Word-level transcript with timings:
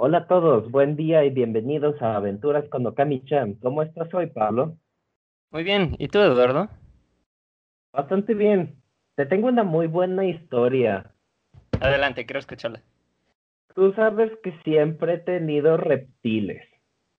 Hola 0.00 0.18
a 0.18 0.26
todos, 0.28 0.70
buen 0.70 0.94
día 0.94 1.24
y 1.24 1.30
bienvenidos 1.30 2.00
a 2.00 2.14
Aventuras 2.14 2.68
con 2.68 2.86
Okami-chan. 2.86 3.54
¿Cómo 3.54 3.82
estás 3.82 4.14
hoy, 4.14 4.28
Pablo? 4.28 4.78
Muy 5.50 5.64
bien, 5.64 5.96
¿y 5.98 6.06
tú, 6.06 6.20
Eduardo? 6.20 6.68
Bastante 7.92 8.32
bien. 8.34 8.80
Te 9.16 9.26
tengo 9.26 9.48
una 9.48 9.64
muy 9.64 9.88
buena 9.88 10.24
historia. 10.24 11.12
Adelante, 11.80 12.24
quiero 12.24 12.38
escucharla. 12.38 12.80
Tú 13.74 13.92
sabes 13.94 14.30
que 14.44 14.52
siempre 14.62 15.14
he 15.14 15.18
tenido 15.18 15.76
reptiles. 15.76 16.62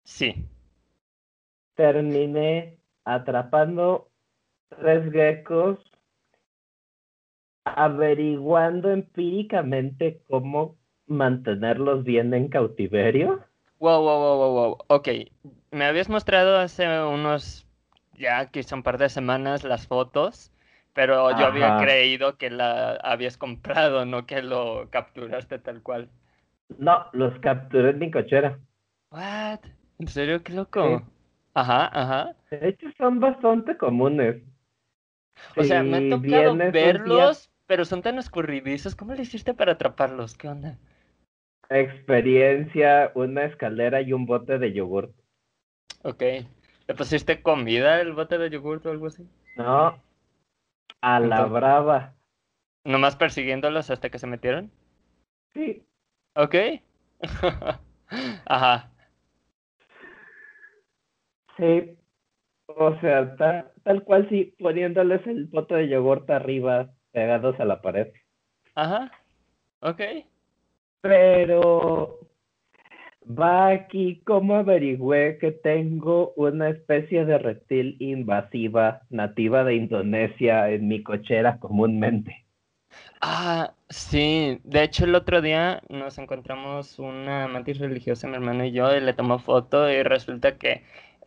Sí. 0.05 0.47
Terminé 1.75 2.77
atrapando 3.03 4.09
tres 4.69 5.11
geckos, 5.11 5.79
averiguando 7.65 8.89
empíricamente 8.89 10.23
cómo 10.29 10.78
mantenerlos 11.09 12.03
bien 12.03 12.33
en 12.33 12.47
cautiverio. 12.49 13.43
Wow, 13.79 14.01
wow, 14.03 14.19
wow, 14.19 14.37
wow, 14.39 14.53
wow. 14.53 14.77
Ok, 14.89 15.07
me 15.71 15.85
habías 15.85 16.09
mostrado 16.09 16.57
hace 16.57 16.85
unos, 17.01 17.65
ya 18.13 18.49
quizá 18.51 18.75
un 18.75 18.83
par 18.83 18.97
de 18.97 19.09
semanas 19.09 19.63
las 19.63 19.87
fotos, 19.87 20.51
pero 20.93 21.31
yo 21.31 21.45
había 21.47 21.75
creído 21.75 22.37
que 22.37 22.49
la 22.49 22.93
habías 22.95 23.37
comprado, 23.37 24.05
no 24.05 24.25
que 24.25 24.41
lo 24.41 24.89
capturaste 24.91 25.59
tal 25.59 25.81
cual. 25.81 26.09
No, 26.79 26.95
los 27.13 27.37
capturé 27.41 27.91
en 27.91 27.99
mi 27.99 28.09
cochera. 28.09 28.59
What? 29.11 29.59
¿En 29.99 30.07
serio? 30.07 30.41
Qué 30.43 30.51
loco. 30.53 31.03
Sí. 31.03 31.09
Ajá, 31.53 31.85
ajá. 31.93 32.35
De 32.51 32.67
hecho, 32.69 32.91
son 32.95 33.19
bastante 33.19 33.75
comunes. 33.75 34.43
O 35.55 35.63
sea, 35.63 35.83
me 35.83 35.97
ha 35.97 36.07
tocado 36.07 36.63
verlos, 36.65 37.51
pero 37.67 37.85
son 37.85 38.01
tan 38.01 38.17
escurridizos. 38.17 38.95
¿Cómo 38.95 39.13
le 39.13 39.21
hiciste 39.21 39.53
para 39.53 39.73
atraparlos? 39.73 40.35
¿Qué 40.35 40.47
onda? 40.47 40.79
Experiencia, 41.69 43.11
una 43.15 43.45
escalera 43.45 44.01
y 44.01 44.13
un 44.13 44.25
bote 44.25 44.57
de 44.59 44.73
yogur. 44.73 45.13
Ok. 46.03 46.21
¿Le 46.87 46.95
pusiste 46.95 47.41
comida 47.41 47.97
al 47.97 48.13
bote 48.13 48.37
de 48.37 48.49
yogur 48.49 48.81
o 48.85 48.89
algo 48.91 49.07
así? 49.07 49.27
No, 49.55 50.01
a 51.01 51.19
la 51.19 51.35
Entonces- 51.35 51.51
brava. 51.53 52.15
¿Nomás 52.85 53.15
persiguiéndolos 53.15 53.89
hasta 53.91 54.09
que 54.09 54.17
se 54.19 54.27
metieron? 54.27 54.71
Sí, 55.53 55.83
Ok. 56.35 56.55
Ajá. 58.45 58.91
sí. 61.57 61.95
O 62.67 62.95
sea, 63.01 63.35
ta- 63.35 63.71
tal 63.83 64.03
cual 64.03 64.29
sí, 64.29 64.55
poniéndoles 64.59 65.25
el 65.27 65.47
bote 65.47 65.75
de 65.75 65.89
yogur 65.89 66.23
arriba, 66.31 66.91
pegados 67.11 67.59
a 67.59 67.65
la 67.65 67.81
pared. 67.81 68.07
Ajá. 68.75 69.11
Ok. 69.81 70.01
Pero 71.01 72.19
va 73.25 73.69
aquí 73.69 74.21
como 74.25 74.55
averigüé 74.55 75.37
que 75.37 75.51
tengo 75.51 76.33
una 76.35 76.69
especie 76.69 77.25
de 77.25 77.37
reptil 77.37 77.95
invasiva 77.99 79.01
nativa 79.09 79.63
de 79.63 79.75
Indonesia 79.75 80.69
en 80.69 80.87
mi 80.87 81.03
cochera 81.03 81.59
comúnmente. 81.59 82.45
Ah, 83.21 83.73
sí. 83.89 84.59
De 84.63 84.83
hecho, 84.83 85.05
el 85.05 85.15
otro 85.15 85.41
día 85.41 85.81
nos 85.89 86.17
encontramos 86.17 86.99
una 86.99 87.47
mantis 87.47 87.77
religiosa, 87.77 88.27
mi 88.27 88.35
hermano 88.35 88.65
y 88.65 88.71
yo, 88.71 88.95
y 88.95 89.01
le 89.01 89.13
tomó 89.13 89.39
foto 89.39 89.89
y 89.89 90.03
resulta 90.03 90.57
que 90.57 90.83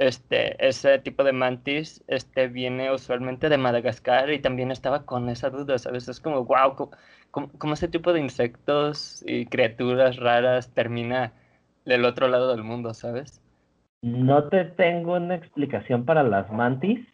este, 0.07 0.67
ese 0.67 0.99
tipo 0.99 1.25
de 1.25 1.33
mantis 1.33 2.03
este, 2.09 2.49
viene 2.49 2.93
usualmente 2.93 3.49
de 3.49 3.59
Madagascar 3.59 4.31
y 4.33 4.41
también 4.41 4.71
estaba 4.71 5.05
con 5.07 5.29
esa 5.29 5.51
duda, 5.51 5.79
¿sabes? 5.79 6.09
Es 6.09 6.21
como, 6.21 6.45
wow, 6.45 6.75
¿cómo, 7.31 7.51
cómo- 7.59 7.75
ese 7.75 7.89
tipo 7.89 8.13
de 8.13 8.21
insectos 8.21 9.23
y 9.27 9.47
criaturas 9.47 10.17
raras 10.17 10.73
termina 10.75 11.33
del 11.85 12.05
otro 12.05 12.29
lado 12.29 12.51
del 12.55 12.65
mundo, 12.65 12.95
¿sabes? 12.95 13.41
No 14.03 14.49
te 14.49 14.65
tengo 14.65 15.15
una 15.15 15.37
explicación 15.37 16.05
para 16.05 16.23
las 16.23 16.51
mantis. 16.53 17.07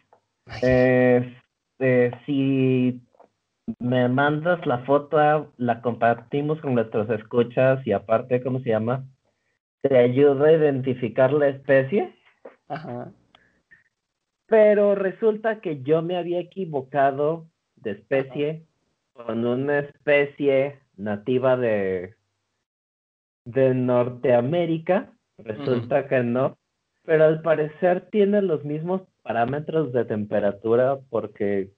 Este, 0.61 2.11
si 2.25 3.01
me 3.79 4.09
mandas 4.09 4.65
la 4.65 4.79
foto, 4.85 5.53
la 5.57 5.81
compartimos 5.81 6.59
con 6.61 6.75
nuestros 6.75 7.09
escuchas 7.11 7.85
y 7.85 7.93
aparte, 7.93 8.41
¿cómo 8.41 8.59
se 8.61 8.69
llama? 8.69 9.05
Te 9.81 9.97
ayuda 9.97 10.47
a 10.47 10.53
identificar 10.53 11.33
la 11.33 11.49
especie, 11.49 12.15
Ajá. 12.69 13.11
pero 14.45 14.95
resulta 14.95 15.59
que 15.59 15.81
yo 15.83 16.01
me 16.01 16.17
había 16.17 16.39
equivocado 16.39 17.47
de 17.75 17.91
especie 17.91 18.65
con 19.13 19.45
una 19.45 19.79
especie 19.79 20.79
nativa 20.95 21.57
de, 21.57 22.15
de 23.45 23.73
Norteamérica. 23.73 25.11
Resulta 25.37 26.07
que 26.07 26.23
no, 26.23 26.57
pero 27.03 27.25
al 27.25 27.41
parecer 27.41 28.09
tiene 28.11 28.41
los 28.41 28.63
mismos 28.63 29.01
parámetros 29.23 29.93
de 29.93 30.05
temperatura 30.05 30.99
porque 31.09 31.71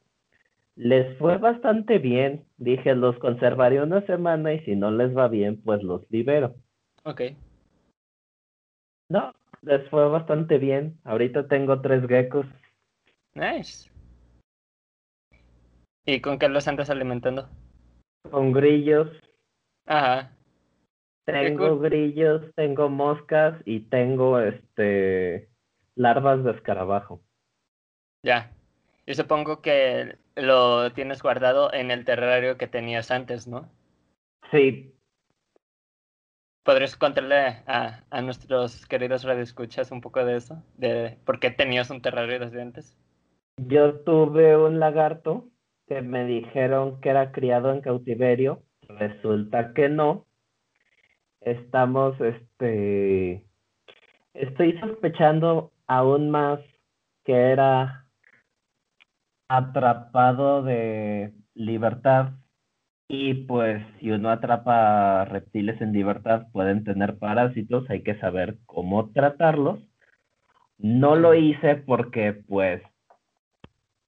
les 0.76 1.18
fue 1.18 1.38
bastante 1.38 2.00
bien. 2.00 2.46
Dije, 2.58 2.96
los 2.96 3.18
conservaré 3.20 3.82
una 3.82 4.02
semana 4.06 4.54
y 4.54 4.60
si 4.62 4.76
no 4.76 4.92
les 4.92 5.16
va 5.16 5.28
bien, 5.28 5.62
pues 5.62 5.84
los 5.84 6.10
libero. 6.10 6.56
Ok. 7.04 7.22
No, 9.10 9.34
les 9.62 9.90
fue 9.90 10.08
bastante 10.10 10.58
bien. 10.58 11.00
Ahorita 11.04 11.48
tengo 11.48 11.82
tres 11.82 12.08
geckos. 12.08 12.46
Nice. 13.34 13.90
¿Y 16.06 16.20
con 16.20 16.40
qué 16.40 16.50
los 16.50 16.68
andas 16.68 16.90
alimentando? 16.90 17.50
Con 18.30 18.52
grillos, 18.52 19.08
Ajá. 19.86 20.32
tengo 21.26 21.78
cool. 21.78 21.90
grillos, 21.90 22.42
tengo 22.56 22.90
moscas 22.90 23.62
y 23.66 23.82
tengo 23.82 24.40
este 24.40 25.50
larvas 25.96 26.44
de 26.44 26.52
escarabajo. 26.52 27.22
Ya. 28.24 28.52
Yo 29.06 29.16
supongo 29.16 29.62
que 29.62 30.18
lo 30.36 30.92
tienes 30.94 31.22
guardado 31.22 31.74
en 31.74 31.92
el 31.92 32.06
terrario 32.06 32.58
que 32.58 32.68
tenías 32.68 33.12
antes, 33.12 33.48
¿no? 33.48 33.70
Sí, 34.52 34.94
¿Podrías 36.64 36.96
contarle 36.96 37.64
a, 37.68 38.04
a 38.10 38.22
nuestros 38.22 38.86
queridos 38.86 39.24
radioescuchas 39.24 39.92
un 39.92 40.02
poco 40.02 40.24
de 40.24 40.38
eso? 40.38 40.64
¿De 40.78 41.18
por 41.26 41.40
qué 41.40 41.52
tenías 41.52 41.90
un 41.90 42.02
terrario 42.02 42.40
desde 42.40 42.62
antes? 42.62 42.98
yo 43.68 44.00
tuve 44.02 44.58
un 44.58 44.80
lagarto 44.80 45.50
que 45.88 46.02
me 46.02 46.26
dijeron 46.26 47.00
que 47.02 47.10
era 47.10 47.32
criado 47.32 47.72
en 47.72 47.82
cautiverio. 47.82 48.64
Resulta 48.88 49.74
que 49.74 49.90
no. 49.90 50.26
Estamos, 51.42 52.20
este, 52.22 53.48
estoy 54.34 54.78
sospechando 54.80 55.72
aún 55.88 56.30
más 56.30 56.60
que 57.24 57.34
era 57.34 58.08
atrapado 59.48 60.64
de 60.64 61.34
libertad. 61.54 62.34
Y 63.14 63.34
pues 63.34 63.86
si 64.00 64.10
uno 64.10 64.30
atrapa 64.30 65.26
reptiles 65.26 65.82
en 65.82 65.92
libertad 65.92 66.48
pueden 66.54 66.86
tener 66.86 67.18
parásitos, 67.18 67.90
hay 67.90 68.04
que 68.04 68.18
saber 68.20 68.60
cómo 68.66 69.10
tratarlos. 69.12 69.82
No 70.78 71.18
lo 71.18 71.34
hice 71.34 71.76
porque 71.76 72.32
pues 72.32 72.82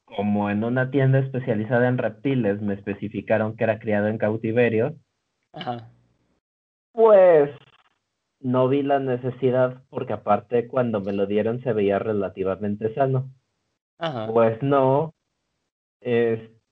como 0.05 0.49
en 0.49 0.63
una 0.63 0.89
tienda 0.89 1.19
especializada 1.19 1.89
en 1.89 1.97
reptiles 1.97 2.61
me 2.61 2.75
especificaron 2.75 3.57
que 3.57 3.65
era 3.65 3.77
criado 3.77 4.07
en 4.07 4.17
cautiverio, 4.17 4.95
Ajá. 5.51 5.89
pues 6.93 7.49
no 8.39 8.69
vi 8.69 8.83
la 8.83 8.99
necesidad 8.99 9.83
porque 9.89 10.13
aparte 10.13 10.69
cuando 10.69 11.01
me 11.01 11.11
lo 11.11 11.25
dieron 11.25 11.61
se 11.61 11.73
veía 11.73 11.99
relativamente 11.99 12.93
sano. 12.93 13.29
Ajá. 13.97 14.27
Pues 14.31 14.63
no, 14.63 15.13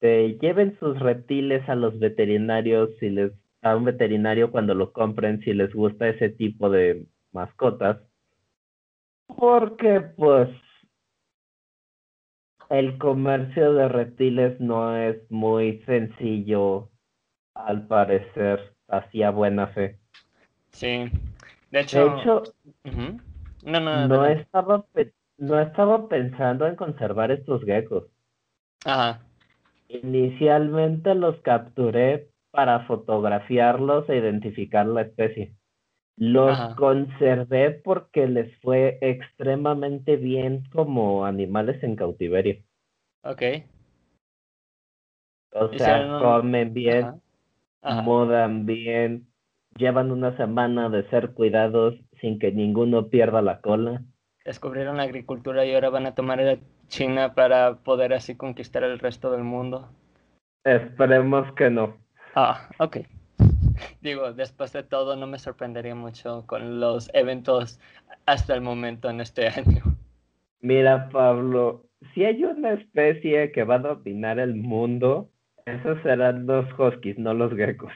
este, 0.02 0.40
lleven 0.40 0.78
sus 0.80 1.00
reptiles 1.00 1.68
a 1.70 1.76
los 1.76 2.00
veterinarios 2.00 2.90
si 3.00 3.10
les, 3.10 3.32
a 3.62 3.76
un 3.76 3.86
veterinario 3.86 4.52
cuando 4.52 4.74
lo 4.74 4.92
compren 4.92 5.42
si 5.42 5.54
les 5.54 5.72
gusta 5.74 6.08
ese 6.08 6.30
tipo 6.30 6.70
de 6.72 7.06
mascotas. 7.32 8.00
Porque 9.28 10.02
pues 10.02 10.50
el 12.70 12.98
comercio 12.98 13.74
de 13.74 13.88
reptiles 13.90 14.60
no 14.60 14.98
es 14.98 15.18
muy 15.30 15.84
sencillo 15.86 16.90
al 17.54 17.86
parecer, 17.86 18.74
así 18.88 19.22
a 19.22 19.30
buena 19.30 19.68
fe. 19.68 20.00
Sí. 20.72 21.12
De 21.70 21.80
De 21.80 21.82
hecho. 21.82 22.44
No, 23.64 23.80
no, 23.80 24.08
no 24.08 24.26
estaba, 24.26 24.84
no 25.38 25.62
estaba 25.62 26.10
pensando 26.10 26.66
en 26.66 26.76
conservar 26.76 27.32
estos 27.32 27.64
geckos. 27.64 28.06
Ajá. 28.84 29.22
Inicialmente 29.92 31.16
los 31.16 31.40
capturé 31.42 32.30
para 32.52 32.86
fotografiarlos 32.86 34.08
e 34.10 34.18
identificar 34.18 34.86
la 34.86 35.02
especie. 35.02 35.56
Los 36.18 36.52
Ajá. 36.52 36.76
conservé 36.76 37.72
porque 37.84 38.28
les 38.28 38.56
fue 38.62 39.00
extremadamente 39.02 40.16
bien 40.16 40.64
como 40.72 41.26
animales 41.26 41.82
en 41.84 41.96
cautiverio. 41.96 42.64
Ok. 43.24 43.42
O 45.54 45.74
sea, 45.78 46.20
comen 46.20 46.74
bien, 46.74 47.04
Ajá. 47.04 47.20
Ajá. 47.82 48.02
mudan 48.04 48.66
bien, 48.66 49.28
llevan 49.76 50.12
una 50.12 50.38
semana 50.38 50.90
de 50.90 51.10
ser 51.10 51.34
cuidados 51.34 51.96
sin 52.22 52.40
que 52.40 52.52
ninguno 52.52 53.10
pierda 53.10 53.42
la 53.42 53.60
cola. 53.60 54.04
Descubrieron 54.46 54.98
la 54.98 55.04
agricultura 55.04 55.66
y 55.66 55.74
ahora 55.74 55.90
van 55.90 56.06
a 56.06 56.16
tomar 56.16 56.40
a 56.40 56.58
China 56.92 57.34
para 57.34 57.76
poder 57.76 58.14
así 58.14 58.36
conquistar 58.36 58.84
el 58.84 59.00
resto 59.00 59.32
del 59.32 59.44
mundo. 59.44 59.90
Esperemos 60.66 61.52
que 61.54 61.70
no. 61.70 61.98
Ah, 62.36 62.70
ok. 62.80 62.98
Digo, 64.02 64.34
después 64.34 64.74
de 64.74 64.84
todo, 64.84 65.16
no 65.16 65.26
me 65.26 65.40
sorprendería 65.40 65.96
mucho 65.96 66.44
con 66.46 66.82
los 66.82 67.10
eventos 67.14 67.80
hasta 68.26 68.54
el 68.54 68.62
momento 68.62 69.10
en 69.10 69.22
este 69.22 69.48
año. 69.60 69.96
Mira, 70.60 71.10
Pablo, 71.10 71.86
si 72.14 72.26
hay 72.26 72.44
una 72.44 72.74
especie 72.74 73.54
que 73.54 73.64
va 73.64 73.76
a 73.76 73.80
dominar 73.80 74.38
el 74.38 74.56
mundo, 74.56 75.32
esos 75.66 76.00
serán 76.04 76.46
los 76.46 76.68
huskies, 76.78 77.18
no 77.18 77.34
los 77.34 77.54
geckos. 77.56 77.94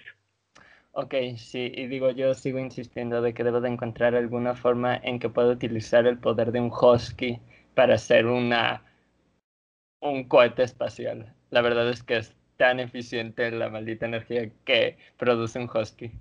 Ok, 0.93 1.13
sí, 1.35 1.69
y 1.75 1.87
digo, 1.87 2.11
yo 2.11 2.33
sigo 2.33 2.59
insistiendo 2.59 3.21
de 3.21 3.33
que 3.33 3.43
debo 3.43 3.59
de 3.59 3.67
encontrar 3.67 4.15
alguna 4.15 4.55
forma 4.55 4.95
en 4.95 5.19
que 5.19 5.27
pueda 5.27 5.51
utilizar 5.51 6.07
el 6.07 6.17
poder 6.17 6.53
de 6.53 6.61
un 6.61 6.71
husky 6.71 7.41
para 7.75 7.95
hacer 7.95 8.25
una 8.25 8.84
un 10.09 10.27
cohete 10.27 10.63
espacial. 10.63 11.33
La 11.49 11.61
verdad 11.61 11.89
es 11.89 12.03
que 12.03 12.17
es 12.17 12.35
tan 12.57 12.79
eficiente 12.79 13.51
la 13.51 13.69
maldita 13.69 14.05
energía 14.05 14.49
que 14.63 14.97
produce 15.17 15.59
un 15.59 15.69
husky. 15.69 16.11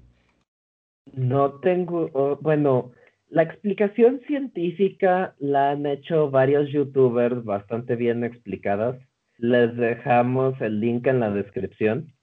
No 1.13 1.61
tengo, 1.61 2.39
bueno, 2.41 2.93
la 3.29 3.43
explicación 3.43 4.21
científica 4.27 5.35
la 5.39 5.71
han 5.71 5.87
hecho 5.87 6.31
varios 6.31 6.71
youtubers 6.71 7.45
bastante 7.45 7.97
bien 7.97 8.25
explicadas. 8.25 8.97
Les 9.37 9.77
dejamos 9.77 10.61
el 10.61 10.81
link 10.81 11.07
en 11.07 11.21
la 11.21 11.31
descripción. 11.31 12.15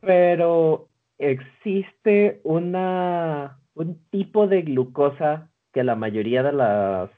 Pero 0.00 0.88
existe 1.18 2.40
una 2.44 3.58
un 3.74 3.98
tipo 4.10 4.46
de 4.46 4.62
glucosa 4.62 5.50
que 5.72 5.82
la 5.82 5.94
mayoría 5.94 6.42
de 6.42 6.52
las 6.52 7.10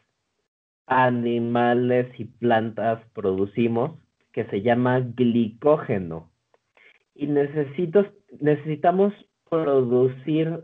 animales 0.86 2.08
y 2.18 2.24
plantas 2.24 3.00
producimos 3.12 3.98
que 4.32 4.44
se 4.46 4.62
llama 4.62 5.00
glicógeno. 5.00 6.30
Y 7.14 7.26
necesito, 7.28 8.06
necesitamos 8.40 9.12
producir 9.48 10.60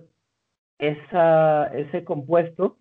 esa, 0.78 1.66
ese 1.66 2.04
compuesto 2.04 2.78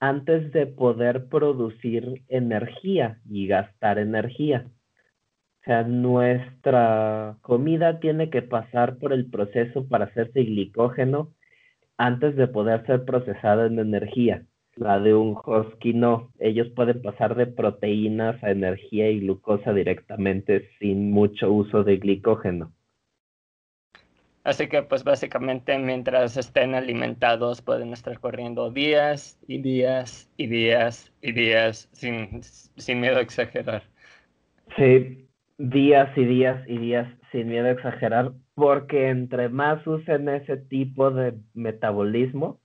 antes 0.00 0.52
de 0.52 0.66
poder 0.66 1.28
producir 1.28 2.22
energía 2.28 3.20
y 3.28 3.46
gastar 3.46 3.98
energía. 3.98 4.66
O 5.60 5.64
sea, 5.64 5.82
nuestra 5.82 7.36
comida 7.42 8.00
tiene 8.00 8.30
que 8.30 8.42
pasar 8.42 8.96
por 8.96 9.12
el 9.12 9.30
proceso 9.30 9.86
para 9.88 10.06
hacerse 10.06 10.42
glicógeno 10.44 11.34
antes 11.98 12.34
de 12.36 12.48
poder 12.48 12.86
ser 12.86 13.04
procesada 13.04 13.66
en 13.66 13.78
energía. 13.78 14.46
La 14.80 14.98
de 14.98 15.14
un 15.14 15.36
husky 15.36 15.92
no. 15.92 16.32
Ellos 16.38 16.68
pueden 16.74 17.02
pasar 17.02 17.34
de 17.34 17.46
proteínas 17.46 18.42
a 18.42 18.50
energía 18.50 19.10
y 19.10 19.20
glucosa 19.20 19.74
directamente 19.74 20.70
sin 20.78 21.10
mucho 21.10 21.52
uso 21.52 21.84
de 21.84 21.98
glicógeno. 21.98 22.72
Así 24.42 24.68
que 24.68 24.82
pues 24.82 25.04
básicamente 25.04 25.78
mientras 25.78 26.38
estén 26.38 26.74
alimentados 26.74 27.60
pueden 27.60 27.92
estar 27.92 28.18
corriendo 28.20 28.70
días 28.70 29.38
y 29.46 29.60
días 29.60 30.32
y 30.38 30.46
días 30.46 31.12
y 31.20 31.32
días 31.32 31.90
sin, 31.92 32.42
sin 32.42 33.00
miedo 33.00 33.18
a 33.18 33.20
exagerar. 33.20 33.82
Sí, 34.78 35.28
días 35.58 36.08
y 36.16 36.24
días 36.24 36.66
y 36.66 36.78
días 36.78 37.06
sin 37.32 37.50
miedo 37.50 37.66
a 37.66 37.72
exagerar, 37.72 38.32
porque 38.54 39.10
entre 39.10 39.50
más 39.50 39.86
usen 39.86 40.30
ese 40.30 40.56
tipo 40.56 41.10
de 41.10 41.34
metabolismo, 41.52 42.60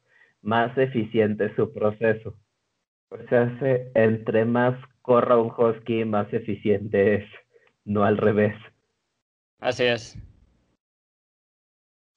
más 0.46 0.78
eficiente 0.78 1.54
su 1.56 1.74
proceso. 1.74 2.36
O 3.10 3.18
sea, 3.30 3.52
entre 3.96 4.46
más 4.46 4.80
corra 5.02 5.38
un 5.38 5.52
husky, 5.56 6.06
más 6.06 6.32
eficiente 6.34 7.16
es, 7.16 7.26
no 7.84 8.04
al 8.04 8.18
revés. 8.18 8.56
Así 9.60 9.84
es. 9.84 10.18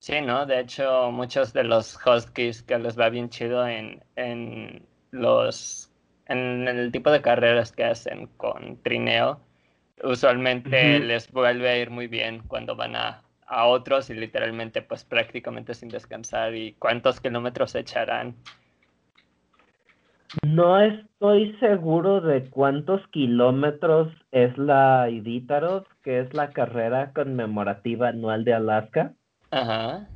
Sí, 0.01 0.21
¿no? 0.21 0.47
De 0.47 0.61
hecho, 0.61 1.11
muchos 1.11 1.53
de 1.53 1.65
los 1.65 1.99
huskies 2.07 2.63
que 2.63 2.79
les 2.79 2.99
va 2.99 3.09
bien 3.09 3.29
chido 3.29 3.67
en, 3.67 4.05
en 4.17 4.87
los 5.11 5.93
en 6.27 6.69
el 6.69 6.93
tipo 6.93 7.11
de 7.11 7.23
carreras 7.23 7.73
que 7.73 7.85
hacen 7.85 8.27
con 8.37 8.81
trineo, 8.83 9.41
usualmente 10.05 11.01
les 11.01 11.31
vuelve 11.33 11.71
a 11.71 11.79
ir 11.79 11.91
muy 11.91 12.07
bien 12.07 12.43
cuando 12.47 12.77
van 12.77 12.95
a, 12.97 13.23
a, 13.49 13.67
otros 13.67 14.11
y 14.11 14.15
literalmente 14.15 14.83
pues 14.83 15.05
prácticamente 15.05 15.75
sin 15.75 15.89
descansar 15.89 16.55
y 16.55 16.75
cuántos 16.75 17.21
kilómetros 17.21 17.75
echarán. 17.75 18.37
No 20.47 20.79
estoy 20.81 21.57
seguro 21.59 22.21
de 22.21 22.51
cuántos 22.51 23.07
kilómetros 23.09 24.13
es 24.31 24.57
la 24.59 25.09
Iditarod, 25.09 25.85
que 26.03 26.21
es 26.21 26.35
la 26.35 26.51
carrera 26.51 27.13
conmemorativa 27.15 28.09
anual 28.09 28.45
de 28.45 28.53
Alaska. 28.55 29.15
Ajá. 29.51 30.07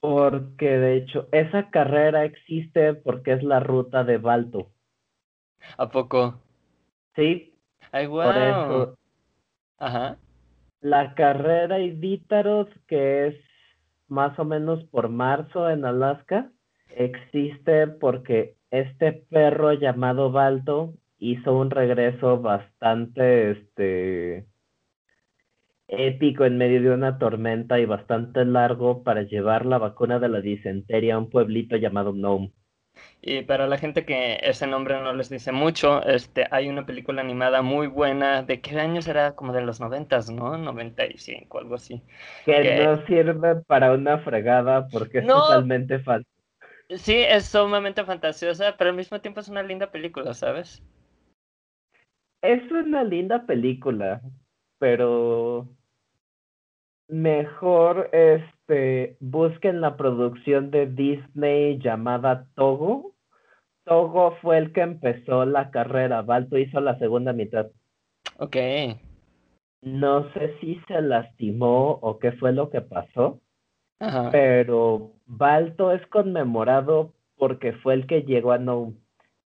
Porque 0.00 0.68
de 0.68 0.96
hecho, 0.96 1.28
esa 1.32 1.70
carrera 1.70 2.24
existe 2.24 2.92
porque 2.94 3.32
es 3.32 3.42
la 3.42 3.60
ruta 3.60 4.04
de 4.04 4.18
Balto. 4.18 4.70
¿A 5.78 5.88
poco? 5.88 6.40
Sí. 7.14 7.54
Ay, 7.90 8.06
wow. 8.06 8.24
Por 8.24 8.36
eso. 8.36 8.98
Ajá. 9.78 10.18
La 10.82 11.14
carrera 11.14 11.78
Iditarod, 11.78 12.66
que 12.88 13.28
es 13.28 13.36
más 14.08 14.36
o 14.40 14.44
menos 14.44 14.82
por 14.86 15.08
marzo 15.08 15.70
en 15.70 15.84
Alaska, 15.84 16.50
existe 16.96 17.86
porque 17.86 18.56
este 18.72 19.12
perro 19.12 19.74
llamado 19.74 20.32
Balto 20.32 20.94
hizo 21.18 21.56
un 21.56 21.70
regreso 21.70 22.40
bastante 22.40 23.52
este 23.52 24.46
épico 25.86 26.44
en 26.46 26.58
medio 26.58 26.82
de 26.82 26.90
una 26.90 27.16
tormenta 27.16 27.78
y 27.78 27.84
bastante 27.84 28.44
largo 28.44 29.04
para 29.04 29.22
llevar 29.22 29.66
la 29.66 29.78
vacuna 29.78 30.18
de 30.18 30.30
la 30.30 30.40
disentería 30.40 31.14
a 31.14 31.18
un 31.18 31.30
pueblito 31.30 31.76
llamado 31.76 32.12
Nome. 32.12 32.52
Y 33.20 33.42
para 33.42 33.66
la 33.66 33.78
gente 33.78 34.04
que 34.04 34.38
ese 34.42 34.66
nombre 34.66 35.00
no 35.00 35.12
les 35.12 35.28
dice 35.28 35.52
mucho, 35.52 36.04
este, 36.04 36.46
hay 36.50 36.68
una 36.68 36.84
película 36.84 37.22
animada 37.22 37.62
muy 37.62 37.86
buena. 37.86 38.42
¿De 38.42 38.60
qué 38.60 38.78
año 38.80 39.00
será? 39.00 39.36
Como 39.36 39.52
de 39.52 39.62
los 39.62 39.80
noventas, 39.80 40.28
¿no? 40.30 40.58
95, 40.58 41.58
algo 41.58 41.76
así. 41.76 42.02
Que, 42.44 42.84
no 42.84 43.06
sirve 43.06 43.56
para 43.66 43.92
una 43.92 44.18
fregada 44.18 44.88
porque 44.88 45.18
es 45.18 45.26
totalmente 45.26 46.00
falso. 46.00 46.28
Sí, 46.88 47.16
es 47.16 47.46
sumamente 47.46 48.04
fantasiosa, 48.04 48.76
pero 48.76 48.90
al 48.90 48.96
mismo 48.96 49.20
tiempo 49.20 49.40
es 49.40 49.48
una 49.48 49.62
linda 49.62 49.90
película, 49.90 50.34
¿sabes? 50.34 50.82
Es 52.42 52.70
una 52.72 53.04
linda 53.04 53.46
película, 53.46 54.20
pero 54.78 55.68
mejor 57.08 58.10
este 58.72 59.16
busquen 59.20 59.80
la 59.80 59.96
producción 59.96 60.70
de 60.70 60.86
Disney 60.86 61.78
llamada 61.78 62.46
Togo. 62.54 63.12
Togo 63.84 64.36
fue 64.40 64.58
el 64.58 64.72
que 64.72 64.80
empezó 64.80 65.44
la 65.44 65.70
carrera, 65.70 66.22
Balto 66.22 66.56
hizo 66.56 66.80
la 66.80 66.98
segunda 66.98 67.32
mitad. 67.32 67.66
Ok. 68.38 68.56
No 69.82 70.32
sé 70.32 70.54
si 70.60 70.80
se 70.86 71.02
lastimó 71.02 71.98
o 72.00 72.18
qué 72.18 72.32
fue 72.32 72.52
lo 72.52 72.70
que 72.70 72.80
pasó, 72.80 73.40
pero 74.30 75.12
Balto 75.26 75.90
es 75.92 76.06
conmemorado 76.06 77.12
porque 77.36 77.72
fue 77.72 77.94
el 77.94 78.06
que 78.06 78.22
llegó 78.22 78.52
a 78.52 78.58
No. 78.58 78.94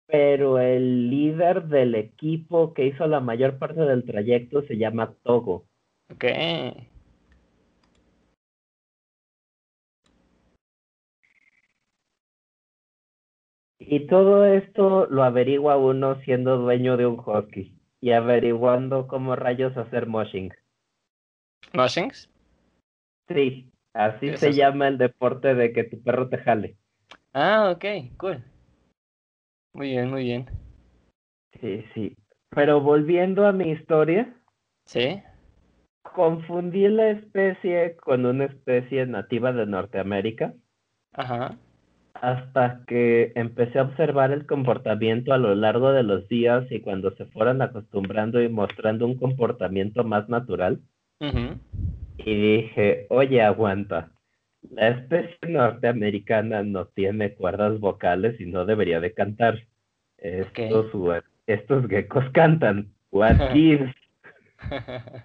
Pero 0.06 0.58
el 0.58 1.10
líder 1.10 1.64
del 1.64 1.94
equipo 1.94 2.72
que 2.72 2.86
hizo 2.86 3.06
la 3.06 3.20
mayor 3.20 3.58
parte 3.58 3.80
del 3.80 4.04
trayecto 4.04 4.62
se 4.62 4.76
llama 4.76 5.14
Togo. 5.22 5.64
Ok. 6.10 6.24
Y 13.86 14.06
todo 14.06 14.46
esto 14.46 15.06
lo 15.06 15.24
averigua 15.24 15.76
uno 15.76 16.20
siendo 16.22 16.56
dueño 16.56 16.96
de 16.96 17.06
un 17.06 17.20
husky 17.24 17.76
y 18.00 18.12
averiguando 18.12 19.06
cómo 19.06 19.36
rayos 19.36 19.76
hacer 19.76 20.06
moshing. 20.06 20.52
¿Moshings? 21.72 22.30
Sí, 23.28 23.70
así 23.92 24.36
se 24.36 24.52
llama 24.52 24.88
el 24.88 24.98
deporte 24.98 25.54
de 25.54 25.72
que 25.72 25.84
tu 25.84 26.02
perro 26.02 26.28
te 26.28 26.38
jale. 26.38 26.76
Ah, 27.32 27.72
ok, 27.74 28.16
cool. 28.16 28.42
Muy 29.72 29.90
bien, 29.90 30.10
muy 30.10 30.24
bien. 30.24 30.46
Sí, 31.60 31.84
sí. 31.94 32.16
Pero 32.50 32.80
volviendo 32.80 33.46
a 33.46 33.52
mi 33.52 33.70
historia. 33.70 34.34
Sí. 34.86 35.22
Confundí 36.02 36.86
la 36.88 37.10
especie 37.10 37.96
con 37.96 38.24
una 38.24 38.44
especie 38.44 39.04
nativa 39.06 39.52
de 39.52 39.66
Norteamérica. 39.66 40.54
Ajá 41.12 41.58
hasta 42.14 42.80
que 42.86 43.32
empecé 43.34 43.78
a 43.78 43.82
observar 43.82 44.30
el 44.32 44.46
comportamiento 44.46 45.32
a 45.32 45.38
lo 45.38 45.54
largo 45.54 45.92
de 45.92 46.02
los 46.02 46.28
días 46.28 46.64
y 46.70 46.80
cuando 46.80 47.14
se 47.16 47.26
fueron 47.26 47.60
acostumbrando 47.60 48.42
y 48.42 48.48
mostrando 48.48 49.06
un 49.06 49.16
comportamiento 49.16 50.04
más 50.04 50.28
natural, 50.28 50.80
y 51.20 52.34
dije, 52.34 53.06
oye, 53.10 53.42
aguanta. 53.42 54.10
La 54.70 54.88
especie 54.88 55.36
norteamericana 55.48 56.62
no 56.62 56.86
tiene 56.86 57.34
cuerdas 57.34 57.78
vocales 57.80 58.40
y 58.40 58.46
no 58.46 58.64
debería 58.64 59.00
de 59.00 59.12
cantar. 59.12 59.58
Estos, 60.18 60.86
estos 61.46 61.86
geckos 61.88 62.24
cantan. 62.30 62.92
What 63.10 63.36
gives? 63.52 63.94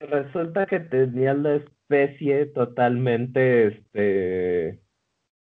Resulta 0.00 0.66
que 0.66 0.80
tenía 0.80 1.34
la 1.34 1.56
especie 1.56 2.46
totalmente, 2.46 3.68
este, 3.68 4.80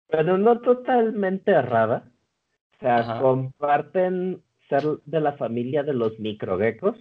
pero 0.07 0.37
no 0.37 0.59
totalmente 0.61 1.51
errada. 1.51 2.11
O 2.75 2.79
sea, 2.79 3.19
comparten 3.21 4.41
ser 4.69 4.83
de 5.05 5.19
la 5.19 5.33
familia 5.33 5.83
de 5.83 5.93
los 5.93 6.19
microgeckos. 6.19 6.97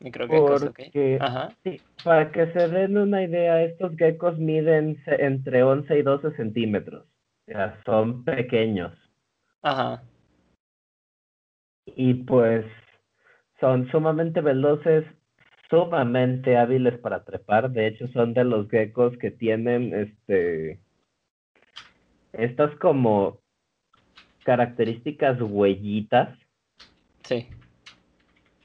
Microgeckos, 0.00 0.64
porque, 0.64 1.18
Sí, 1.62 1.80
para 2.04 2.30
que 2.32 2.52
se 2.52 2.68
den 2.68 2.98
una 2.98 3.22
idea, 3.22 3.62
estos 3.62 3.96
geckos 3.96 4.38
miden 4.38 5.00
entre 5.06 5.62
11 5.62 5.98
y 5.98 6.02
12 6.02 6.32
centímetros. 6.36 7.06
O 7.46 7.52
sea, 7.52 7.80
son 7.84 8.24
pequeños. 8.24 8.92
Ajá. 9.62 10.02
Y 11.86 12.14
pues 12.14 12.64
son 13.60 13.88
sumamente 13.90 14.40
veloces, 14.40 15.04
sumamente 15.70 16.56
hábiles 16.56 16.98
para 16.98 17.24
trepar. 17.24 17.70
De 17.70 17.86
hecho, 17.86 18.08
son 18.08 18.34
de 18.34 18.44
los 18.44 18.68
geckos 18.68 19.16
que 19.18 19.30
tienen 19.30 19.94
este 19.94 20.80
estas 22.32 22.74
como 22.76 23.40
características 24.44 25.40
huellitas. 25.40 26.38
Sí. 27.24 27.48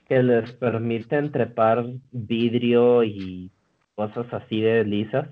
Que 0.08 0.24
les 0.24 0.52
permiten 0.54 1.32
trepar 1.32 1.86
vidrio 2.12 3.04
y 3.04 3.52
cosas 3.96 4.32
así 4.34 4.62
de 4.62 4.84
lisas. 4.84 5.30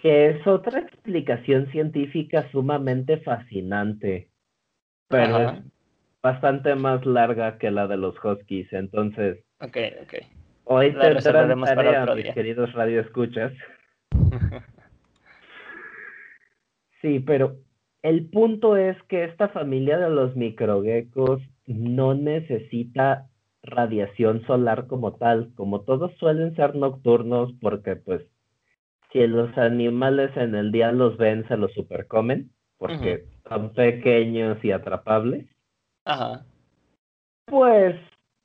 Que 0.00 0.28
es 0.28 0.46
otra 0.46 0.80
explicación 0.80 1.70
científica 1.72 2.48
sumamente 2.52 3.18
fascinante. 3.18 4.30
Pero 5.08 5.38
es 5.38 5.62
bastante 6.22 6.74
más 6.74 7.04
larga 7.04 7.58
que 7.58 7.70
la 7.70 7.86
de 7.86 7.96
los 7.96 8.14
Huskies. 8.22 8.72
Entonces. 8.72 9.44
Ok, 9.60 9.76
ok. 10.02 10.14
Hoy 10.64 10.92
te 10.92 11.14
tarea, 11.14 12.06
mis 12.14 12.32
queridos 12.32 12.72
radioescuchas. 12.72 13.52
sí, 17.06 17.20
pero 17.20 17.56
el 18.02 18.28
punto 18.28 18.76
es 18.76 19.00
que 19.04 19.24
esta 19.24 19.48
familia 19.48 19.96
de 19.98 20.10
los 20.10 20.34
microgeckos 20.34 21.40
no 21.66 22.14
necesita 22.14 23.28
radiación 23.62 24.44
solar 24.46 24.88
como 24.88 25.14
tal, 25.14 25.52
como 25.54 25.82
todos 25.82 26.12
suelen 26.18 26.54
ser 26.56 26.74
nocturnos 26.74 27.52
porque 27.60 27.94
pues 27.96 28.22
si 29.12 29.24
los 29.26 29.56
animales 29.56 30.36
en 30.36 30.54
el 30.56 30.72
día 30.72 30.90
los 30.90 31.16
ven 31.16 31.46
se 31.46 31.56
los 31.56 31.72
supercomen 31.74 32.50
porque 32.76 33.24
son 33.48 33.72
pequeños 33.72 34.62
y 34.64 34.72
atrapables. 34.72 35.46
Ajá. 36.04 36.44
Pues 37.46 37.96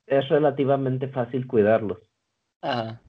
es 0.06 0.28
relativamente 0.28 1.08
fácil 1.08 1.46
cuidarlos. 1.46 1.98
Ajá. 2.62 3.00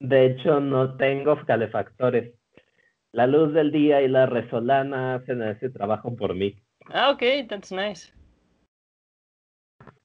De 0.00 0.26
hecho, 0.26 0.60
no 0.60 0.96
tengo 0.96 1.36
calefactores 1.46 2.34
la 3.12 3.26
luz 3.26 3.52
del 3.52 3.70
día 3.70 4.02
y 4.02 4.08
la 4.08 4.26
resolana 4.26 5.14
hacen 5.14 5.42
ese 5.42 5.70
trabajo 5.70 6.16
por 6.16 6.34
mí. 6.34 6.56
Ah, 6.90 7.10
ok, 7.10 7.46
that's 7.48 7.70
nice. 7.70 8.12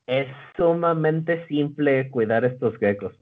Es 0.06 0.28
sumamente 0.56 1.46
simple 1.48 2.10
cuidar 2.10 2.46
estos 2.46 2.78
geckos. 2.78 3.14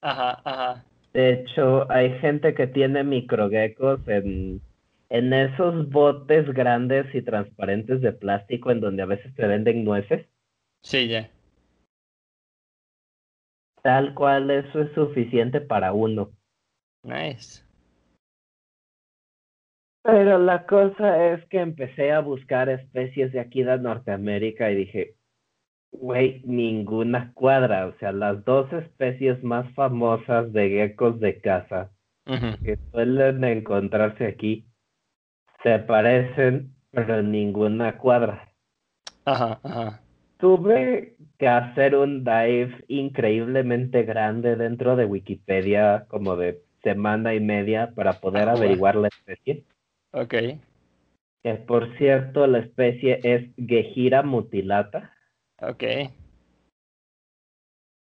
Ajá, 0.00 0.40
ajá. 0.44 0.84
De 1.12 1.32
hecho, 1.32 1.90
hay 1.90 2.18
gente 2.20 2.54
que 2.54 2.66
tiene 2.66 3.02
microgeckos 3.02 4.06
en, 4.06 4.60
en 5.08 5.32
esos 5.32 5.90
botes 5.90 6.46
grandes 6.54 7.12
y 7.14 7.22
transparentes 7.22 8.00
de 8.00 8.12
plástico 8.12 8.70
en 8.70 8.80
donde 8.80 9.02
a 9.02 9.06
veces 9.06 9.34
se 9.34 9.46
venden 9.46 9.84
nueces. 9.84 10.26
Sí, 10.82 11.08
ya. 11.08 11.30
Tal 13.82 14.14
cual 14.14 14.50
eso 14.50 14.82
es 14.82 14.92
suficiente 14.94 15.60
para 15.60 15.92
uno. 15.92 16.30
Nice. 17.02 17.64
Pero 20.02 20.38
la 20.38 20.66
cosa 20.66 21.32
es 21.32 21.44
que 21.46 21.60
empecé 21.60 22.12
a 22.12 22.20
buscar 22.20 22.68
especies 22.68 23.32
de 23.32 23.40
aquí 23.40 23.62
de 23.62 23.78
Norteamérica 23.78 24.70
y 24.70 24.76
dije, 24.76 25.14
güey, 25.92 26.42
ninguna 26.44 27.32
cuadra. 27.34 27.86
O 27.86 27.98
sea, 27.98 28.12
las 28.12 28.44
dos 28.44 28.72
especies 28.72 29.42
más 29.42 29.70
famosas 29.74 30.52
de 30.52 30.70
geckos 30.70 31.20
de 31.20 31.40
casa 31.40 31.90
que 32.64 32.78
suelen 32.92 33.42
encontrarse 33.42 34.24
aquí 34.26 34.66
se 35.62 35.78
parecen, 35.80 36.74
pero 36.92 37.22
ninguna 37.22 37.98
cuadra. 37.98 38.52
Ajá, 39.24 39.60
ajá. 39.62 40.00
Tuve 40.38 41.16
que 41.38 41.48
hacer 41.48 41.96
un 41.96 42.24
dive 42.24 42.84
increíblemente 42.88 44.04
grande 44.04 44.56
dentro 44.56 44.96
de 44.96 45.04
Wikipedia, 45.04 46.06
como 46.08 46.36
de 46.36 46.62
semana 46.82 47.34
y 47.34 47.40
media, 47.40 47.92
para 47.94 48.20
poder 48.20 48.48
ah, 48.48 48.52
averiguar 48.52 48.96
la 48.96 49.08
especie. 49.08 49.64
Ok. 50.12 50.34
Que 51.42 51.54
por 51.54 51.96
cierto, 51.96 52.46
la 52.46 52.58
especie 52.58 53.20
es 53.22 53.50
Gejira 53.56 54.22
mutilata. 54.22 55.14
Ok. 55.60 55.84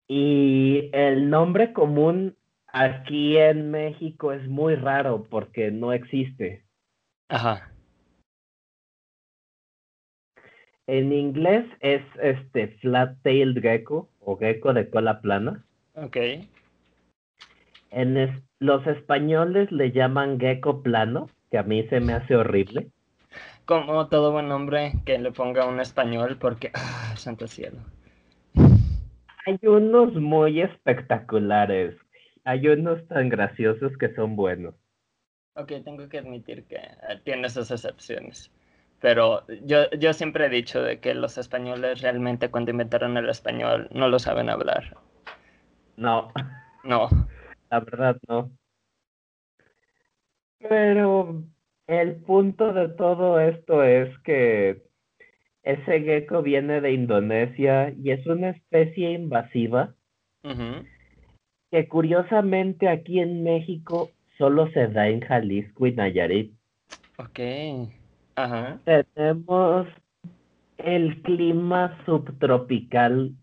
Y 0.07 0.89
el 0.93 1.29
nombre 1.29 1.73
común 1.73 2.35
aquí 2.67 3.37
en 3.37 3.71
México 3.71 4.31
es 4.31 4.47
muy 4.47 4.75
raro 4.75 5.23
porque 5.29 5.71
no 5.71 5.93
existe. 5.93 6.65
Ajá. 7.29 7.71
En 10.87 11.13
inglés 11.13 11.65
es 11.79 12.01
este 12.21 12.77
flat-tailed 12.79 13.61
gecko 13.61 14.09
o 14.19 14.37
gecko 14.37 14.73
de 14.73 14.89
cola 14.89 15.21
plana. 15.21 15.65
Ok. 15.93 16.17
En 17.91 18.43
los 18.59 18.87
españoles 18.87 19.71
le 19.71 19.91
llaman 19.91 20.39
gecko 20.39 20.81
plano 20.81 21.29
que 21.51 21.57
a 21.57 21.63
mí 21.63 21.83
se 21.89 21.99
me 21.99 22.13
hace 22.13 22.35
horrible. 22.35 22.87
Como 23.65 24.07
todo 24.07 24.31
buen 24.31 24.51
hombre 24.51 24.93
que 25.05 25.19
le 25.19 25.31
ponga 25.31 25.67
un 25.67 25.79
español 25.79 26.37
porque, 26.39 26.71
ah, 26.73 27.13
santo 27.15 27.47
cielo. 27.47 27.77
Hay 29.45 29.59
unos 29.63 30.13
muy 30.13 30.61
espectaculares, 30.61 31.95
hay 32.45 32.67
unos 32.67 33.05
tan 33.07 33.29
graciosos 33.29 33.97
que 33.97 34.13
son 34.15 34.35
buenos. 34.35 34.75
Ok, 35.55 35.73
tengo 35.83 36.07
que 36.07 36.19
admitir 36.19 36.63
que 36.63 36.77
eh, 36.77 37.19
tiene 37.23 37.47
esas 37.47 37.69
excepciones. 37.69 38.51
Pero 39.01 39.45
yo, 39.65 39.89
yo 39.91 40.13
siempre 40.13 40.45
he 40.45 40.49
dicho 40.49 40.81
de 40.81 40.99
que 40.99 41.13
los 41.13 41.37
españoles 41.37 42.01
realmente 42.01 42.49
cuando 42.49 42.71
inventaron 42.71 43.17
el 43.17 43.29
español 43.29 43.89
no 43.91 44.07
lo 44.07 44.19
saben 44.19 44.49
hablar. 44.49 44.95
No. 45.97 46.31
No. 46.83 47.09
La 47.69 47.79
verdad 47.79 48.17
no. 48.27 48.51
Pero 50.67 51.43
el 51.87 52.15
punto 52.17 52.73
de 52.73 52.89
todo 52.89 53.39
esto 53.39 53.83
es 53.83 54.17
que 54.19 54.83
ese 55.63 56.01
gecko 56.01 56.41
viene 56.41 56.81
de 56.81 56.93
Indonesia 56.93 57.93
y 57.97 58.11
es 58.11 58.25
una 58.25 58.49
especie 58.49 59.11
invasiva 59.11 59.93
que 61.71 61.87
curiosamente 61.87 62.89
aquí 62.89 63.19
en 63.19 63.43
México 63.43 64.09
solo 64.37 64.69
se 64.71 64.87
da 64.87 65.07
en 65.07 65.21
Jalisco 65.21 65.87
y 65.87 65.93
Nayarit. 65.93 66.53
Ok. 67.17 67.39
Ajá. 68.35 68.79
Tenemos 68.85 69.87
el 70.77 71.21
clima 71.21 71.97
subtropical 72.05 73.35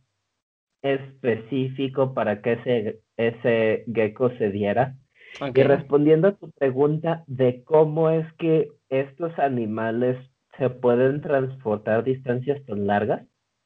específico 0.83 2.15
para 2.15 2.43
que 2.43 2.53
ese, 2.53 3.01
ese 3.17 3.85
gecko 3.95 4.31
se 4.39 4.51
diera. 4.51 4.97
Y 5.41 5.63
respondiendo 5.63 6.29
a 6.29 6.33
tu 6.33 6.51
pregunta 6.51 7.25
de 7.27 7.63
cómo 7.65 8.11
es 8.11 8.31
que 8.35 8.73
estos 8.89 9.39
animales 9.39 10.19
se 10.57 10.71
pueden 10.71 11.21
transportar 11.21 12.03
distancias 12.03 12.65
tan 12.67 12.87
largas, 12.87 13.23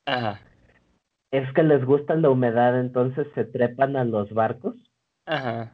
Ajá. 0.07 0.41
es 1.31 1.51
que 1.55 1.63
les 1.63 1.85
gusta 1.85 2.15
la 2.17 2.29
humedad, 2.29 2.79
entonces 2.79 3.27
se 3.35 3.45
trepan 3.45 3.97
a 3.97 4.05
los 4.05 4.33
barcos. 4.33 4.77
Ajá. 5.27 5.73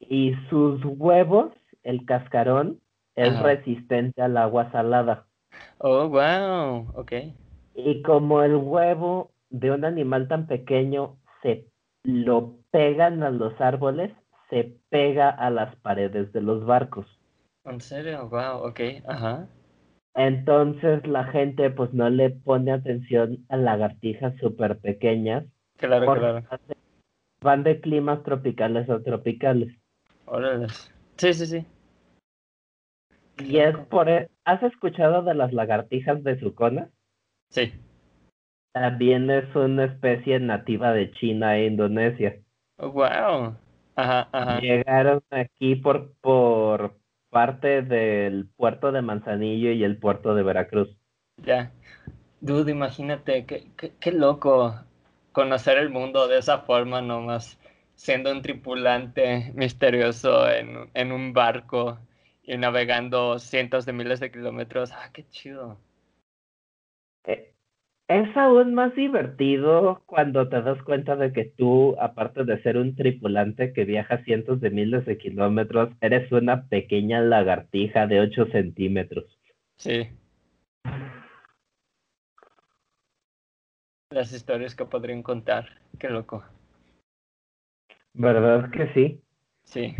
Y 0.00 0.34
sus 0.48 0.84
huevos, 0.84 1.52
el 1.84 2.04
cascarón, 2.04 2.80
es 3.14 3.38
resistente 3.40 4.22
al 4.22 4.36
agua 4.36 4.70
salada. 4.72 5.26
Oh, 5.78 6.08
wow, 6.08 6.90
ok. 6.94 7.12
Y 7.74 8.02
como 8.02 8.42
el 8.42 8.56
huevo 8.56 9.30
de 9.50 9.70
un 9.70 9.84
animal 9.84 10.26
tan 10.28 10.46
pequeño 10.46 11.18
se 11.42 11.66
lo 12.02 12.56
pegan 12.70 13.22
a 13.22 13.30
los 13.30 13.60
árboles, 13.60 14.12
se 14.50 14.76
pega 14.90 15.30
a 15.30 15.48
las 15.50 15.74
paredes 15.76 16.32
de 16.32 16.42
los 16.42 16.64
barcos. 16.66 17.06
¿En 17.64 17.80
serio? 17.80 18.28
Wow, 18.28 18.68
ok, 18.68 18.80
ajá. 19.06 19.48
Entonces 20.14 21.06
la 21.06 21.24
gente 21.24 21.70
pues 21.70 21.92
no 21.94 22.10
le 22.10 22.30
pone 22.30 22.72
atención 22.72 23.46
a 23.48 23.56
lagartijas 23.56 24.36
súper 24.38 24.78
pequeñas. 24.78 25.44
Claro, 25.76 26.12
claro. 26.12 26.42
van 27.40 27.62
de 27.62 27.80
climas 27.80 28.22
tropicales 28.24 28.90
a 28.90 29.02
tropicales. 29.02 29.74
Órale. 30.26 30.66
Sí, 31.16 31.32
sí, 31.32 31.46
sí. 31.46 31.66
Y 33.38 33.58
es 33.58 33.76
por... 33.88 34.08
e- 34.08 34.28
¿Has 34.44 34.62
escuchado 34.62 35.22
de 35.22 35.34
las 35.34 35.52
lagartijas 35.52 36.22
de 36.24 36.38
Zucona? 36.40 36.90
Sí. 37.50 37.72
También 38.72 39.30
es 39.30 39.54
una 39.54 39.84
especie 39.84 40.38
nativa 40.40 40.92
de 40.92 41.10
China 41.12 41.56
e 41.56 41.66
Indonesia. 41.66 42.36
Wow. 42.78 43.56
Ajá, 44.00 44.28
ajá. 44.32 44.60
Llegaron 44.60 45.22
aquí 45.30 45.76
por, 45.76 46.14
por 46.22 46.98
parte 47.28 47.82
del 47.82 48.48
puerto 48.56 48.92
de 48.92 49.02
Manzanillo 49.02 49.72
y 49.72 49.84
el 49.84 49.98
puerto 49.98 50.34
de 50.34 50.42
Veracruz. 50.42 50.96
Ya. 51.36 51.70
Dude, 52.40 52.70
imagínate, 52.70 53.44
qué, 53.44 53.70
qué, 53.76 53.92
qué 54.00 54.12
loco 54.12 54.74
conocer 55.32 55.76
el 55.76 55.90
mundo 55.90 56.28
de 56.28 56.38
esa 56.38 56.60
forma 56.60 57.02
nomás, 57.02 57.58
siendo 57.94 58.32
un 58.32 58.40
tripulante 58.40 59.52
misterioso 59.54 60.48
en, 60.50 60.90
en 60.94 61.12
un 61.12 61.34
barco 61.34 61.98
y 62.42 62.56
navegando 62.56 63.38
cientos 63.38 63.84
de 63.84 63.92
miles 63.92 64.20
de 64.20 64.30
kilómetros. 64.30 64.92
Ah, 64.92 65.10
qué 65.12 65.28
chido. 65.28 65.78
Eh, 67.24 67.49
Es 68.10 68.36
aún 68.36 68.74
más 68.74 68.92
divertido 68.96 70.02
cuando 70.04 70.48
te 70.48 70.60
das 70.62 70.82
cuenta 70.82 71.14
de 71.14 71.32
que 71.32 71.44
tú, 71.44 71.94
aparte 72.00 72.42
de 72.42 72.60
ser 72.60 72.76
un 72.76 72.96
tripulante 72.96 73.72
que 73.72 73.84
viaja 73.84 74.24
cientos 74.24 74.60
de 74.60 74.70
miles 74.70 75.06
de 75.06 75.16
kilómetros, 75.16 75.90
eres 76.00 76.32
una 76.32 76.66
pequeña 76.66 77.20
lagartija 77.20 78.08
de 78.08 78.18
8 78.18 78.46
centímetros. 78.46 79.38
Sí. 79.76 80.08
Las 84.10 84.32
historias 84.32 84.74
que 84.74 84.86
podrían 84.86 85.22
contar. 85.22 85.68
Qué 86.00 86.10
loco. 86.10 86.42
¿Verdad 88.12 88.72
que 88.72 88.92
sí? 88.92 89.20
Sí. 89.62 89.94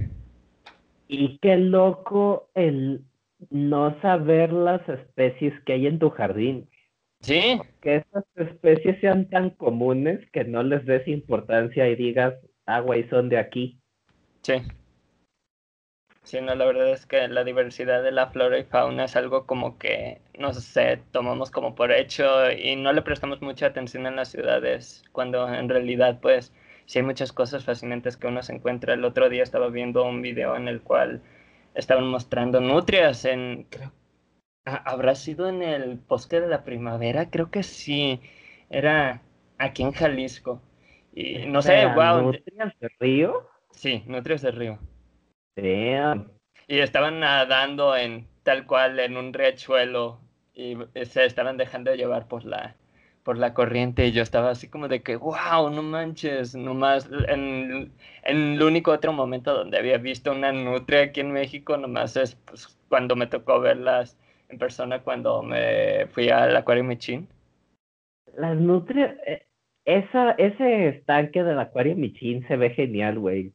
Y 1.07 1.39
qué 1.39 1.59
loco 1.59 2.51
el 2.55 3.05
no 3.51 4.01
saber 4.01 4.53
las 4.53 4.87
especies 4.89 5.55
que 5.61 5.75
hay 5.75 5.87
en 5.87 6.01
tu 6.01 6.11
jardín. 6.11 6.69
Sí. 7.21 7.61
Que 7.83 7.97
esas 7.97 8.25
especies 8.37 9.01
sean 9.01 9.29
tan 9.29 9.51
comunes 9.51 10.21
que 10.33 10.45
no 10.45 10.63
les 10.63 10.85
des 10.87 11.07
importancia 11.07 11.89
y 11.89 11.97
digas, 11.97 12.35
ah, 12.67 12.81
güey, 12.81 13.09
son 13.09 13.29
de 13.29 13.39
aquí. 13.39 13.79
Sí. 14.43 14.55
Sí, 16.23 16.41
no, 16.41 16.55
la 16.55 16.67
verdad 16.67 16.91
es 16.93 17.07
que 17.07 17.27
la 17.29 17.45
diversidad 17.45 18.03
de 18.03 18.13
la 18.13 18.29
flora 18.29 18.59
y 18.59 18.65
fauna 18.65 19.05
es 19.05 19.17
algo 19.17 19.47
como 19.47 19.79
que, 19.79 20.21
no 20.39 20.53
sé, 20.53 21.01
tomamos 21.13 21.51
como 21.51 21.75
por 21.75 21.93
hecho 21.93 22.51
y 22.53 22.77
no 22.77 22.93
le 22.93 23.03
prestamos 23.03 23.41
mucha 23.43 23.67
atención 23.67 24.07
en 24.07 24.17
las 24.17 24.29
ciudades, 24.29 25.03
cuando 25.13 25.53
en 25.53 25.69
realidad, 25.69 26.21
pues, 26.21 26.53
sí 26.87 26.99
hay 26.99 27.05
muchas 27.05 27.33
cosas 27.33 27.65
fascinantes 27.65 28.17
que 28.17 28.27
uno 28.29 28.43
se 28.43 28.55
encuentra. 28.55 28.95
El 28.95 29.05
otro 29.05 29.29
día 29.29 29.43
estaba 29.43 29.69
viendo 29.71 30.05
un 30.05 30.23
video 30.23 30.57
en 30.57 30.69
el 30.69 30.83
cual 30.83 31.23
estaban 31.75 32.07
mostrando 32.09 32.61
nutrias 32.61 33.25
en, 33.25 33.67
creo, 33.71 33.93
habrá 34.65 35.15
sido 35.15 35.49
en 35.49 35.63
el 35.63 35.97
bosque 35.97 36.41
de 36.41 36.49
la 36.49 36.65
primavera, 36.65 37.31
creo 37.31 37.51
que 37.51 37.63
sí, 37.63 38.21
era 38.71 39.23
aquí 39.59 39.83
en 39.83 39.93
Jalisco. 39.93 40.63
Y 41.13 41.47
no 41.47 41.63
sé, 41.63 41.87
wow, 41.87 42.23
¿Nutrias 42.23 42.73
de 42.81 42.89
río? 43.01 43.49
sí, 43.73 44.03
nutrias 44.07 44.43
del 44.43 44.57
río. 44.57 44.79
Damn. 45.57 46.33
Y 46.67 46.79
estaban 46.79 47.21
nadando 47.21 47.97
en 47.97 48.29
tal 48.43 48.67
cual 48.67 48.99
en 49.01 49.17
un 49.17 49.33
riachuelo 49.33 50.21
y 50.55 50.77
se 51.05 51.25
estaban 51.25 51.57
dejando 51.57 51.95
llevar 51.95 52.29
por 52.29 52.45
la 52.45 52.77
por 53.23 53.37
la 53.39 53.53
corriente 53.55 54.07
y 54.07 54.13
yo 54.13 54.23
estaba 54.23 54.51
así 54.51 54.69
como 54.69 54.89
de 54.89 55.03
que 55.03 55.17
wow, 55.17 55.71
no 55.71 55.83
manches, 55.83 56.55
nomás 56.55 57.09
en, 57.29 57.93
en 58.25 58.53
el 58.55 58.63
único 58.63 58.93
otro 58.93 59.13
momento 59.13 59.53
donde 59.55 59.79
había 59.79 59.99
visto 59.99 60.33
una 60.33 60.53
nutria 60.53 61.03
aquí 61.03 61.21
en 61.21 61.33
México 61.33 61.77
nomás 61.77 62.17
es 62.17 62.37
pues, 62.37 62.69
cuando 62.89 63.17
me 63.17 63.27
tocó 63.27 63.61
verlas 63.61 64.17
en 64.51 64.59
persona 64.59 65.01
cuando 65.03 65.43
me 65.43 66.07
fui 66.09 66.29
al 66.29 66.57
acuario 66.57 66.85
Michin. 66.85 67.29
Las 68.37 68.57
nutrias, 68.57 69.15
eh, 69.27 69.47
esa, 69.85 70.33
ese 70.33 70.89
estanque 70.89 71.43
del 71.43 71.59
acuario 71.59 71.97
Michin 71.97 72.47
se 72.47 72.57
ve 72.57 72.71
genial, 72.71 73.19
güey. 73.19 73.53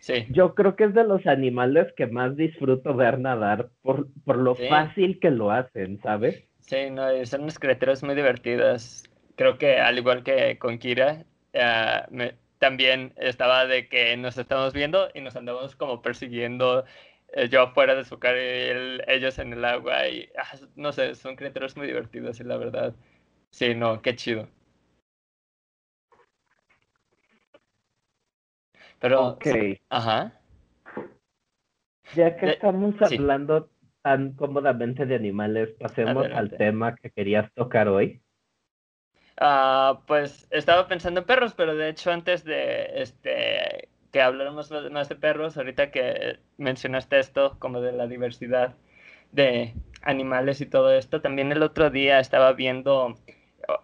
Sí, 0.00 0.26
Yo 0.30 0.54
creo 0.54 0.76
que 0.76 0.84
es 0.84 0.94
de 0.94 1.04
los 1.04 1.26
animales 1.26 1.92
que 1.96 2.06
más 2.06 2.36
disfruto 2.36 2.94
ver 2.94 3.18
nadar 3.18 3.70
por, 3.82 4.06
por 4.24 4.36
lo 4.36 4.54
Sí. 4.54 4.68
fácil 4.68 5.18
que 5.20 5.30
lo 5.30 5.50
hacen, 5.50 6.00
¿sabes? 6.02 6.44
sí, 6.60 6.90
no, 6.90 7.24
son 7.24 7.42
unas 7.42 7.58
criaturas 7.58 8.02
muy 8.02 8.14
divertidas. 8.14 9.04
Creo 9.36 9.56
que 9.56 9.78
al 9.78 9.98
igual 9.98 10.22
que 10.22 10.58
con 10.58 10.78
Kira, 10.78 11.24
eh, 11.52 12.02
me- 12.10 12.34
también 12.58 13.12
estaba 13.16 13.66
de 13.66 13.88
que 13.88 14.16
nos 14.16 14.36
estamos 14.36 14.72
viendo 14.74 15.08
y 15.14 15.20
nos 15.20 15.36
andamos 15.36 15.76
como 15.76 16.02
persiguiendo, 16.02 16.84
yo 17.50 17.62
afuera 17.62 17.94
de 17.94 18.04
su 18.04 18.18
cara 18.18 18.38
y 18.38 18.68
él- 18.70 19.04
ellos 19.08 19.38
en 19.38 19.52
el 19.52 19.64
agua 19.64 20.08
y 20.08 20.28
ah, 20.38 20.56
no 20.76 20.92
sé, 20.92 21.14
son 21.14 21.36
criaturas 21.36 21.76
muy 21.76 21.86
divertidas 21.86 22.40
y 22.40 22.44
la 22.44 22.56
verdad, 22.56 22.94
sí, 23.50 23.74
no, 23.74 24.00
qué 24.02 24.16
chido. 24.16 24.48
Pero, 29.00 29.28
Ok, 29.28 29.46
ajá, 29.90 30.40
ya 32.16 32.36
que 32.36 32.46
De- 32.46 32.52
estamos 32.52 32.94
sí. 33.08 33.16
hablando 33.16 33.70
tan 34.02 34.32
cómodamente 34.32 35.06
de 35.06 35.14
animales, 35.16 35.70
pasemos 35.78 36.26
al 36.32 36.50
tema 36.50 36.96
que 36.96 37.10
querías 37.10 37.52
tocar 37.54 37.88
hoy. 37.88 38.20
Ah, 39.40 40.02
pues 40.06 40.48
estaba 40.50 40.88
pensando 40.88 41.20
en 41.20 41.26
perros, 41.26 41.54
pero 41.54 41.76
de 41.76 41.88
hecho 41.90 42.10
antes 42.10 42.44
de 42.44 43.00
este 43.02 43.47
que 44.32 44.42
habláramos 44.42 44.70
más 44.90 45.08
de 45.08 45.16
perros, 45.16 45.56
ahorita 45.56 45.90
que 45.90 46.38
mencionaste 46.58 47.18
esto 47.18 47.56
como 47.58 47.80
de 47.80 47.92
la 47.92 48.06
diversidad 48.06 48.74
de 49.32 49.74
animales 50.02 50.60
y 50.60 50.66
todo 50.66 50.92
esto, 50.92 51.20
también 51.20 51.52
el 51.52 51.62
otro 51.62 51.90
día 51.90 52.20
estaba 52.20 52.52
viendo 52.52 53.14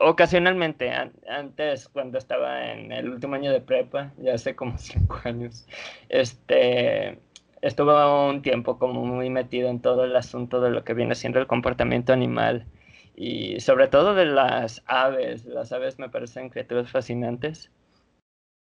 ocasionalmente, 0.00 0.90
an- 0.90 1.12
antes 1.28 1.88
cuando 1.88 2.18
estaba 2.18 2.72
en 2.72 2.92
el 2.92 3.08
último 3.10 3.34
año 3.34 3.52
de 3.52 3.60
prepa, 3.60 4.12
ya 4.18 4.34
hace 4.34 4.54
como 4.56 4.78
cinco 4.78 5.20
años, 5.24 5.66
este, 6.08 7.18
estuve 7.62 7.92
un 8.30 8.42
tiempo 8.42 8.78
como 8.78 9.04
muy 9.04 9.30
metido 9.30 9.68
en 9.68 9.80
todo 9.80 10.04
el 10.04 10.16
asunto 10.16 10.60
de 10.60 10.70
lo 10.70 10.84
que 10.84 10.94
viene 10.94 11.14
siendo 11.14 11.38
el 11.40 11.46
comportamiento 11.46 12.12
animal 12.12 12.66
y 13.14 13.60
sobre 13.60 13.88
todo 13.88 14.14
de 14.14 14.26
las 14.26 14.82
aves. 14.86 15.44
Las 15.44 15.72
aves 15.72 15.98
me 15.98 16.08
parecen 16.08 16.50
criaturas 16.50 16.90
fascinantes. 16.90 17.70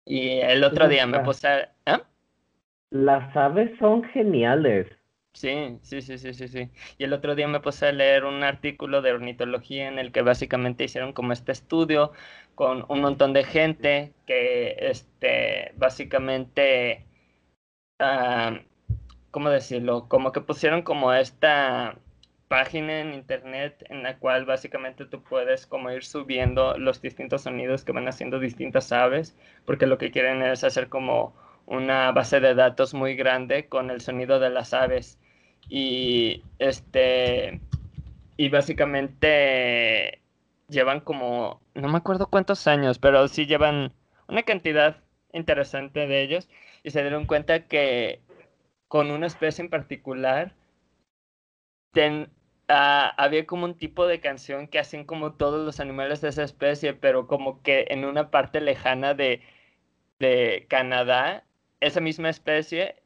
Y 0.04 0.38
el 0.40 0.64
otro 0.64 0.88
día 0.88 1.06
me 1.06 1.20
puse 1.20 1.48
a... 1.48 1.72
¿Ah? 1.86 2.02
Las 2.90 3.36
aves 3.36 3.70
son 3.78 4.02
geniales. 4.04 4.86
Sí, 5.32 5.78
sí, 5.82 6.02
sí, 6.02 6.18
sí, 6.18 6.34
sí, 6.34 6.48
sí. 6.48 6.70
Y 6.98 7.04
el 7.04 7.12
otro 7.12 7.34
día 7.36 7.46
me 7.46 7.60
puse 7.60 7.86
a 7.86 7.92
leer 7.92 8.24
un 8.24 8.42
artículo 8.42 9.00
de 9.00 9.12
ornitología 9.12 9.88
en 9.88 9.98
el 9.98 10.10
que 10.10 10.22
básicamente 10.22 10.84
hicieron 10.84 11.12
como 11.12 11.32
este 11.32 11.52
estudio 11.52 12.12
con 12.56 12.84
un 12.88 13.00
montón 13.00 13.32
de 13.32 13.44
gente 13.44 14.12
que, 14.26 14.76
este, 14.80 15.72
básicamente, 15.76 17.06
ah, 18.00 18.60
¿cómo 19.30 19.50
decirlo? 19.50 20.08
Como 20.08 20.32
que 20.32 20.40
pusieron 20.40 20.82
como 20.82 21.12
esta 21.12 21.96
página 22.50 23.00
en 23.00 23.14
internet 23.14 23.86
en 23.90 24.04
la 24.04 24.18
cual 24.18 24.46
básicamente 24.46 25.06
tú 25.06 25.22
puedes 25.24 25.66
como 25.66 25.90
ir 25.92 26.04
subiendo 26.04 26.76
los 26.78 27.02
distintos 27.02 27.44
sonidos 27.44 27.84
que 27.84 27.92
van 27.92 28.08
haciendo 28.08 28.40
distintas 28.40 28.92
aves, 28.92 29.36
porque 29.66 29.86
lo 29.88 29.98
que 29.98 30.12
quieren 30.12 30.42
es 30.42 30.64
hacer 30.64 30.90
como 30.90 31.34
una 31.66 32.12
base 32.12 32.40
de 32.40 32.54
datos 32.56 32.94
muy 32.94 33.16
grande 33.16 33.68
con 33.68 33.90
el 33.90 34.02
sonido 34.02 34.40
de 34.40 34.50
las 34.50 34.74
aves. 34.74 35.18
Y 35.70 36.44
este 36.60 37.60
y 38.36 38.48
básicamente 38.50 40.20
llevan 40.68 41.00
como 41.00 41.60
no 41.74 41.88
me 41.88 41.98
acuerdo 41.98 42.28
cuántos 42.28 42.66
años, 42.66 42.98
pero 42.98 43.28
sí 43.28 43.46
llevan 43.46 43.92
una 44.28 44.42
cantidad 44.44 44.98
interesante 45.32 46.06
de 46.08 46.22
ellos 46.22 46.48
y 46.82 46.90
se 46.90 47.02
dieron 47.02 47.26
cuenta 47.26 47.66
que 47.68 48.20
con 48.88 49.10
una 49.12 49.26
especie 49.28 49.64
en 49.64 49.70
particular 49.70 50.54
ten- 51.92 52.30
ah, 52.70 53.14
había 53.18 53.46
como 53.46 53.64
un 53.66 53.76
tipo 53.76 54.06
de 54.06 54.20
canción 54.20 54.68
que 54.68 54.78
hacían 54.78 55.04
como 55.04 55.34
todos 55.34 55.64
los 55.64 55.80
animales 55.80 56.20
de 56.20 56.30
esa 56.30 56.44
especie, 56.44 56.94
pero 56.94 57.26
como 57.26 57.62
que 57.62 57.86
en 57.90 58.04
una 58.04 58.30
parte 58.30 58.60
lejana 58.60 59.14
de, 59.14 59.42
de 60.18 60.66
Canadá, 60.68 61.44
esa 61.80 62.00
misma 62.00 62.30
especie, 62.30 63.02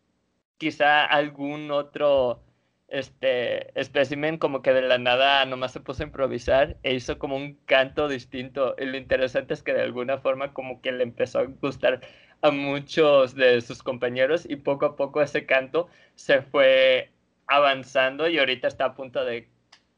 quizá 0.58 1.04
algún 1.04 1.70
otro 1.70 2.42
este 2.88 3.78
espécimen 3.80 4.38
como 4.38 4.62
que 4.62 4.72
de 4.72 4.82
la 4.82 4.98
nada 4.98 5.44
nomás 5.46 5.72
se 5.72 5.80
puso 5.80 6.02
a 6.02 6.06
improvisar 6.06 6.76
e 6.82 6.94
hizo 6.94 7.18
como 7.18 7.36
un 7.36 7.54
canto 7.66 8.08
distinto. 8.08 8.74
Y 8.78 8.86
lo 8.86 8.96
interesante 8.96 9.54
es 9.54 9.62
que 9.62 9.72
de 9.74 9.82
alguna 9.82 10.18
forma 10.18 10.52
como 10.52 10.80
que 10.80 10.92
le 10.92 11.02
empezó 11.02 11.40
a 11.40 11.44
gustar 11.44 12.00
a 12.42 12.50
muchos 12.50 13.34
de 13.34 13.60
sus 13.62 13.82
compañeros 13.82 14.46
y 14.48 14.56
poco 14.56 14.86
a 14.86 14.96
poco 14.96 15.22
ese 15.22 15.46
canto 15.46 15.88
se 16.14 16.42
fue 16.42 17.10
avanzando 17.46 18.28
y 18.28 18.38
ahorita 18.38 18.68
está 18.68 18.86
a 18.86 18.94
punto 18.94 19.24
de 19.24 19.48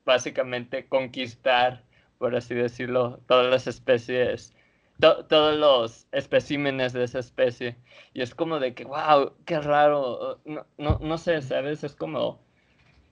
básicamente 0.07 0.88
conquistar, 0.88 1.85
por 2.19 2.35
así 2.35 2.55
decirlo, 2.55 3.21
todas 3.27 3.51
las 3.51 3.66
especies 3.66 4.55
todos 4.99 5.57
los 5.59 6.07
especímenes 6.12 6.92
de 6.92 7.05
esa 7.05 7.19
especie. 7.19 7.77
Y 8.14 8.23
es 8.23 8.35
como 8.35 8.59
de 8.59 8.75
que, 8.75 8.85
wow, 8.85 9.33
qué 9.45 9.61
raro. 9.61 10.40
No, 10.45 10.66
no, 10.79 10.99
no 11.03 11.19
sé, 11.19 11.42
¿sabes? 11.42 11.85
Es 11.85 11.95
como 11.95 12.40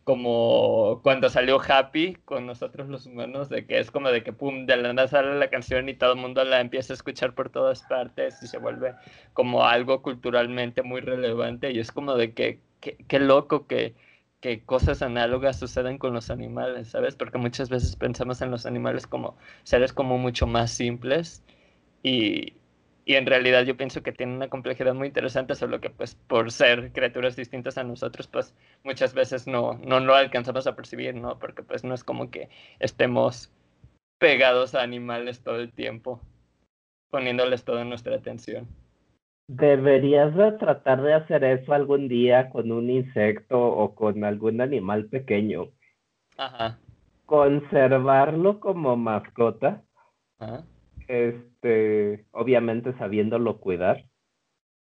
como 0.04 1.00
cuando 1.02 1.30
salió 1.30 1.59
Happy 1.66 2.16
con 2.26 2.46
nosotros 2.46 2.88
los 2.88 3.07
humanos, 3.07 3.48
de 3.48 3.66
que 3.66 3.78
es 3.78 3.90
como 3.90 4.11
de 4.11 4.22
que 4.22 4.35
pum, 4.35 4.66
de 4.66 4.76
la 4.76 4.92
nada 4.92 5.09
sale 5.09 5.38
la 5.38 5.48
canción 5.48 5.88
y 5.88 5.94
todo 5.94 6.12
el 6.12 6.18
mundo 6.18 6.44
la 6.44 6.61
empieza 6.61 6.92
a 6.92 6.96
escuchar 6.96 7.35
por 7.35 7.48
todas 7.48 7.83
partes 7.85 8.42
y 8.42 8.46
se 8.46 8.59
vuelve 8.59 8.94
como 9.33 9.64
algo 9.64 10.02
culturalmente 10.02 10.83
muy 10.83 11.00
relevante 11.00 11.72
y 11.72 11.78
es 11.78 11.90
como 11.90 12.16
de 12.16 12.35
que 12.35 12.61
qué 12.80 13.18
loco 13.18 13.66
que, 13.66 13.94
que 14.44 14.62
cosas 14.62 15.00
análogas 15.00 15.59
suceden 15.59 15.96
con 15.96 16.12
los 16.12 16.28
animales, 16.28 16.88
¿sabes? 16.88 17.16
Porque 17.16 17.38
muchas 17.38 17.70
veces 17.70 17.96
pensamos 17.96 18.42
en 18.42 18.50
los 18.50 18.66
animales 18.66 19.07
como 19.07 19.38
seres 19.62 19.94
como 19.94 20.18
mucho 20.18 20.46
más 20.46 20.70
simples 20.70 21.42
y, 22.02 22.52
y 23.07 23.14
en 23.14 23.24
realidad 23.24 23.62
yo 23.64 23.74
pienso 23.78 24.02
que 24.02 24.12
tiene 24.12 24.35
una 24.37 24.50
complejidad 24.50 24.92
muy 24.92 25.07
interesante, 25.09 25.54
solo 25.54 25.80
que 25.80 25.88
pues 25.88 26.16
por 26.16 26.52
ser 26.52 26.92
criaturas 26.92 27.37
distintas 27.37 27.78
a 27.78 27.85
nosotros, 27.85 28.26
pues 28.26 28.54
muchas 28.83 29.14
veces 29.14 29.46
no, 29.46 29.80
no 29.83 29.98
lo 30.00 30.14
alcanzamos 30.14 30.66
a 30.66 30.76
percibir, 30.76 31.14
¿no? 31.14 31.38
Porque 31.38 31.62
pues 31.62 31.83
no 31.83 31.94
es 31.94 32.04
como 32.04 32.30
que 32.30 32.50
estemos 32.80 33.50
pegados 34.18 34.74
a 34.74 34.83
animales 34.83 35.40
todo 35.40 35.57
el 35.57 35.72
tiempo, 35.72 36.20
poniéndoles 37.09 37.64
toda 37.64 37.85
nuestra 37.87 38.14
atención. 38.16 38.68
Deberías 39.46 40.35
de 40.35 40.52
tratar 40.52 41.02
de 41.02 41.14
hacer 41.14 41.44
eso 41.44 41.72
algún 41.74 42.09
día 42.09 42.50
con 42.50 42.72
un 42.72 42.90
insecto 42.90 43.61
o 43.61 43.94
con 43.94 44.24
algún 44.24 44.61
animal 44.61 45.07
pequeño. 45.07 45.68
Ajá. 46.37 46.78
Conservarlo 47.26 48.61
como 48.61 48.96
mascota. 48.96 49.83
Ajá 50.38 50.64
este, 51.09 52.26
obviamente 52.33 52.96
sabiéndolo 52.98 53.59
cuidar. 53.59 54.04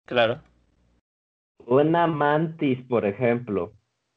Claro. 0.04 0.42
Una 1.66 2.06
mantis, 2.06 2.82
por 2.86 3.04
ejemplo. 3.04 3.72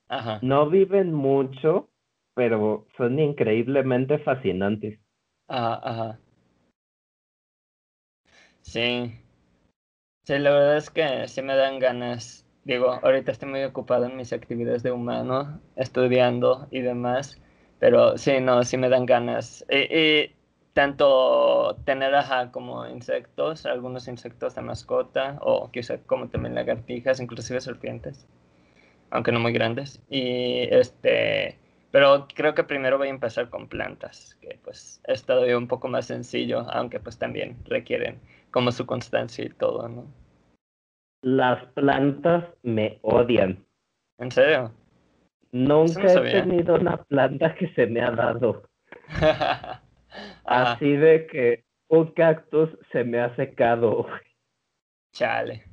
Ajá. 0.07 0.39
No 0.41 0.69
viven 0.69 1.13
mucho, 1.13 1.89
pero 2.33 2.87
son 2.97 3.19
increíblemente 3.19 4.19
fascinantes. 4.19 4.99
Ajá, 5.47 5.81
ajá. 5.83 6.19
Sí. 8.61 9.13
Sí, 10.23 10.37
la 10.39 10.51
verdad 10.51 10.77
es 10.77 10.89
que 10.89 11.27
sí 11.27 11.41
me 11.41 11.55
dan 11.55 11.79
ganas. 11.79 12.45
Digo, 12.63 12.91
ahorita 13.03 13.31
estoy 13.31 13.49
muy 13.49 13.63
ocupado 13.63 14.05
en 14.05 14.15
mis 14.17 14.33
actividades 14.33 14.83
de 14.83 14.91
humano, 14.91 15.59
estudiando 15.75 16.67
y 16.71 16.81
demás, 16.81 17.39
pero 17.79 18.17
sí, 18.17 18.39
no, 18.39 18.63
sí 18.63 18.77
me 18.77 18.89
dan 18.89 19.05
ganas. 19.05 19.65
y 19.69 20.31
tanto 20.73 21.75
tener 21.85 22.13
ajá, 22.15 22.51
como 22.51 22.87
insectos, 22.87 23.65
algunos 23.65 24.07
insectos 24.07 24.55
de 24.55 24.61
mascota, 24.61 25.37
o 25.41 25.69
quizá 25.71 25.97
como 26.05 26.29
también 26.29 26.55
lagartijas, 26.55 27.19
inclusive 27.19 27.59
serpientes, 27.59 28.25
aunque 29.11 29.31
no 29.31 29.39
muy 29.39 29.53
grandes. 29.53 30.01
Y 30.09 30.63
este, 30.73 31.57
pero 31.91 32.27
creo 32.33 32.53
que 32.53 32.63
primero 32.63 32.97
voy 32.97 33.07
a 33.07 33.11
empezar 33.11 33.49
con 33.49 33.67
plantas, 33.67 34.37
que 34.41 34.59
pues 34.63 35.01
es 35.05 35.25
todavía 35.25 35.57
un 35.57 35.67
poco 35.67 35.87
más 35.87 36.05
sencillo, 36.07 36.65
aunque 36.71 36.99
pues 36.99 37.17
también 37.17 37.57
requieren 37.65 38.19
como 38.51 38.71
su 38.71 38.85
constancia 38.85 39.45
y 39.45 39.49
todo, 39.49 39.87
¿no? 39.89 40.05
Las 41.21 41.63
plantas 41.73 42.45
me 42.63 42.99
odian. 43.01 43.63
¿En 44.17 44.31
serio? 44.31 44.71
Nunca 45.51 46.13
he 46.13 46.31
tenido 46.31 46.75
una 46.75 47.03
planta 47.03 47.53
que 47.55 47.67
se 47.73 47.85
me 47.87 48.01
ha 48.01 48.11
dado. 48.11 48.63
Así 50.45 50.95
de 50.95 51.27
que 51.27 51.63
un 51.89 52.11
cactus 52.13 52.69
se 52.91 53.03
me 53.03 53.19
ha 53.19 53.35
secado. 53.35 54.07
Chale. 55.13 55.70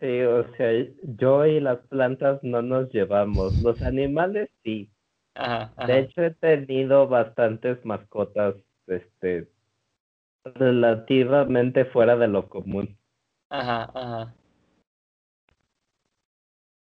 Sí, 0.00 0.22
o 0.22 0.44
sea, 0.56 0.70
yo 1.02 1.46
y 1.46 1.60
las 1.60 1.78
plantas 1.88 2.42
no 2.42 2.62
nos 2.62 2.90
llevamos. 2.92 3.56
Los 3.58 3.80
animales 3.82 4.50
sí. 4.64 4.90
De 5.86 6.00
hecho, 6.00 6.22
he 6.22 6.30
tenido 6.34 7.08
bastantes 7.08 7.84
mascotas, 7.84 8.54
este, 8.86 9.48
relativamente 10.44 11.84
fuera 11.86 12.16
de 12.16 12.28
lo 12.28 12.48
común. 12.48 12.98
Ajá, 13.50 13.90
ajá. 13.94 14.34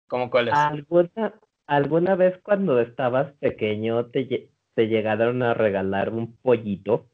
¿Cómo 0.09 0.31
cuáles? 0.31 0.55
¿Alguna, 0.55 1.41
¿Alguna 1.67 2.17
vez 2.17 2.39
cuando 2.43 2.81
estabas 2.81 3.33
pequeño 3.39 4.07
te, 4.07 4.51
te 4.75 4.87
llegaron 4.89 5.43
a 5.43 5.55
regalar 5.55 6.13
un 6.13 6.37
pollito? 6.37 7.07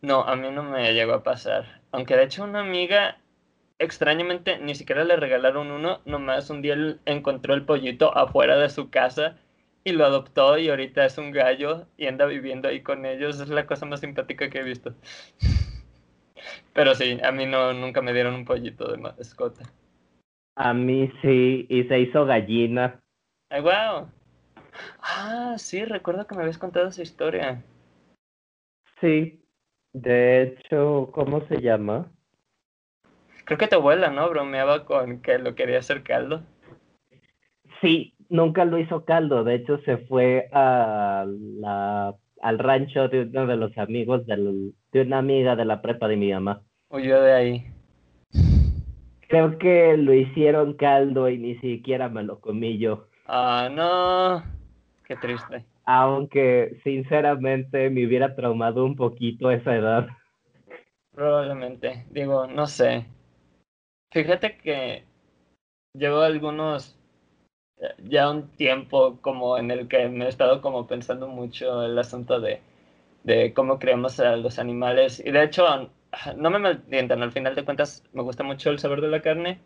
No, 0.00 0.22
a 0.22 0.36
mí 0.36 0.50
no 0.50 0.62
me 0.62 0.92
llegó 0.94 1.14
a 1.14 1.22
pasar. 1.22 1.82
Aunque 1.92 2.16
de 2.16 2.24
hecho 2.24 2.44
una 2.44 2.60
amiga, 2.60 3.18
extrañamente, 3.78 4.58
ni 4.58 4.74
siquiera 4.74 5.04
le 5.04 5.16
regalaron 5.16 5.70
uno, 5.70 6.00
nomás 6.04 6.50
un 6.50 6.62
día 6.62 6.76
encontró 7.04 7.54
el 7.54 7.64
pollito 7.64 8.16
afuera 8.16 8.56
de 8.56 8.68
su 8.68 8.90
casa 8.90 9.36
y 9.84 9.92
lo 9.92 10.04
adoptó 10.04 10.58
y 10.58 10.68
ahorita 10.68 11.04
es 11.04 11.16
un 11.18 11.30
gallo 11.30 11.86
y 11.96 12.06
anda 12.06 12.26
viviendo 12.26 12.68
ahí 12.68 12.82
con 12.82 13.06
ellos. 13.06 13.40
Es 13.40 13.48
la 13.48 13.66
cosa 13.66 13.86
más 13.86 14.00
simpática 14.00 14.50
que 14.50 14.58
he 14.58 14.64
visto. 14.64 14.94
Pero 16.74 16.94
sí, 16.94 17.18
a 17.22 17.32
mí 17.32 17.46
no, 17.46 17.72
nunca 17.72 18.02
me 18.02 18.12
dieron 18.12 18.34
un 18.34 18.44
pollito 18.44 18.90
de 18.90 18.98
mascota. 18.98 19.62
A 20.56 20.74
mí 20.74 21.10
sí, 21.22 21.66
y 21.68 21.84
se 21.84 22.00
hizo 22.00 22.24
gallina. 22.24 23.00
¡Ay, 23.50 23.60
wow! 23.60 24.08
Ah, 25.00 25.54
sí, 25.58 25.84
recuerdo 25.84 26.26
que 26.26 26.34
me 26.34 26.42
habías 26.42 26.58
contado 26.58 26.88
esa 26.88 27.02
historia. 27.02 27.62
Sí, 29.00 29.42
de 29.92 30.42
hecho, 30.42 31.10
¿cómo 31.12 31.46
se 31.46 31.60
llama? 31.60 32.10
Creo 33.46 33.58
que 33.58 33.68
tu 33.68 33.76
abuela, 33.76 34.10
¿no? 34.10 34.28
Bromeaba 34.28 34.84
con 34.84 35.22
que 35.22 35.38
lo 35.38 35.54
quería 35.54 35.78
hacer 35.78 36.02
caldo. 36.02 36.42
Sí, 37.80 38.14
nunca 38.28 38.64
lo 38.64 38.76
hizo 38.76 39.04
caldo. 39.04 39.44
De 39.44 39.54
hecho, 39.54 39.78
se 39.84 39.98
fue 39.98 40.48
a 40.52 41.24
la, 41.28 42.12
al 42.42 42.58
rancho 42.58 43.08
de 43.08 43.22
uno 43.22 43.46
de 43.46 43.56
los 43.56 43.78
amigos 43.78 44.26
de 44.26 45.00
una 45.00 45.18
amiga 45.18 45.54
de 45.54 45.64
la 45.64 45.80
prepa 45.80 46.08
de 46.08 46.16
mi 46.16 46.32
mamá. 46.32 46.60
Huyó 46.88 47.22
de 47.22 47.32
ahí. 47.32 47.66
Creo 49.28 49.58
que 49.58 49.96
lo 49.96 50.12
hicieron 50.12 50.74
caldo 50.74 51.28
y 51.28 51.38
ni 51.38 51.56
siquiera 51.58 52.08
me 52.08 52.24
lo 52.24 52.40
comí 52.40 52.78
yo. 52.78 53.06
Ah, 53.26 53.68
no. 53.72 54.42
Qué 55.04 55.14
triste. 55.14 55.64
Aunque 55.84 56.80
sinceramente 56.82 57.90
me 57.90 58.04
hubiera 58.04 58.34
traumado 58.34 58.84
un 58.84 58.96
poquito 58.96 59.52
esa 59.52 59.76
edad. 59.76 60.08
Probablemente. 61.14 62.06
Digo, 62.10 62.48
no 62.48 62.66
sé. 62.66 63.06
Fíjate 64.10 64.56
que 64.58 65.04
llevo 65.94 66.20
algunos 66.22 66.96
eh, 67.78 67.94
ya 68.04 68.30
un 68.30 68.48
tiempo 68.56 69.18
como 69.22 69.58
en 69.58 69.70
el 69.72 69.88
que 69.88 70.08
me 70.08 70.26
he 70.26 70.28
estado 70.28 70.62
como 70.62 70.86
pensando 70.88 71.28
mucho 71.28 71.84
el 71.84 71.98
asunto 71.98 72.40
de, 72.40 72.60
de 73.24 73.54
cómo 73.54 73.78
creamos 73.80 74.20
a 74.20 74.36
los 74.36 74.58
animales. 74.60 75.20
Y 75.24 75.30
de 75.32 75.44
hecho, 75.44 75.66
no 76.36 76.50
me 76.50 76.58
malentiendan, 76.60 77.22
al 77.22 77.32
final 77.32 77.54
de 77.56 77.64
cuentas 77.64 78.04
me 78.14 78.22
gusta 78.22 78.44
mucho 78.44 78.70
el 78.70 78.78
sabor 78.80 79.00
de 79.02 79.08
la 79.08 79.22
carne, 79.22 79.60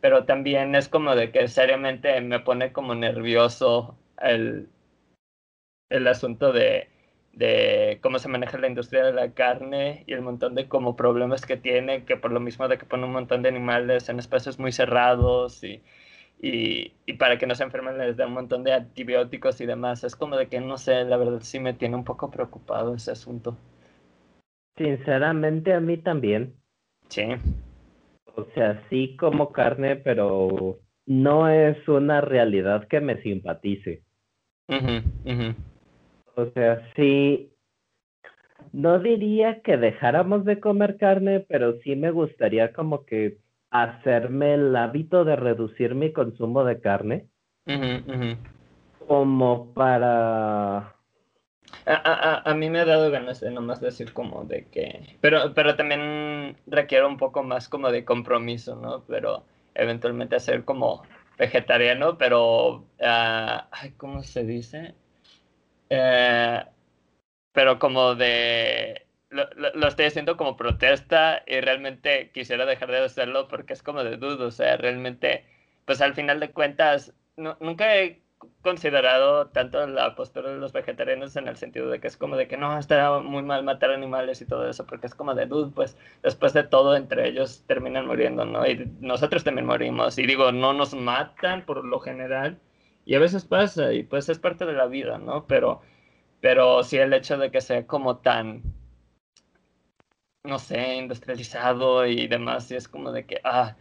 pero 0.00 0.24
también 0.26 0.74
es 0.76 0.88
como 0.88 1.16
de 1.16 1.32
que 1.32 1.48
seriamente 1.48 2.20
me 2.22 2.40
pone 2.40 2.72
como 2.72 2.94
nervioso 2.96 3.96
el, 4.22 4.68
el 5.90 6.08
asunto 6.08 6.52
de, 6.52 6.88
de 7.32 7.98
cómo 8.02 8.18
se 8.18 8.28
maneja 8.28 8.58
la 8.58 8.68
industria 8.68 9.04
de 9.04 9.12
la 9.12 9.32
carne 9.32 10.04
y 10.06 10.12
el 10.12 10.20
montón 10.20 10.54
de 10.54 10.68
como 10.68 10.96
problemas 10.96 11.46
que 11.46 11.56
tiene, 11.56 12.04
que 12.04 12.16
por 12.16 12.30
lo 12.30 12.40
mismo 12.40 12.68
de 12.68 12.78
que 12.78 12.86
pone 12.86 13.04
un 13.04 13.12
montón 13.12 13.42
de 13.42 13.48
animales 13.48 14.08
en 14.08 14.18
espacios 14.18 14.58
muy 14.58 14.70
cerrados 14.72 15.64
y, 15.64 15.82
y, 16.42 16.92
y, 17.06 17.12
para 17.14 17.38
que 17.38 17.46
no 17.46 17.54
se 17.54 17.64
enfermen 17.64 17.98
les 17.98 18.16
da 18.16 18.26
un 18.26 18.34
montón 18.34 18.64
de 18.64 18.74
antibióticos 18.74 19.60
y 19.60 19.66
demás. 19.66 20.04
Es 20.04 20.14
como 20.14 20.36
de 20.36 20.48
que, 20.48 20.60
no 20.60 20.76
sé, 20.76 21.04
la 21.04 21.16
verdad 21.16 21.40
sí 21.40 21.58
me 21.58 21.72
tiene 21.72 21.96
un 21.96 22.04
poco 22.04 22.30
preocupado 22.30 22.94
ese 22.94 23.12
asunto. 23.12 23.56
Sinceramente 24.76 25.72
a 25.72 25.80
mí 25.80 25.96
también. 25.98 26.54
Sí. 27.08 27.24
O 28.34 28.44
sea, 28.54 28.82
sí 28.88 29.16
como 29.16 29.52
carne, 29.52 29.96
pero 29.96 30.78
no 31.06 31.48
es 31.48 31.86
una 31.88 32.20
realidad 32.20 32.88
que 32.88 33.00
me 33.00 33.20
simpatice. 33.22 34.02
O 36.34 36.46
sea, 36.46 36.88
sí, 36.96 37.52
no 38.72 38.98
diría 38.98 39.60
que 39.60 39.76
dejáramos 39.76 40.44
de 40.44 40.60
comer 40.60 40.96
carne, 40.96 41.40
pero 41.40 41.78
sí 41.80 41.96
me 41.96 42.10
gustaría 42.10 42.72
como 42.72 43.04
que 43.04 43.38
hacerme 43.70 44.54
el 44.54 44.74
hábito 44.76 45.24
de 45.24 45.36
reducir 45.36 45.94
mi 45.94 46.12
consumo 46.12 46.64
de 46.64 46.80
carne. 46.80 47.26
Como 49.06 49.72
para... 49.74 50.94
A, 51.86 52.42
a, 52.44 52.54
mí 52.54 52.68
me 52.68 52.80
ha 52.80 52.84
dado 52.84 53.10
ganas 53.10 53.40
de 53.40 53.50
nomás 53.50 53.80
decir 53.80 54.12
como 54.12 54.44
de 54.44 54.66
que... 54.66 55.16
Pero, 55.20 55.54
pero 55.54 55.74
también 55.74 56.56
requiere 56.66 57.06
un 57.06 57.16
poco 57.16 57.42
más 57.42 57.68
como 57.68 57.90
de 57.90 58.04
compromiso, 58.04 58.76
¿no? 58.76 59.04
Pero 59.06 59.44
eventualmente 59.74 60.36
hacer 60.36 60.64
como 60.64 61.02
vegetariano, 61.38 62.18
pero... 62.18 62.84
Uh, 63.00 63.88
¿Cómo 63.96 64.22
se 64.22 64.44
dice? 64.44 64.94
Eh, 65.94 66.64
pero 67.52 67.78
como 67.78 68.14
de 68.14 69.06
lo, 69.30 69.88
estoy 69.88 70.06
haciendo 70.06 70.36
como 70.36 70.56
protesta 70.56 71.42
y 71.46 71.60
realmente 71.60 72.30
quisiera 72.32 72.66
dejar 72.66 72.90
de 72.90 73.04
hacerlo 73.04 73.48
porque 73.48 73.72
es 73.74 73.82
como 73.82 74.04
de 74.04 74.16
dudo, 74.16 74.46
o 74.48 74.50
sea, 74.50 74.76
realmente, 74.76 75.44
pues 75.84 76.00
al 76.00 76.14
final 76.14 76.40
de 76.40 76.50
cuentas, 76.50 77.14
nunca 77.36 77.96
he 77.96 78.22
considerado 78.62 79.48
tanto 79.48 79.86
la 79.86 80.14
postura 80.16 80.50
de 80.50 80.58
los 80.58 80.72
vegetarianos 80.72 81.36
en 81.36 81.48
el 81.48 81.56
sentido 81.56 81.88
de 81.90 82.00
que 82.00 82.08
es 82.08 82.16
como 82.16 82.36
de 82.36 82.48
que 82.48 82.56
no, 82.56 82.78
está 82.78 83.20
muy 83.20 83.42
mal 83.42 83.64
matar 83.64 83.90
animales 83.90 84.40
y 84.40 84.46
todo 84.46 84.68
eso, 84.68 84.86
porque 84.86 85.06
es 85.06 85.14
como 85.14 85.34
de 85.34 85.46
dude, 85.46 85.72
pues 85.74 85.96
después 86.22 86.52
de 86.52 86.64
todo 86.64 86.96
entre 86.96 87.28
ellos 87.28 87.64
terminan 87.66 88.06
muriendo, 88.06 88.44
¿no? 88.44 88.66
Y 88.66 88.90
nosotros 89.00 89.44
también 89.44 89.66
morimos, 89.66 90.18
y 90.18 90.26
digo, 90.26 90.52
no 90.52 90.72
nos 90.72 90.94
matan 90.94 91.64
por 91.64 91.84
lo 91.84 92.00
general, 92.00 92.58
y 93.04 93.14
a 93.14 93.18
veces 93.18 93.44
pasa, 93.44 93.92
y 93.92 94.02
pues 94.02 94.28
es 94.28 94.38
parte 94.38 94.64
de 94.64 94.72
la 94.72 94.86
vida, 94.86 95.18
¿no? 95.18 95.46
Pero, 95.46 95.80
pero 96.40 96.82
sí 96.82 96.98
el 96.98 97.12
hecho 97.12 97.36
de 97.38 97.50
que 97.50 97.60
sea 97.60 97.86
como 97.86 98.18
tan, 98.18 98.62
no 100.44 100.58
sé, 100.58 100.96
industrializado 100.96 102.06
y 102.06 102.26
demás, 102.26 102.70
y 102.70 102.76
es 102.76 102.88
como 102.88 103.12
de 103.12 103.24
que, 103.24 103.40
ah, 103.44 103.76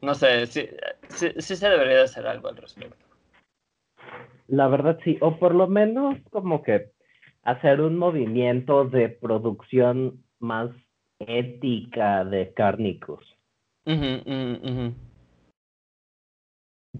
no 0.00 0.14
sé, 0.14 0.46
sí, 0.46 0.68
sí, 1.08 1.30
sí 1.38 1.56
se 1.56 1.68
debería 1.68 2.02
hacer 2.02 2.26
algo 2.26 2.48
al 2.48 2.56
respecto. 2.56 3.06
La 4.48 4.68
verdad 4.68 4.98
sí, 5.04 5.16
o 5.20 5.38
por 5.38 5.54
lo 5.54 5.68
menos 5.68 6.18
como 6.30 6.62
que 6.62 6.90
hacer 7.42 7.80
un 7.80 7.96
movimiento 7.96 8.84
de 8.84 9.08
producción 9.08 10.22
más 10.38 10.70
ética 11.18 12.24
de 12.24 12.52
cárnicos. 12.52 13.24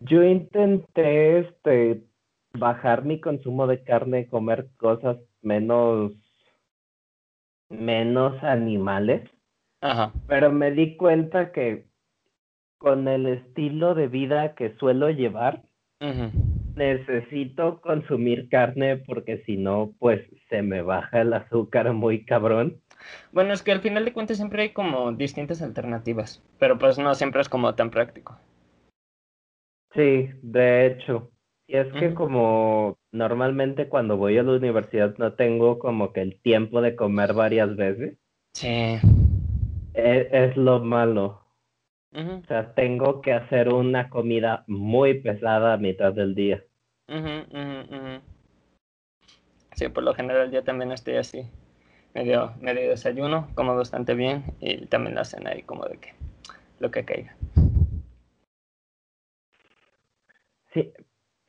Yo 0.00 0.22
intenté 0.22 1.40
este 1.40 2.02
bajar 2.54 3.04
mi 3.04 3.20
consumo 3.20 3.66
de 3.66 3.82
carne, 3.82 4.26
comer 4.26 4.68
cosas 4.76 5.18
menos 5.40 6.12
menos 7.68 8.42
animales. 8.42 9.28
Ajá. 9.80 10.12
Pero 10.26 10.52
me 10.52 10.70
di 10.70 10.96
cuenta 10.96 11.52
que 11.52 11.86
con 12.78 13.08
el 13.08 13.26
estilo 13.26 13.94
de 13.94 14.08
vida 14.08 14.54
que 14.54 14.76
suelo 14.76 15.10
llevar, 15.10 15.62
necesito 16.74 17.80
consumir 17.80 18.48
carne 18.48 18.96
porque 18.96 19.42
si 19.46 19.56
no, 19.56 19.92
pues 19.98 20.20
se 20.48 20.62
me 20.62 20.82
baja 20.82 21.20
el 21.20 21.32
azúcar 21.32 21.92
muy 21.92 22.24
cabrón. 22.24 22.80
Bueno, 23.32 23.52
es 23.52 23.62
que 23.62 23.72
al 23.72 23.80
final 23.80 24.04
de 24.04 24.12
cuentas 24.12 24.36
siempre 24.36 24.62
hay 24.62 24.68
como 24.70 25.12
distintas 25.12 25.62
alternativas, 25.62 26.42
pero 26.58 26.78
pues 26.78 26.98
no 26.98 27.14
siempre 27.14 27.40
es 27.40 27.48
como 27.48 27.74
tan 27.74 27.90
práctico. 27.90 28.38
Sí, 29.94 30.30
de 30.42 30.86
hecho. 30.86 31.30
Y 31.66 31.76
es 31.76 31.92
que 31.92 32.12
como 32.14 32.98
normalmente 33.12 33.88
cuando 33.88 34.16
voy 34.16 34.36
a 34.36 34.42
la 34.42 34.52
universidad 34.52 35.16
no 35.18 35.34
tengo 35.34 35.78
como 35.78 36.12
que 36.12 36.20
el 36.20 36.40
tiempo 36.40 36.80
de 36.82 36.96
comer 36.96 37.34
varias 37.34 37.76
veces. 37.76 38.18
Sí. 38.52 38.98
Es, 39.94 40.26
es 40.32 40.56
lo 40.56 40.80
malo. 40.80 41.42
O 42.14 42.44
sea, 42.46 42.74
tengo 42.74 43.22
que 43.22 43.32
hacer 43.32 43.72
una 43.72 44.10
comida 44.10 44.64
muy 44.66 45.14
pesada 45.14 45.72
a 45.72 45.78
mitad 45.78 46.12
del 46.12 46.34
día. 46.34 46.62
sí, 49.74 49.88
por 49.88 50.02
lo 50.02 50.14
general 50.14 50.50
yo 50.50 50.62
también 50.62 50.92
estoy 50.92 51.16
así. 51.16 51.46
Medio, 52.14 52.52
medio 52.60 52.90
desayuno, 52.90 53.48
como 53.54 53.74
bastante 53.74 54.14
bien 54.14 54.44
y 54.60 54.84
también 54.86 55.14
la 55.14 55.24
cena 55.24 55.50
ahí 55.50 55.62
como 55.62 55.86
de 55.86 55.96
que 55.96 56.12
lo 56.80 56.90
que 56.90 57.04
caiga. 57.04 57.34
Sí, 60.72 60.92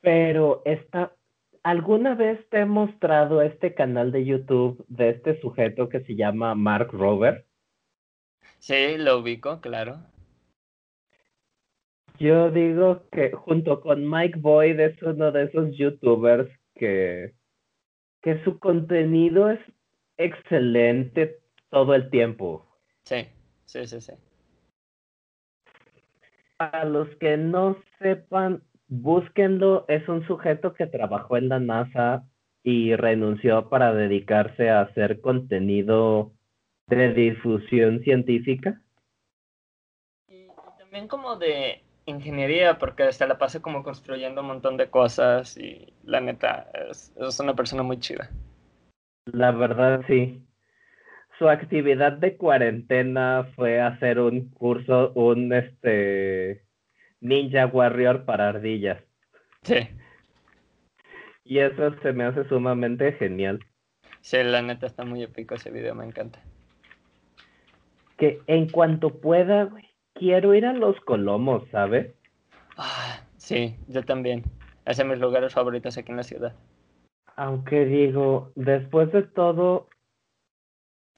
pero 0.00 0.62
esta, 0.64 1.14
¿alguna 1.62 2.14
vez 2.14 2.46
te 2.50 2.60
he 2.60 2.66
mostrado 2.66 3.40
este 3.42 3.74
canal 3.74 4.12
de 4.12 4.24
YouTube 4.24 4.84
de 4.88 5.10
este 5.10 5.40
sujeto 5.40 5.88
que 5.88 6.00
se 6.00 6.14
llama 6.14 6.54
Mark 6.54 6.90
Robert? 6.92 7.46
Sí, 8.58 8.96
lo 8.98 9.18
ubico, 9.18 9.60
claro. 9.60 9.98
Yo 12.18 12.50
digo 12.50 13.02
que 13.10 13.32
junto 13.32 13.80
con 13.80 14.08
Mike 14.08 14.38
Boyd 14.38 14.78
es 14.78 15.02
uno 15.02 15.32
de 15.32 15.44
esos 15.44 15.76
youtubers 15.76 16.48
que, 16.74 17.34
que 18.22 18.42
su 18.44 18.58
contenido 18.58 19.50
es 19.50 19.60
excelente 20.16 21.40
todo 21.70 21.94
el 21.94 22.08
tiempo. 22.10 22.66
Sí, 23.02 23.26
sí, 23.64 23.86
sí, 23.86 24.00
sí. 24.00 24.12
Para 26.56 26.84
los 26.84 27.08
que 27.16 27.36
no 27.36 27.76
sepan, 27.98 28.62
búsquenlo. 28.88 29.84
Es 29.88 30.08
un 30.08 30.26
sujeto 30.26 30.74
que 30.74 30.86
trabajó 30.86 31.36
en 31.36 31.48
la 31.48 31.60
NASA 31.60 32.24
y 32.62 32.96
renunció 32.96 33.68
para 33.68 33.92
dedicarse 33.92 34.70
a 34.70 34.80
hacer 34.80 35.20
contenido 35.20 36.32
de 36.88 37.12
difusión 37.12 38.00
científica. 38.00 38.80
y 40.28 40.48
también 40.78 41.08
como 41.08 41.36
de 41.36 41.82
ingeniería 42.06 42.78
porque 42.78 43.10
se 43.12 43.26
la 43.26 43.38
pasa 43.38 43.60
como 43.60 43.82
construyendo 43.82 44.42
un 44.42 44.48
montón 44.48 44.76
de 44.76 44.90
cosas 44.90 45.56
y 45.56 45.92
la 46.04 46.20
neta 46.20 46.70
es, 46.90 47.14
es 47.16 47.40
una 47.40 47.54
persona 47.54 47.82
muy 47.82 47.98
chida. 47.98 48.30
La 49.26 49.52
verdad 49.52 50.02
sí. 50.06 50.42
Su 51.38 51.48
actividad 51.48 52.12
de 52.12 52.36
cuarentena 52.36 53.50
fue 53.56 53.80
hacer 53.80 54.20
un 54.20 54.50
curso, 54.50 55.12
un 55.14 55.52
este 55.52 56.63
Ninja 57.24 57.66
Warrior 57.66 58.26
para 58.26 58.50
ardillas. 58.50 59.02
Sí. 59.62 59.74
Y 61.46 61.58
eso 61.58 61.94
se 62.00 62.14
me 62.14 62.24
hace 62.24 62.48
sumamente 62.48 63.12
genial. 63.12 63.60
Sí, 64.22 64.38
la 64.42 64.62
neta 64.62 64.86
está 64.86 65.04
muy 65.04 65.22
épico 65.22 65.54
ese 65.54 65.70
video, 65.70 65.94
me 65.94 66.06
encanta. 66.06 66.42
Que 68.16 68.40
en 68.46 68.70
cuanto 68.70 69.20
pueda, 69.20 69.64
güey, 69.64 69.84
quiero 70.14 70.54
ir 70.54 70.64
a 70.64 70.72
los 70.72 70.98
Colomos, 71.00 71.68
¿sabes? 71.70 72.14
Ah, 72.78 73.20
sí, 73.36 73.76
yo 73.88 74.02
también. 74.04 74.42
Es 74.86 74.96
de 74.96 75.04
mis 75.04 75.18
lugares 75.18 75.52
favoritos 75.52 75.98
aquí 75.98 76.12
en 76.12 76.16
la 76.16 76.22
ciudad. 76.22 76.54
Aunque 77.36 77.84
digo, 77.84 78.50
después 78.54 79.12
de 79.12 79.24
todo, 79.24 79.90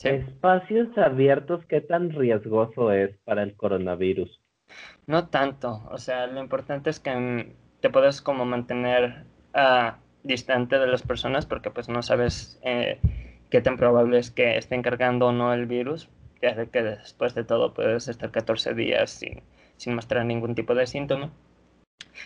espacios 0.03 0.89
abiertos, 0.99 1.65
¿qué 1.67 1.81
tan 1.81 2.11
riesgoso 2.11 2.91
es 2.91 3.17
para 3.19 3.45
el 3.45 3.55
coronavirus? 3.55 4.41
No 5.07 5.29
tanto, 5.29 5.87
o 5.91 5.99
sea, 5.99 6.27
lo 6.27 6.41
importante 6.41 6.91
es 6.91 7.01
que 7.01 7.55
te 7.81 7.91
puedes 7.91 8.21
como 8.21 8.45
mantener 8.45 9.25
uh, 9.55 9.93
distante 10.25 10.79
de 10.79 10.87
las 10.87 11.03
personas 11.03 11.47
porque 11.47 11.71
pues 11.71 11.89
no 11.89 12.03
sabes 12.03 12.59
eh, 12.63 12.99
qué 13.51 13.61
tan 13.61 13.77
probable 13.77 14.19
es 14.19 14.31
que 14.31 14.59
estén 14.59 14.83
cargando 14.83 15.29
o 15.29 15.33
no 15.33 15.53
el 15.53 15.67
virus, 15.67 16.09
ya 16.43 16.67
que 16.67 16.83
después 16.83 17.35
de 17.35 17.45
todo 17.45 17.73
puedes 17.75 18.09
estar 18.09 18.31
14 18.31 18.75
días 18.75 19.11
sin, 19.11 19.43
sin 19.77 19.95
mostrar 19.95 20.25
ningún 20.25 20.55
tipo 20.55 20.75
de 20.75 20.87
síntoma. 20.87 21.31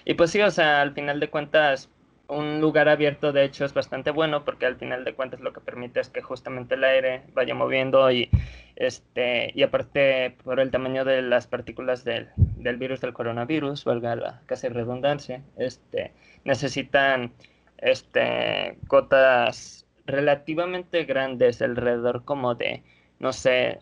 Y 0.05 0.15
pues 0.15 0.31
sí, 0.31 0.41
o 0.41 0.51
sea, 0.51 0.81
al 0.81 0.93
final 0.95 1.21
de 1.21 1.31
cuentas, 1.31 1.91
un 2.31 2.61
lugar 2.61 2.89
abierto 2.89 3.33
de 3.33 3.45
hecho 3.45 3.65
es 3.65 3.75
bastante 3.75 4.11
bueno 4.11 4.45
porque 4.45 4.67
al 4.67 4.77
final 4.77 5.05
de 5.05 5.15
cuentas 5.15 5.41
lo 5.41 5.53
que 5.53 5.61
permite 5.61 6.01
es 6.01 6.09
que 6.09 6.23
justamente 6.23 6.77
el 6.77 6.85
aire 6.85 7.23
vaya 7.35 7.55
moviendo 7.55 8.11
y 8.11 8.31
este 8.77 9.53
y 9.55 9.63
aparte 9.63 10.37
por 10.45 10.61
el 10.61 10.71
tamaño 10.71 11.05
de 11.05 11.23
las 11.23 11.47
partículas 11.47 12.05
del, 12.05 12.29
del 12.37 12.77
virus 12.77 13.01
del 13.01 13.13
coronavirus, 13.13 13.85
valga 13.85 14.17
la 14.17 14.43
casi 14.47 14.69
redundancia, 14.69 15.43
este 15.57 16.13
necesitan 16.45 17.33
este 17.79 18.79
gotas 18.87 19.87
relativamente 20.07 21.05
grandes 21.05 21.61
alrededor 21.63 22.25
como 22.25 22.55
de 22.55 22.83
no 23.19 23.33
sé 23.33 23.81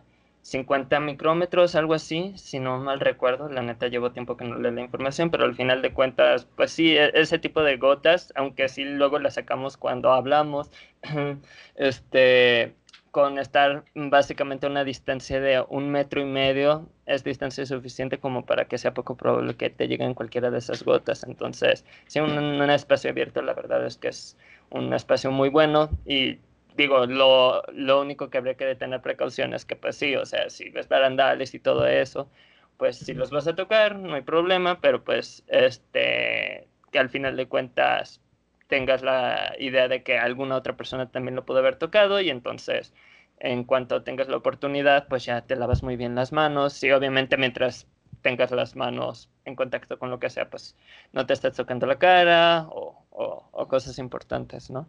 50 0.49 0.99
micrómetros, 1.01 1.75
algo 1.75 1.93
así, 1.93 2.33
si 2.37 2.59
no 2.59 2.79
mal 2.79 3.01
recuerdo, 3.01 3.51
la 3.51 3.61
neta 3.61 3.89
llevo 3.89 4.13
tiempo 4.13 4.39
que 4.39 4.47
no 4.47 4.59
leo 4.59 4.71
la 4.71 4.81
información, 4.81 5.31
pero 5.31 5.45
al 5.45 5.55
final 5.55 5.83
de 5.83 5.93
cuentas, 5.93 6.47
pues 6.57 6.71
sí, 6.71 6.97
e, 6.97 7.11
ese 7.15 7.39
tipo 7.39 7.63
de 7.63 7.77
gotas, 7.77 8.33
aunque 8.35 8.69
sí 8.71 8.85
luego 8.85 9.19
las 9.19 9.35
sacamos 9.35 9.77
cuando 9.77 10.11
hablamos, 10.11 10.71
este, 11.77 12.75
con 13.11 13.39
estar 13.39 13.85
básicamente 13.95 14.67
a 14.67 14.71
una 14.71 14.85
distancia 14.85 15.39
de 15.39 15.63
un 15.69 15.91
metro 15.91 16.23
y 16.23 16.25
medio, 16.25 16.89
es 17.05 17.25
distancia 17.25 17.67
suficiente 17.67 18.19
como 18.19 18.47
para 18.47 18.65
que 18.67 18.79
sea 18.79 18.95
poco 18.95 19.17
probable 19.17 19.55
que 19.55 19.69
te 19.69 19.87
lleguen 19.87 20.15
cualquiera 20.15 20.51
de 20.51 20.59
esas 20.59 20.83
gotas. 20.83 21.25
Entonces, 21.25 21.85
sí, 22.07 22.21
un, 22.21 22.39
un 22.39 22.71
espacio 22.71 23.11
abierto, 23.11 23.43
la 23.43 23.53
verdad 23.53 23.85
es 23.85 23.99
que 23.99 24.09
es 24.09 24.39
un 24.71 24.95
espacio 24.95 25.31
muy 25.31 25.51
bueno 25.51 25.91
y 26.07 26.39
digo, 26.79 27.07
lo, 27.07 27.63
lo 27.73 28.01
único 28.01 28.31
que 28.31 28.39
habría 28.39 28.57
que 28.57 28.75
tener 28.77 29.03
precauciones 29.03 29.67
que 29.67 29.77
pues 29.77 29.97
sí, 29.97 30.17
o 30.17 30.25
sea, 30.27 30.49
si 30.51 30.71
ves 30.71 30.89
barandales 30.89 31.55
y 31.55 31.59
todo 31.61 31.87
eso, 31.87 32.31
pues 32.79 32.99
si 32.99 33.15
los 33.15 33.31
vas 33.31 33.49
a 33.49 33.57
tocar, 33.57 33.97
no 33.99 34.15
hay 34.15 34.23
problema, 34.23 34.81
pero 34.81 35.05
pues 35.05 35.45
este, 35.49 36.69
que 36.93 36.99
al 37.01 37.11
final 37.11 37.37
de 37.37 37.49
cuentas 37.49 38.23
tengas 38.69 39.03
la 39.03 39.55
idea 39.59 39.89
de 39.89 40.03
que 40.05 40.19
alguna 40.19 40.57
otra 40.57 40.77
persona 40.77 41.11
también 41.11 41.35
lo 41.37 41.45
pudo 41.47 41.59
haber 41.59 41.77
tocado 41.77 42.21
y 42.21 42.31
entonces 42.31 42.95
en 43.41 43.65
cuanto 43.65 44.03
tengas 44.05 44.29
la 44.29 44.37
oportunidad, 44.37 45.09
pues 45.09 45.25
ya 45.25 45.43
te 45.47 45.57
lavas 45.57 45.83
muy 45.83 45.97
bien 45.97 46.15
las 46.15 46.33
manos 46.33 46.83
y 46.85 46.93
obviamente 46.93 47.37
mientras 47.37 47.87
tengas 48.23 48.51
las 48.53 48.77
manos 48.77 49.31
en 49.45 49.57
contacto 49.57 49.99
con 49.99 50.11
lo 50.11 50.19
que 50.21 50.31
sea, 50.31 50.51
pues 50.51 50.77
no 51.13 51.27
te 51.27 51.33
estás 51.35 51.57
tocando 51.57 51.87
la 51.87 51.99
cara 51.99 52.67
o, 52.71 53.05
o, 53.11 53.49
o 53.53 53.69
cosas 53.69 53.99
importantes, 53.99 54.71
¿no? 54.71 54.89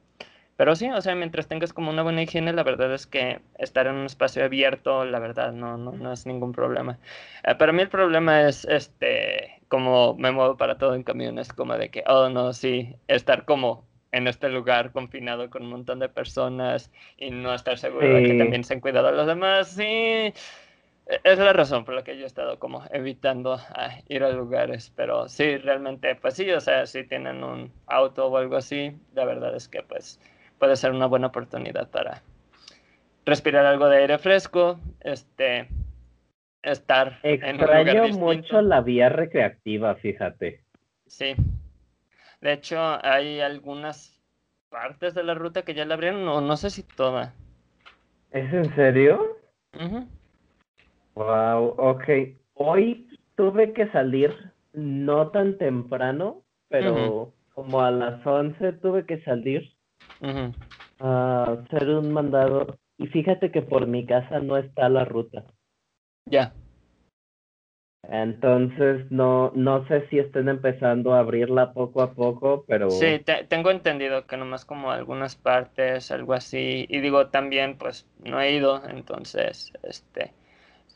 Pero 0.60 0.76
sí, 0.76 0.90
o 0.92 1.00
sea, 1.00 1.16
mientras 1.16 1.48
tengas 1.48 1.72
como 1.72 1.90
una 1.90 2.04
buena 2.04 2.22
higiene, 2.22 2.52
la 2.52 2.64
verdad 2.64 2.94
es 2.94 3.08
que 3.08 3.40
estar 3.58 3.88
en 3.88 3.96
un 3.96 4.08
espacio 4.08 4.44
abierto, 4.44 5.06
la 5.06 5.18
verdad, 5.20 5.54
no, 5.54 5.78
no, 5.78 5.94
no 5.94 6.12
es 6.12 6.26
ningún 6.26 6.52
problema. 6.52 7.00
Eh, 7.46 7.56
para 7.56 7.72
mí 7.72 7.82
el 7.82 7.88
problema 7.88 8.42
es, 8.42 8.66
este, 8.66 9.62
como 9.70 10.16
me 10.16 10.34
muevo 10.34 10.58
para 10.58 10.78
todo 10.78 10.96
en 10.96 11.04
camiones, 11.04 11.54
como 11.54 11.78
de 11.78 11.88
que, 11.88 12.04
oh, 12.08 12.28
no, 12.28 12.52
sí, 12.52 12.94
estar 13.08 13.46
como 13.46 13.86
en 14.12 14.28
este 14.28 14.50
lugar 14.50 14.92
confinado 14.92 15.50
con 15.50 15.64
un 15.64 15.70
montón 15.70 16.00
de 16.00 16.10
personas 16.10 16.92
y 17.16 17.32
no 17.32 17.54
estar 17.54 17.78
seguro 17.78 18.16
de 18.16 18.24
que 18.24 18.38
también 18.38 18.66
se 18.66 18.74
han 18.74 18.82
cuidado 18.82 19.08
a 19.08 19.12
los 19.14 19.28
demás, 19.28 19.70
sí, 19.70 19.86
e, 19.86 20.34
es 21.24 21.40
la 21.40 21.54
razón 21.54 21.86
por 21.86 21.94
la 21.94 22.04
que 22.04 22.18
yo 22.18 22.26
he 22.26 22.28
estado 22.28 22.60
como 22.60 22.84
evitando 22.92 23.54
ah, 23.54 23.92
ir 24.10 24.26
a 24.26 24.32
lugares, 24.32 24.92
pero 24.94 25.30
sí, 25.30 25.56
realmente, 25.56 26.16
pues 26.16 26.34
sí, 26.34 26.52
o 26.52 26.60
sea, 26.60 26.86
si 26.86 27.06
tienen 27.06 27.46
un 27.46 27.72
auto 27.88 28.28
o 28.28 28.36
algo 28.36 28.58
así, 28.58 28.92
la 29.14 29.24
verdad 29.24 29.56
es 29.56 29.70
que 29.70 29.84
pues 29.84 30.20
puede 30.60 30.76
ser 30.76 30.92
una 30.92 31.08
buena 31.08 31.28
oportunidad 31.28 31.90
para 31.90 32.22
respirar 33.26 33.66
algo 33.66 33.88
de 33.88 33.98
aire 33.98 34.18
fresco, 34.18 34.80
este, 35.00 35.68
estar 36.62 37.20
en 37.24 37.56
un 37.56 37.62
lugar 37.62 38.14
mucho 38.14 38.62
la 38.62 38.82
vía 38.82 39.10
recreativa, 39.10 39.96
fíjate. 39.96 40.64
Sí. 41.08 41.36
De 42.42 42.54
hecho, 42.54 42.80
hay 43.04 43.40
algunas 43.40 44.22
partes 44.70 45.14
de 45.14 45.24
la 45.24 45.34
ruta 45.34 45.64
que 45.64 45.74
ya 45.74 45.86
la 45.86 45.96
abrieron, 45.96 46.26
no, 46.26 46.42
no 46.42 46.58
sé 46.58 46.70
si 46.70 46.84
toda. 46.84 47.34
¿Es 48.32 48.54
en 48.54 48.74
serio? 48.76 49.38
Wow, 51.16 51.76
ok. 51.78 52.04
Hoy 52.54 53.08
tuve 53.36 53.74
que 53.74 53.88
salir 53.92 54.34
no 54.74 55.30
tan 55.30 55.58
temprano, 55.58 56.44
pero 56.70 57.34
como 57.54 57.82
a 57.82 57.92
las 57.92 58.26
11 58.26 58.74
tuve 58.74 59.06
que 59.06 59.22
salir 59.24 59.74
a 61.00 61.44
hacer 61.44 61.90
un 61.90 62.12
mandado. 62.12 62.78
Y 62.98 63.08
fíjate 63.08 63.52
que 63.52 63.62
por 63.62 63.88
mi 63.88 64.06
casa 64.06 64.40
no 64.40 64.58
está 64.58 64.90
la 64.90 65.06
ruta. 65.06 65.46
Ya. 66.26 66.54
Entonces, 68.04 69.12
no, 69.12 69.52
no 69.56 69.88
sé 69.88 70.08
si 70.10 70.20
estén 70.20 70.50
empezando 70.50 71.14
a 71.14 71.20
abrirla 71.20 71.74
poco 71.74 72.02
a 72.02 72.14
poco, 72.14 72.66
pero... 72.68 72.90
Sí, 72.90 73.24
tengo 73.48 73.72
entendido 73.72 74.26
que 74.26 74.38
nomás 74.38 74.66
como 74.66 74.92
algunas 74.92 75.36
partes, 75.36 76.10
algo 76.12 76.34
así. 76.34 76.86
Y 76.90 77.02
digo, 77.02 77.28
también, 77.28 77.78
pues, 77.78 78.08
no 78.24 78.42
he 78.42 78.54
ido, 78.54 78.82
entonces, 78.88 79.72
este, 79.84 80.34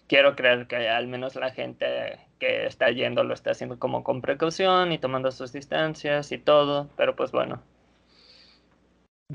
quiero 0.08 0.36
creer 0.36 0.68
que 0.68 0.90
al 0.90 1.08
menos 1.08 1.36
la 1.36 1.52
gente 1.52 2.20
que 2.40 2.66
está 2.66 2.90
yendo 2.92 3.24
lo 3.24 3.34
está 3.34 3.52
haciendo 3.52 3.80
como 3.80 4.04
con 4.04 4.22
precaución 4.22 4.92
y 4.92 4.98
tomando 4.98 5.32
sus 5.32 5.54
distancias 5.54 6.32
y 6.32 6.38
todo, 6.38 6.90
pero 6.98 7.16
pues 7.16 7.32
bueno, 7.32 7.62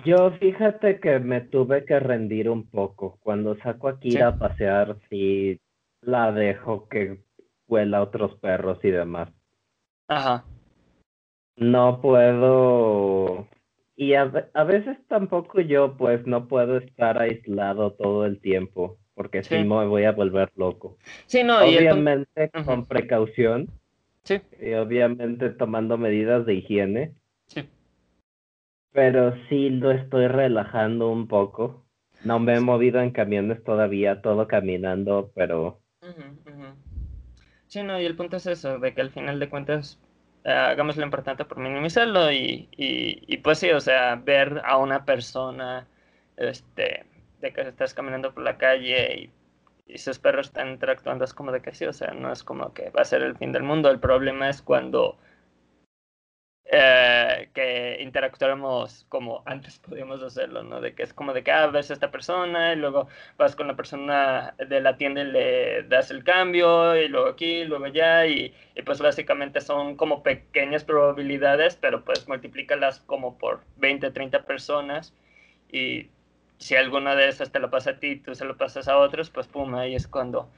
yo 0.05 0.33
fíjate 0.33 1.01
que 1.01 1.19
me 1.19 1.41
tuve 1.41 1.85
que 1.85 1.99
rendir 2.01 2.49
un 2.49 2.69
poco. 2.69 3.19
Cuando 3.23 3.57
saco 3.59 3.89
a 3.89 3.99
Kira 3.99 4.29
a 4.29 4.39
pasear, 4.39 4.97
sí 5.09 5.61
la 6.03 6.33
dejo 6.33 6.89
que 6.89 7.21
huela 7.67 7.99
a 7.99 8.03
otros 8.03 8.37
perros 8.37 8.79
y 8.83 8.91
demás. 8.91 9.31
Ajá. 10.09 10.45
No 11.57 12.01
puedo. 12.01 13.47
Y 13.97 14.15
a, 14.15 14.27
veces 14.27 14.97
tampoco 15.09 15.61
yo, 15.61 15.97
pues, 15.97 16.25
no 16.27 16.47
puedo 16.47 16.79
estar 16.79 17.21
aislado 17.21 17.95
todo 17.95 18.27
el 18.27 18.41
tiempo, 18.41 18.97
porque 19.15 19.43
si 19.43 19.65
no 19.65 19.81
me 19.81 19.87
voy 19.87 20.05
a 20.05 20.13
volver 20.13 20.53
loco. 20.55 20.97
Sí, 21.27 21.43
no, 21.43 21.59
obviamente 21.59 22.51
con 22.65 22.87
precaución. 22.87 23.69
Sí. 24.23 24.41
Y 24.61 24.75
obviamente 24.75 25.51
tomando 25.51 25.99
medidas 25.99 26.47
de 26.47 26.55
higiene. 26.55 27.15
Pero 28.93 29.35
sí 29.49 29.71
lo 29.71 29.91
estoy 29.91 30.27
relajando 30.29 31.09
un 31.09 31.29
poco. 31.29 31.85
No 32.25 32.39
me 32.39 32.57
he 32.57 32.61
movido 32.61 33.01
en 33.01 33.11
camiones 33.13 33.63
todavía, 33.63 34.23
todo 34.23 34.49
caminando, 34.49 35.31
pero... 35.35 35.81
Sí, 37.67 37.83
no, 37.83 38.01
y 38.01 38.05
el 38.07 38.17
punto 38.17 38.37
es 38.37 38.47
eso, 38.47 38.79
de 38.79 38.95
que 38.95 39.01
al 39.03 39.11
final 39.11 39.39
de 39.39 39.49
cuentas 39.51 40.01
eh, 40.45 40.51
hagamos 40.53 40.97
lo 40.97 41.05
importante 41.05 41.45
por 41.45 41.59
minimizarlo 41.59 42.33
y, 42.33 42.69
y, 42.77 43.23
y, 43.27 43.37
pues 43.39 43.59
sí, 43.59 43.71
o 43.71 43.81
sea, 43.81 44.17
ver 44.17 44.63
a 44.65 44.79
una 44.79 45.05
persona, 45.05 45.87
este, 46.37 47.05
de 47.41 47.53
que 47.53 47.61
estás 47.63 47.95
caminando 47.95 48.33
por 48.33 48.43
la 48.43 48.57
calle 48.57 49.31
y, 49.87 49.93
y 49.93 49.99
sus 49.99 50.19
perros 50.19 50.47
están 50.49 50.71
interactuando, 50.71 51.25
es 51.25 51.35
como 51.35 51.53
de 51.53 51.61
que 51.61 51.75
sí, 51.75 51.85
o 51.85 51.93
sea, 51.93 52.13
no 52.13 52.33
es 52.33 52.43
como 52.43 52.73
que 52.73 52.91
va 52.91 53.03
a 53.03 53.05
ser 53.05 53.23
el 53.23 53.37
fin 53.37 53.53
del 53.53 53.63
mundo, 53.65 53.91
el 53.91 54.01
problema 54.01 54.49
es 54.49 54.63
cuando 54.63 55.19
eh, 56.71 57.49
que 57.55 57.97
interactuáramos 58.01 59.07
como 59.09 59.43
antes 59.47 59.79
podíamos 59.89 60.23
hacerlo, 60.23 60.63
¿no? 60.63 60.81
De 60.81 60.95
que 60.95 61.03
es 61.03 61.15
como 61.15 61.33
de 61.33 61.43
que 61.43 61.51
ah, 61.51 61.67
ves 61.69 61.91
a 61.91 61.95
esta 61.95 62.11
persona 62.11 62.75
y 62.75 62.77
luego 62.77 63.09
vas 63.39 63.57
con 63.57 63.69
la 63.69 63.77
persona 63.77 64.55
de 64.59 64.81
la 64.81 64.97
tienda 64.99 65.23
y 65.23 65.33
le 65.33 65.83
das 65.85 66.11
el 66.11 66.25
cambio 66.25 66.95
y 66.97 67.09
luego 67.09 67.29
aquí, 67.29 67.65
luego 67.65 67.87
allá 67.87 68.27
y, 68.27 68.55
y 68.75 68.83
pues 68.83 69.01
básicamente 69.01 69.63
son 69.63 69.97
como 69.97 70.23
pequeñas 70.23 70.85
probabilidades, 70.85 71.77
pero 71.77 72.05
pues 72.05 72.29
multiplícalas 72.29 73.01
como 73.01 73.39
por 73.39 73.61
20, 73.77 74.11
30 74.11 74.45
personas 74.45 75.15
y 75.71 76.11
si 76.59 76.77
alguna 76.77 77.15
de 77.15 77.29
esas 77.29 77.51
te 77.51 77.61
lo 77.61 77.71
pasa 77.71 77.91
a 77.93 77.99
ti, 77.99 78.17
tú 78.17 78.35
se 78.35 78.45
lo 78.45 78.57
pasas 78.57 78.89
a 78.89 78.99
otros, 78.99 79.31
pues 79.31 79.47
pum, 79.47 79.75
ahí 79.75 79.95
es 79.95 80.07
cuando 80.07 80.51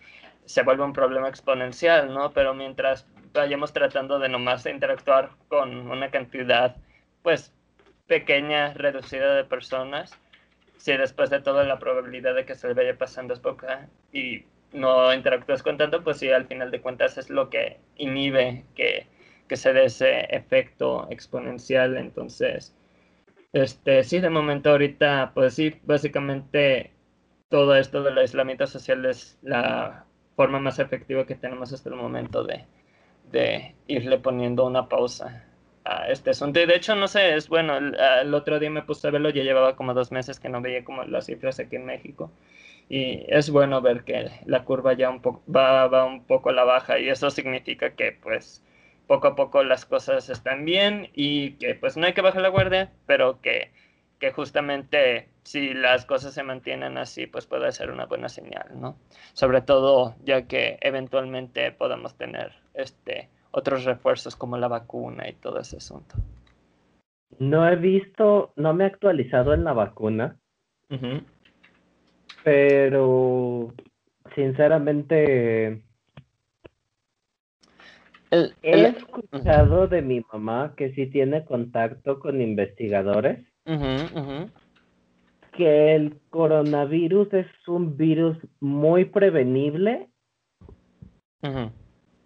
se 0.44 0.62
vuelve 0.62 0.82
un 0.82 0.92
problema 0.92 1.28
exponencial, 1.28 2.12
¿no? 2.12 2.32
Pero 2.32 2.54
mientras 2.54 3.06
vayamos 3.32 3.72
tratando 3.72 4.18
de 4.18 4.28
nomás 4.28 4.66
interactuar 4.66 5.30
con 5.48 5.90
una 5.90 6.10
cantidad, 6.10 6.76
pues, 7.22 7.52
pequeña, 8.06 8.74
reducida 8.74 9.34
de 9.34 9.44
personas, 9.44 10.12
si 10.76 10.96
después 10.96 11.30
de 11.30 11.40
todo 11.40 11.62
la 11.64 11.78
probabilidad 11.78 12.34
de 12.34 12.44
que 12.44 12.54
se 12.54 12.68
le 12.68 12.74
vaya 12.74 12.96
pasando 12.96 13.34
es 13.34 13.40
poca 13.40 13.88
y 14.12 14.44
no 14.72 15.12
interactúas 15.12 15.62
con 15.62 15.76
tanto, 15.76 16.02
pues 16.02 16.18
sí, 16.18 16.30
al 16.30 16.46
final 16.46 16.70
de 16.70 16.80
cuentas 16.80 17.18
es 17.18 17.28
lo 17.30 17.50
que 17.50 17.78
inhibe 17.96 18.64
que, 18.74 19.06
que 19.48 19.56
se 19.56 19.72
dé 19.72 19.84
ese 19.84 20.20
efecto 20.34 21.06
exponencial. 21.10 21.96
Entonces, 21.96 22.74
este, 23.52 24.04
sí, 24.04 24.20
de 24.20 24.30
momento 24.30 24.70
ahorita, 24.70 25.32
pues 25.34 25.54
sí, 25.54 25.74
básicamente 25.82 26.92
todo 27.48 27.76
esto 27.76 28.02
del 28.02 28.18
aislamiento 28.18 28.66
social 28.66 29.04
es 29.06 29.38
la 29.42 30.06
forma 30.36 30.60
más 30.60 30.78
efectiva 30.78 31.26
que 31.26 31.34
tenemos 31.34 31.72
hasta 31.72 31.90
el 31.90 31.96
momento 31.96 32.44
de, 32.44 32.64
de 33.30 33.74
irle 33.86 34.18
poniendo 34.18 34.66
una 34.66 34.88
pausa 34.88 35.44
a 35.84 36.08
este 36.08 36.30
asunto. 36.30 36.60
Y 36.60 36.66
de 36.66 36.76
hecho, 36.76 36.94
no 36.94 37.08
sé, 37.08 37.34
es 37.34 37.48
bueno, 37.48 37.76
el, 37.78 38.34
otro 38.34 38.58
día 38.58 38.70
me 38.70 38.82
puse 38.82 39.08
a 39.08 39.10
verlo, 39.10 39.30
ya 39.30 39.42
llevaba 39.42 39.76
como 39.76 39.94
dos 39.94 40.12
meses 40.12 40.40
que 40.40 40.48
no 40.48 40.60
veía 40.60 40.84
como 40.84 41.04
las 41.04 41.26
cifras 41.26 41.58
aquí 41.60 41.76
en 41.76 41.86
México. 41.86 42.30
Y 42.88 43.24
es 43.28 43.50
bueno 43.50 43.80
ver 43.80 44.04
que 44.04 44.30
la 44.46 44.64
curva 44.64 44.94
ya 44.94 45.10
un 45.10 45.22
poco, 45.22 45.42
va, 45.50 45.86
va 45.86 46.04
un 46.04 46.24
poco 46.24 46.50
a 46.50 46.52
la 46.52 46.64
baja 46.64 46.98
y 46.98 47.08
eso 47.08 47.30
significa 47.30 47.90
que 47.94 48.12
pues 48.12 48.64
poco 49.06 49.28
a 49.28 49.36
poco 49.36 49.62
las 49.62 49.84
cosas 49.84 50.28
están 50.28 50.64
bien 50.64 51.08
y 51.14 51.52
que 51.52 51.74
pues 51.76 51.96
no 51.96 52.06
hay 52.06 52.14
que 52.14 52.20
bajar 52.20 52.42
la 52.42 52.48
guardia, 52.48 52.92
pero 53.06 53.40
que 53.40 53.70
que 54.20 54.30
justamente 54.32 55.30
si 55.42 55.72
las 55.72 56.04
cosas 56.04 56.34
se 56.34 56.42
mantienen 56.44 56.98
así, 56.98 57.26
pues 57.26 57.46
puede 57.46 57.72
ser 57.72 57.90
una 57.90 58.04
buena 58.04 58.28
señal, 58.28 58.68
¿no? 58.78 58.96
Sobre 59.32 59.62
todo 59.62 60.14
ya 60.22 60.46
que 60.46 60.78
eventualmente 60.82 61.72
podamos 61.72 62.14
tener 62.14 62.52
este 62.74 63.28
otros 63.52 63.84
refuerzos 63.84 64.36
como 64.36 64.56
la 64.56 64.68
vacuna 64.68 65.28
y 65.28 65.32
todo 65.34 65.58
ese 65.60 65.78
asunto. 65.78 66.16
No 67.38 67.68
he 67.68 67.76
visto, 67.76 68.52
no 68.56 68.74
me 68.74 68.84
he 68.84 68.86
actualizado 68.86 69.54
en 69.54 69.64
la 69.64 69.72
vacuna, 69.72 70.36
pero 72.44 73.72
sinceramente 74.34 75.82
he 78.30 78.86
escuchado 78.86 79.88
de 79.88 80.02
mi 80.02 80.24
mamá 80.32 80.74
que 80.76 80.92
sí 80.94 81.06
tiene 81.06 81.44
contacto 81.44 82.20
con 82.20 82.40
investigadores. 82.40 83.46
Que 85.52 85.94
el 85.94 86.20
coronavirus 86.30 87.32
es 87.34 87.68
un 87.68 87.96
virus 87.96 88.38
muy 88.60 89.04
prevenible, 89.04 90.08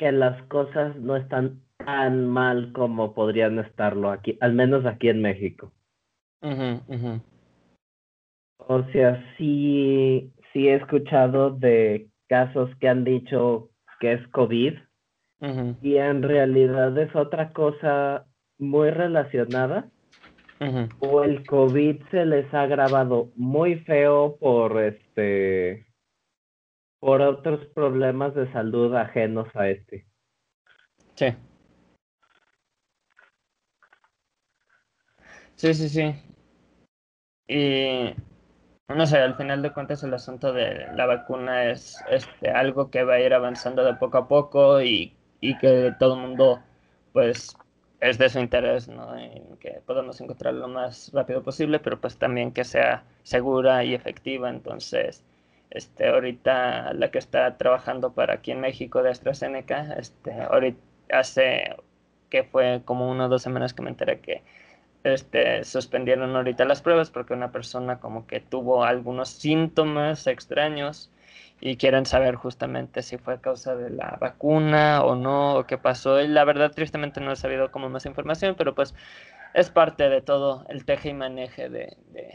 que 0.04 0.12
las 0.12 0.42
cosas 0.48 0.94
no 0.96 1.16
están 1.16 1.62
tan 1.78 2.26
mal 2.26 2.74
como 2.74 3.14
podrían 3.14 3.58
estarlo 3.58 4.10
aquí, 4.10 4.36
al 4.42 4.52
menos 4.52 4.84
aquí 4.84 5.08
en 5.08 5.22
México. 5.22 5.72
O 8.58 8.82
sea, 8.92 9.24
sí, 9.38 10.30
sí 10.52 10.68
he 10.68 10.74
escuchado 10.74 11.52
de 11.52 12.08
casos 12.28 12.68
que 12.80 12.88
han 12.90 13.04
dicho 13.04 13.70
que 13.98 14.12
es 14.12 14.28
COVID 14.28 14.74
y 15.80 15.96
en 15.96 16.22
realidad 16.22 16.98
es 16.98 17.16
otra 17.16 17.54
cosa 17.54 18.26
muy 18.58 18.90
relacionada. 18.90 19.88
O 20.98 21.22
el 21.24 21.46
COVID 21.46 22.02
se 22.10 22.26
les 22.26 22.52
ha 22.52 22.64
agravado 22.64 23.30
muy 23.36 23.76
feo 23.76 24.36
por 24.38 24.78
este 24.82 25.86
por 27.04 27.20
otros 27.22 27.66
problemas 27.66 28.34
de 28.34 28.50
salud 28.50 28.94
ajenos 28.96 29.48
a 29.54 29.68
este. 29.68 30.06
Sí. 31.16 31.34
Sí, 35.56 35.74
sí, 35.74 35.88
sí. 35.88 36.14
y 37.46 38.14
no 38.88 39.06
sé, 39.06 39.18
al 39.18 39.36
final 39.36 39.62
de 39.62 39.72
cuentas 39.72 40.02
el 40.02 40.14
asunto 40.14 40.52
de 40.52 40.86
la 40.94 41.06
vacuna 41.06 41.70
es 41.70 41.98
este, 42.10 42.50
algo 42.50 42.90
que 42.90 43.04
va 43.04 43.14
a 43.14 43.20
ir 43.20 43.34
avanzando 43.34 43.84
de 43.84 43.94
poco 43.94 44.18
a 44.18 44.28
poco 44.28 44.82
y, 44.82 45.14
y 45.40 45.58
que 45.58 45.92
todo 45.98 46.14
el 46.14 46.20
mundo 46.22 46.60
pues 47.12 47.56
es 48.00 48.18
de 48.18 48.28
su 48.28 48.38
interés, 48.40 48.88
¿no? 48.88 49.16
En 49.16 49.56
que 49.58 49.80
podamos 49.86 50.20
encontrar 50.20 50.54
lo 50.54 50.68
más 50.68 51.10
rápido 51.14 51.42
posible, 51.42 51.78
pero 51.80 52.00
pues 52.00 52.18
también 52.18 52.52
que 52.52 52.64
sea 52.64 53.04
segura 53.22 53.84
y 53.84 53.94
efectiva. 53.94 54.50
Entonces, 54.50 55.24
este, 55.74 56.08
ahorita 56.08 56.94
la 56.94 57.10
que 57.10 57.18
está 57.18 57.56
trabajando 57.58 58.12
para 58.12 58.34
aquí 58.34 58.52
en 58.52 58.60
México 58.60 59.02
de 59.02 59.10
AstraZeneca, 59.10 59.94
este, 59.98 60.32
ahorita 60.32 60.80
hace 61.12 61.76
que 62.30 62.44
fue 62.44 62.82
como 62.84 63.10
una 63.10 63.26
o 63.26 63.28
dos 63.28 63.42
semanas 63.42 63.74
que 63.74 63.82
me 63.82 63.90
enteré 63.90 64.20
que 64.20 64.42
este, 65.04 65.64
suspendieron 65.64 66.34
ahorita 66.34 66.64
las 66.64 66.82
pruebas 66.82 67.10
porque 67.10 67.34
una 67.34 67.52
persona 67.52 68.00
como 68.00 68.26
que 68.26 68.40
tuvo 68.40 68.84
algunos 68.84 69.28
síntomas 69.28 70.26
extraños 70.26 71.10
y 71.60 71.76
quieren 71.76 72.06
saber 72.06 72.34
justamente 72.36 73.02
si 73.02 73.18
fue 73.18 73.34
a 73.34 73.40
causa 73.40 73.76
de 73.76 73.90
la 73.90 74.16
vacuna 74.20 75.02
o 75.04 75.14
no, 75.14 75.56
o 75.56 75.66
qué 75.66 75.78
pasó. 75.78 76.20
Y 76.20 76.28
la 76.28 76.44
verdad, 76.44 76.72
tristemente 76.72 77.20
no 77.20 77.32
he 77.32 77.36
sabido 77.36 77.70
como 77.70 77.88
más 77.88 78.06
información, 78.06 78.54
pero 78.56 78.74
pues 78.74 78.94
es 79.54 79.70
parte 79.70 80.08
de 80.08 80.20
todo 80.20 80.64
el 80.68 80.84
teje 80.84 81.10
y 81.10 81.14
maneje 81.14 81.68
de, 81.68 81.96
de, 82.12 82.34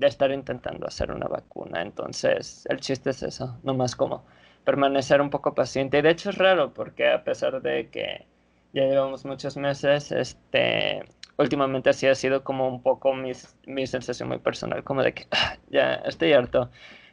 de 0.00 0.06
estar 0.06 0.32
intentando 0.32 0.86
hacer 0.86 1.12
una 1.12 1.28
vacuna. 1.28 1.82
Entonces, 1.82 2.66
el 2.70 2.80
chiste 2.80 3.10
es 3.10 3.22
eso, 3.22 3.58
nomás 3.62 3.94
como 3.94 4.24
permanecer 4.64 5.20
un 5.20 5.30
poco 5.30 5.54
paciente. 5.54 5.98
Y 5.98 6.02
de 6.02 6.10
hecho 6.10 6.30
es 6.30 6.38
raro 6.38 6.72
porque 6.72 7.08
a 7.08 7.22
pesar 7.22 7.60
de 7.60 7.90
que 7.90 8.26
ya 8.72 8.84
llevamos 8.84 9.24
muchos 9.26 9.58
meses, 9.58 10.10
este, 10.10 11.02
últimamente 11.36 11.92
sí 11.92 12.06
ha 12.06 12.14
sido 12.14 12.42
como 12.42 12.66
un 12.66 12.82
poco 12.82 13.14
mi, 13.14 13.32
mi 13.66 13.86
sensación 13.86 14.28
muy 14.30 14.38
personal, 14.38 14.82
como 14.84 15.02
de 15.02 15.12
que 15.12 15.26
ah, 15.32 15.56
ya 15.68 15.94
estoy 16.06 16.32
harto. 16.32 16.70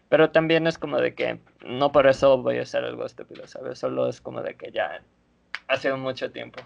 Pero 0.10 0.32
también 0.32 0.66
es 0.66 0.78
como 0.78 0.98
de 1.00 1.14
que 1.14 1.40
no 1.66 1.92
por 1.92 2.08
eso 2.08 2.42
voy 2.42 2.60
a 2.60 2.62
hacer 2.62 2.86
algo 2.86 3.06
estúpido, 3.06 3.46
¿sabes? 3.48 3.80
Solo 3.80 4.08
es 4.08 4.22
como 4.22 4.42
de 4.42 4.56
que 4.56 4.72
ya 4.72 5.02
ha 5.68 5.76
sido 5.76 5.98
mucho 5.98 6.32
tiempo. 6.32 6.62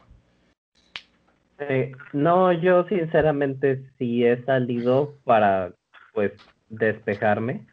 no, 2.14 2.52
yo 2.52 2.84
sinceramente 2.88 3.90
sí 3.98 4.24
he 4.24 4.44
salido 4.46 5.16
para, 5.24 5.74
pues, 6.14 6.34
despejarme. 6.70 7.68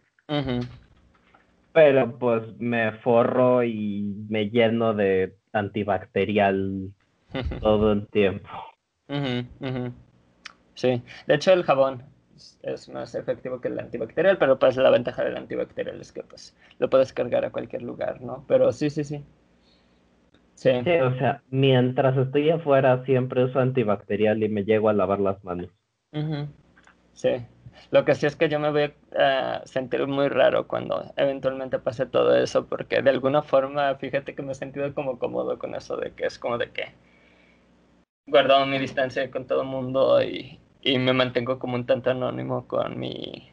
Pero 1.72 2.18
pues 2.18 2.42
me 2.58 2.92
forro 2.92 3.62
y 3.62 4.14
me 4.28 4.50
lleno 4.50 4.94
de 4.94 5.36
antibacterial 5.52 6.92
todo 7.60 7.92
el 7.92 8.08
tiempo. 8.08 8.48
Sí, 10.74 11.02
de 11.26 11.34
hecho 11.34 11.52
el 11.52 11.64
jabón 11.64 12.04
es 12.62 12.88
más 12.88 13.14
efectivo 13.14 13.60
que 13.60 13.68
el 13.68 13.78
antibacterial, 13.78 14.38
pero 14.38 14.58
pues 14.58 14.76
la 14.76 14.90
ventaja 14.90 15.24
del 15.24 15.36
antibacterial 15.36 16.00
es 16.00 16.12
que 16.12 16.22
pues 16.22 16.56
lo 16.78 16.88
puedes 16.88 17.12
cargar 17.12 17.44
a 17.44 17.50
cualquier 17.50 17.82
lugar, 17.82 18.20
¿no? 18.20 18.44
Pero 18.46 18.72
sí, 18.72 18.90
sí, 18.90 19.04
sí. 19.04 19.24
Sí. 20.54 20.70
o 20.70 21.16
sea, 21.18 21.42
mientras 21.50 22.16
estoy 22.16 22.50
afuera 22.50 23.04
siempre 23.04 23.44
uso 23.44 23.60
antibacterial 23.60 24.42
y 24.42 24.48
me 24.48 24.64
llego 24.64 24.88
a 24.88 24.92
lavar 24.92 25.20
las 25.20 25.42
manos. 25.44 25.70
Sí. 27.12 27.30
Lo 27.90 28.04
que 28.04 28.14
sí 28.14 28.26
es 28.26 28.36
que 28.36 28.48
yo 28.48 28.60
me 28.60 28.70
voy 28.70 28.92
a 29.16 29.62
sentir 29.64 30.06
muy 30.06 30.28
raro 30.28 30.66
cuando 30.66 31.12
eventualmente 31.16 31.78
pase 31.78 32.06
todo 32.06 32.36
eso, 32.36 32.66
porque 32.66 33.02
de 33.02 33.10
alguna 33.10 33.42
forma, 33.42 33.94
fíjate 33.96 34.34
que 34.34 34.42
me 34.42 34.52
he 34.52 34.54
sentido 34.54 34.92
como 34.94 35.18
cómodo 35.18 35.58
con 35.58 35.74
eso 35.74 35.96
de 35.96 36.12
que 36.12 36.26
es 36.26 36.38
como 36.38 36.58
de 36.58 36.70
que 36.70 36.92
guardado 38.26 38.66
mi 38.66 38.78
distancia 38.78 39.30
con 39.30 39.46
todo 39.46 39.62
el 39.62 39.68
mundo 39.68 40.22
y, 40.22 40.58
y 40.82 40.98
me 40.98 41.12
mantengo 41.12 41.58
como 41.58 41.74
un 41.74 41.86
tanto 41.86 42.10
anónimo 42.10 42.66
con 42.66 42.98
mi 42.98 43.50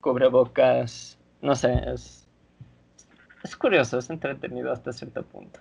cubrebocas. 0.00 1.18
No 1.42 1.54
sé, 1.54 1.82
es, 1.92 2.28
es 3.44 3.56
curioso, 3.56 3.98
es 3.98 4.08
entretenido 4.10 4.72
hasta 4.72 4.92
cierto 4.92 5.22
punto. 5.22 5.60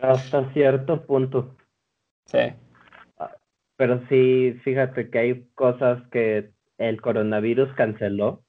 Hasta 0.00 0.50
cierto 0.52 1.02
punto. 1.02 1.54
Sí. 2.26 2.52
Ah, 3.18 3.36
pero 3.76 4.00
sí, 4.08 4.58
fíjate 4.64 5.10
que 5.10 5.18
hay 5.18 5.44
cosas 5.54 6.02
que 6.10 6.50
el 6.80 7.00
coronavirus 7.00 7.72
canceló. 7.74 8.42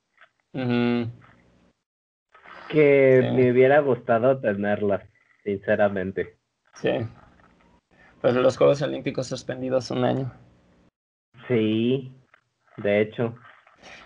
Que 2.70 3.32
me 3.36 3.52
hubiera 3.52 3.80
gustado 3.80 4.40
tenerlas, 4.40 5.04
sinceramente. 5.44 6.38
Sí. 6.74 6.92
Pues 8.22 8.34
los 8.34 8.58
Juegos 8.58 8.82
Olímpicos 8.82 9.28
suspendidos 9.28 9.92
un 9.92 10.06
año. 10.06 10.34
Sí, 11.48 12.12
de 12.78 13.02
hecho. 13.02 13.36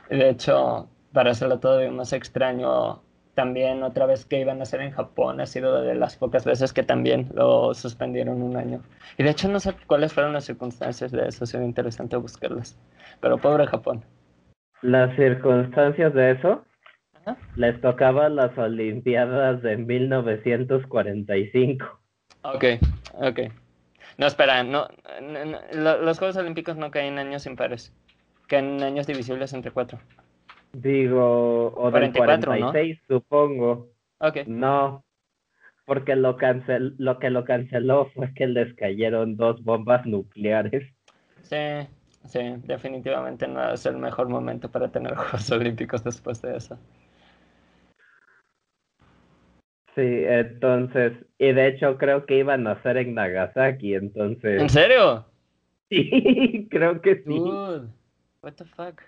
De 0.10 0.30
hecho, 0.30 0.90
para 1.14 1.32
hacerlo 1.32 1.60
todavía 1.60 1.92
más 1.92 2.12
extraño, 2.14 3.04
también 3.36 3.84
otra 3.84 4.06
vez 4.06 4.26
que 4.26 4.40
iban 4.40 4.60
a 4.62 4.64
hacer 4.64 4.82
en 4.82 4.92
Japón 4.92 5.42
ha 5.42 5.46
sido 5.46 5.82
de 5.82 5.94
las 5.94 6.16
pocas 6.16 6.46
veces 6.46 6.74
que 6.74 6.84
también 6.84 7.30
lo 7.36 7.74
suspendieron 7.74 8.42
un 8.42 8.58
año. 8.58 8.82
Y 9.18 9.24
de 9.24 9.30
hecho 9.30 9.50
no 9.50 9.60
sé 9.60 9.76
cuáles 9.86 10.14
fueron 10.14 10.34
las 10.34 10.46
circunstancias 10.46 11.12
de 11.12 11.28
eso, 11.28 11.46
sería 11.46 11.68
interesante 11.68 12.16
buscarlas. 12.16 12.80
Pero 13.20 13.38
pobre 13.38 13.68
Japón. 13.68 14.04
Las 14.82 15.16
circunstancias 15.16 16.14
de 16.14 16.32
eso 16.32 16.66
les 17.56 17.80
tocaba 17.82 18.30
las 18.30 18.56
Olimpiadas 18.58 19.62
de 19.62 19.78
1945. 19.78 21.86
Ok, 22.44 22.64
ok. 23.14 23.40
No, 24.18 24.28
espera, 24.28 24.64
no, 24.64 24.88
los 25.74 26.20
Juegos 26.20 26.38
Olímpicos 26.38 26.78
no 26.78 26.90
caen 26.92 27.14
en 27.14 27.28
años 27.28 27.46
impares, 27.46 27.94
caen 28.48 28.76
en 28.76 28.84
años 28.84 29.08
divisibles 29.08 29.52
entre 29.54 29.72
cuatro. 29.72 30.00
Digo, 30.72 31.68
o 31.68 31.92
44, 31.92 32.54
del 32.54 32.62
46, 32.62 33.02
supongo. 33.08 33.90
Ok. 34.20 34.48
No, 34.48 35.04
porque 35.86 36.16
lo, 36.16 36.38
cancel, 36.38 36.96
lo 36.98 37.20
que 37.20 37.30
lo 37.30 37.46
canceló 37.46 38.10
fue 38.14 38.34
que 38.34 38.48
les 38.48 38.74
cayeron 38.76 39.38
dos 39.38 39.64
bombas 39.64 40.06
nucleares. 40.06 40.84
Sí, 41.44 41.88
sí, 42.28 42.40
definitivamente 42.64 43.48
no 43.48 43.74
es 43.74 43.86
el 43.86 43.98
mejor 43.98 44.30
momento 44.30 44.70
para 44.70 44.92
tener 44.92 45.16
Juegos 45.16 45.52
Olímpicos 45.52 46.04
después 46.04 46.42
de 46.42 46.58
eso. 46.58 46.78
Sí, 49.96 50.02
entonces, 50.26 51.14
y 51.38 51.54
de 51.54 51.68
hecho 51.68 51.98
creo 51.98 52.26
que 52.26 52.40
iban 52.40 52.68
a 52.68 52.72
hacer 52.72 52.98
en 52.98 53.14
Nagasaki, 53.14 53.96
entonces. 53.96 54.62
¿En 54.62 54.70
serio? 54.70 55.26
Sí, 55.88 56.68
creo 56.72 57.00
que 57.00 57.18
sí. 57.18 57.26
Dude, 57.26 57.88
what 58.42 58.54
the 58.54 58.66
fuck? 58.66 59.04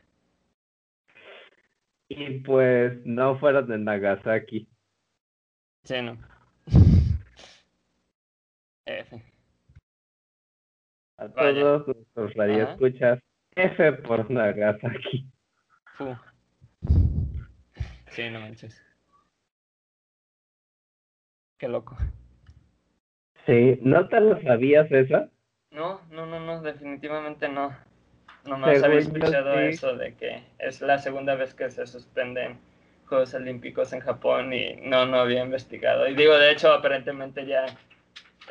Y 2.07 2.39
pues 2.41 3.03
no 3.03 3.35
fueron 3.39 3.71
en 3.71 3.83
Nagasaki. 3.83 4.69
Sí, 5.83 5.95
no. 6.03 6.19
F. 8.85 9.23
A 11.17 11.29
todos 11.29 11.87
nuestros 11.87 12.33
radioescuchas, 12.35 13.19
F 13.55 13.93
por 13.93 14.29
Nagasaki. 14.29 15.27
Fu. 15.97 16.15
Sí, 18.11 18.29
no 18.29 18.39
manches. 18.39 18.83
Qué 21.57 21.67
loco. 21.67 21.97
Sí, 23.47 23.79
¿no 23.81 24.07
te 24.07 24.19
lo 24.19 24.39
sabías 24.41 24.91
esa? 24.91 25.29
No, 25.71 26.01
no, 26.11 26.25
no, 26.27 26.39
no, 26.39 26.61
definitivamente 26.61 27.49
no. 27.49 27.75
No 28.45 28.57
me 28.57 28.77
había 28.77 28.99
escuchado 28.99 29.59
eso 29.59 29.95
de 29.97 30.13
que 30.15 30.43
es 30.59 30.81
la 30.81 30.99
segunda 30.99 31.35
vez 31.35 31.53
que 31.53 31.69
se 31.71 31.85
suspenden 31.87 32.59
Juegos 33.07 33.33
Olímpicos 33.33 33.91
en 33.93 34.01
Japón 34.01 34.53
y 34.53 34.75
no, 34.81 35.05
no 35.05 35.17
había 35.17 35.43
investigado. 35.43 36.07
Y 36.07 36.15
digo, 36.15 36.37
de 36.37 36.51
hecho, 36.51 36.71
aparentemente 36.71 37.45
ya 37.45 37.65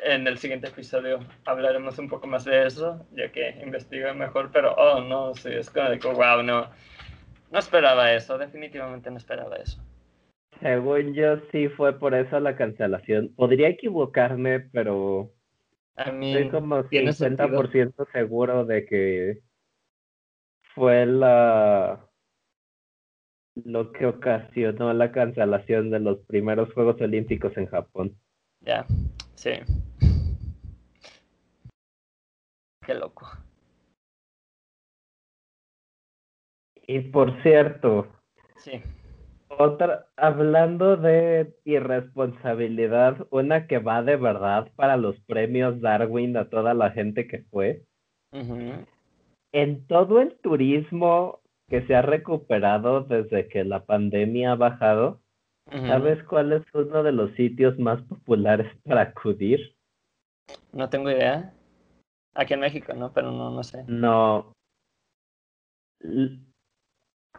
en 0.03 0.27
el 0.27 0.37
siguiente 0.37 0.67
episodio 0.67 1.19
hablaremos 1.45 1.97
un 1.99 2.07
poco 2.07 2.27
más 2.27 2.45
de 2.45 2.67
eso, 2.67 3.05
ya 3.13 3.31
que 3.31 3.49
investigué 3.63 4.13
mejor, 4.13 4.51
pero 4.51 4.73
oh 4.75 5.01
no, 5.01 5.33
sí, 5.35 5.49
es 5.49 5.69
como 5.69 5.89
que 5.89 6.07
wow, 6.07 6.43
no, 6.43 6.69
no 7.51 7.59
esperaba 7.59 8.13
eso, 8.13 8.37
definitivamente 8.37 9.09
no 9.09 9.17
esperaba 9.17 9.55
eso. 9.57 9.81
Según 10.61 11.13
yo, 11.13 11.37
sí 11.51 11.69
fue 11.69 11.99
por 11.99 12.15
eso 12.15 12.39
la 12.39 12.55
cancelación. 12.55 13.33
Podría 13.35 13.69
equivocarme, 13.69 14.59
pero 14.59 15.31
estoy 15.95 16.49
como 16.49 16.83
50% 16.83 18.11
seguro 18.11 18.65
de 18.65 18.85
que 18.85 19.39
fue 20.73 21.05
la 21.05 22.03
lo 23.65 23.91
que 23.91 24.05
ocasionó 24.05 24.93
la 24.93 25.11
cancelación 25.11 25.89
de 25.89 25.99
los 25.99 26.19
primeros 26.25 26.71
Juegos 26.73 27.01
Olímpicos 27.01 27.57
en 27.57 27.65
Japón. 27.65 28.15
Ya, 28.61 28.85
sí. 29.37 29.51
Qué 32.85 32.93
loco. 32.93 33.25
Y 36.85 36.99
por 36.99 37.41
cierto, 37.43 38.07
sí. 38.57 38.81
Otra, 39.49 40.07
hablando 40.17 40.97
de 40.97 41.53
irresponsabilidad, 41.63 43.27
una 43.31 43.65
que 43.65 43.79
va 43.79 44.03
de 44.03 44.17
verdad 44.17 44.71
para 44.75 44.97
los 44.97 45.19
premios 45.21 45.79
Darwin 45.81 46.35
a 46.37 46.49
toda 46.49 46.73
la 46.73 46.91
gente 46.91 47.27
que 47.27 47.43
fue. 47.49 47.83
En 49.51 49.87
todo 49.87 50.21
el 50.21 50.37
turismo 50.39 51.39
que 51.69 51.81
se 51.87 51.95
ha 51.95 52.01
recuperado 52.01 53.01
desde 53.01 53.47
que 53.47 53.63
la 53.63 53.85
pandemia 53.85 54.51
ha 54.51 54.55
bajado. 54.55 55.21
¿Sabes 55.69 56.23
cuál 56.23 56.53
es 56.53 56.63
uno 56.73 57.03
de 57.03 57.11
los 57.11 57.31
sitios 57.35 57.77
más 57.77 58.01
populares 58.03 58.71
para 58.85 59.01
acudir? 59.01 59.75
No 60.71 60.89
tengo 60.89 61.11
idea. 61.11 61.53
Aquí 62.33 62.53
en 62.53 62.61
México, 62.61 62.93
¿no? 62.93 63.11
Pero 63.11 63.31
no, 63.31 63.51
no 63.51 63.63
sé. 63.63 63.83
No. 63.87 64.53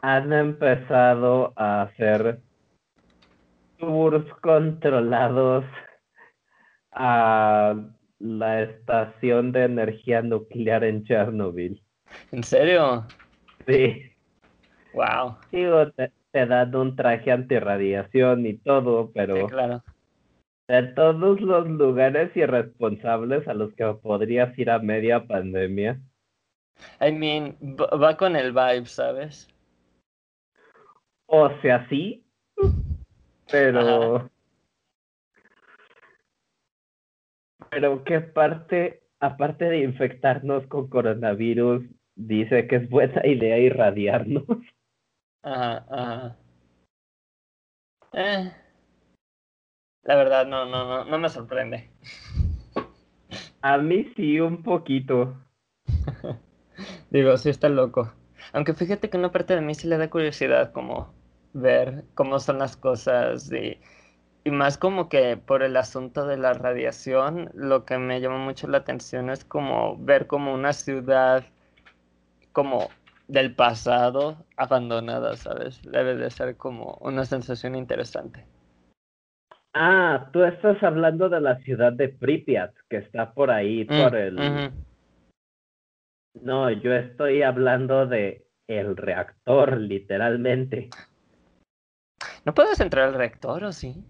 Han 0.03 0.33
empezado 0.33 1.53
a 1.57 1.83
hacer 1.83 2.41
tours 3.79 4.29
controlados 4.41 5.65
a 6.93 7.75
la 8.19 8.63
estación 8.63 9.53
de 9.53 9.65
energía 9.65 10.23
nuclear 10.23 10.83
en 10.85 11.05
Chernobyl. 11.05 11.81
¿En 12.33 12.43
serio? 12.43 13.07
Sí. 13.67 14.03
Wow. 14.95 15.37
Digo, 15.53 15.91
te, 15.93 16.11
dan 16.33 16.75
un 16.75 16.97
traje 16.97 17.33
antirradiación 17.33 18.47
y 18.47 18.55
todo, 18.55 19.11
pero 19.13 19.47
claro. 19.47 19.83
de 20.69 20.83
todos 20.95 21.41
los 21.41 21.69
lugares 21.69 22.37
irresponsables 22.37 23.49
a 23.49 23.55
los 23.55 23.73
que 23.75 23.85
podrías 24.03 24.57
ir 24.59 24.71
a 24.71 24.79
media 24.79 25.27
pandemia. 25.27 26.01
I 27.01 27.13
mean, 27.13 27.57
va 27.79 28.17
con 28.17 28.37
el 28.37 28.53
vibe, 28.53 28.87
¿sabes? 28.87 29.49
O 31.27 31.51
sea, 31.61 31.87
sí, 31.89 32.25
pero... 33.51 34.31
Pero 37.71 38.03
qué 38.05 38.21
parte, 38.21 39.03
aparte 39.21 39.67
de 39.67 39.81
infectarnos 39.81 40.67
con 40.69 40.89
coronavirus, 40.89 41.85
dice 42.15 42.67
que 42.67 42.77
es 42.77 42.89
buena 42.89 43.27
idea 43.27 43.59
irradiarnos. 43.59 44.45
Ajá, 45.43 45.85
ajá. 45.91 46.37
Eh, 48.13 48.53
la 50.03 50.17
verdad, 50.17 50.47
no, 50.47 50.65
no, 50.67 50.85
no, 50.87 51.05
no 51.05 51.19
me 51.19 51.29
sorprende. 51.29 51.91
A 53.63 53.79
mí 53.79 54.05
sí, 54.17 54.41
un 54.41 54.63
poquito. 54.63 55.37
Digo, 57.11 57.37
sí 57.37 57.51
está 57.51 57.69
loco. 57.69 58.13
Aunque 58.53 58.75
fíjate 58.75 59.11
que 59.11 59.17
una 59.19 59.33
parte 59.33 59.55
de 59.55 59.61
mí 59.61 59.75
sí 59.75 59.89
le 59.89 59.99
da 59.99 60.11
curiosidad 60.11 60.73
como 60.73 61.13
ver 61.53 62.05
cómo 62.15 62.39
son 62.41 62.59
las 62.59 62.77
cosas 62.77 63.51
y, 63.53 63.81
y 64.45 64.51
más 64.51 64.79
como 64.79 65.09
que 65.09 65.37
por 65.37 65.63
el 65.63 65.77
asunto 65.77 66.27
de 66.27 66.37
la 66.39 66.55
radiación, 66.55 67.51
lo 67.55 67.85
que 67.85 67.99
me 67.99 68.21
llama 68.21 68.39
mucho 68.39 68.69
la 68.69 68.79
atención 68.79 69.31
es 69.31 69.45
como 69.45 69.97
ver 69.99 70.27
como 70.27 70.55
una 70.55 70.73
ciudad 70.73 71.45
como 72.53 72.89
del 73.29 73.55
pasado 73.55 74.47
abandonada, 74.57 75.37
¿sabes? 75.37 75.81
Debe 75.83 76.17
de 76.17 76.31
ser 76.31 76.57
como 76.57 76.99
una 77.01 77.25
sensación 77.25 77.77
interesante. 77.77 78.45
Ah, 79.75 80.31
tú 80.33 80.43
estás 80.43 80.83
hablando 80.83 81.29
de 81.29 81.41
la 81.41 81.59
ciudad 81.59 81.93
de 81.93 82.09
Pripyat, 82.09 82.75
que 82.89 82.97
está 82.97 83.33
por 83.33 83.51
ahí, 83.51 83.85
mm, 83.85 84.03
por 84.03 84.17
el... 84.17 84.73
No, 86.43 86.71
yo 86.71 86.95
estoy 86.95 87.43
hablando 87.43 88.07
de 88.07 88.47
el 88.67 88.97
reactor, 88.97 89.79
literalmente. 89.79 90.91
¿No 92.45 92.55
puedes 92.55 92.81
entrar 92.81 93.09
al 93.09 93.15
reactor 93.15 93.65
o 93.65 93.73
sí? 93.73 94.05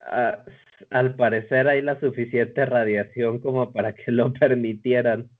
Ah, 0.00 0.44
al 0.90 1.16
parecer 1.16 1.68
hay 1.68 1.82
la 1.82 1.98
suficiente 1.98 2.64
radiación 2.64 3.40
como 3.40 3.72
para 3.72 3.92
que 3.92 4.12
lo 4.12 4.32
permitieran. 4.32 5.30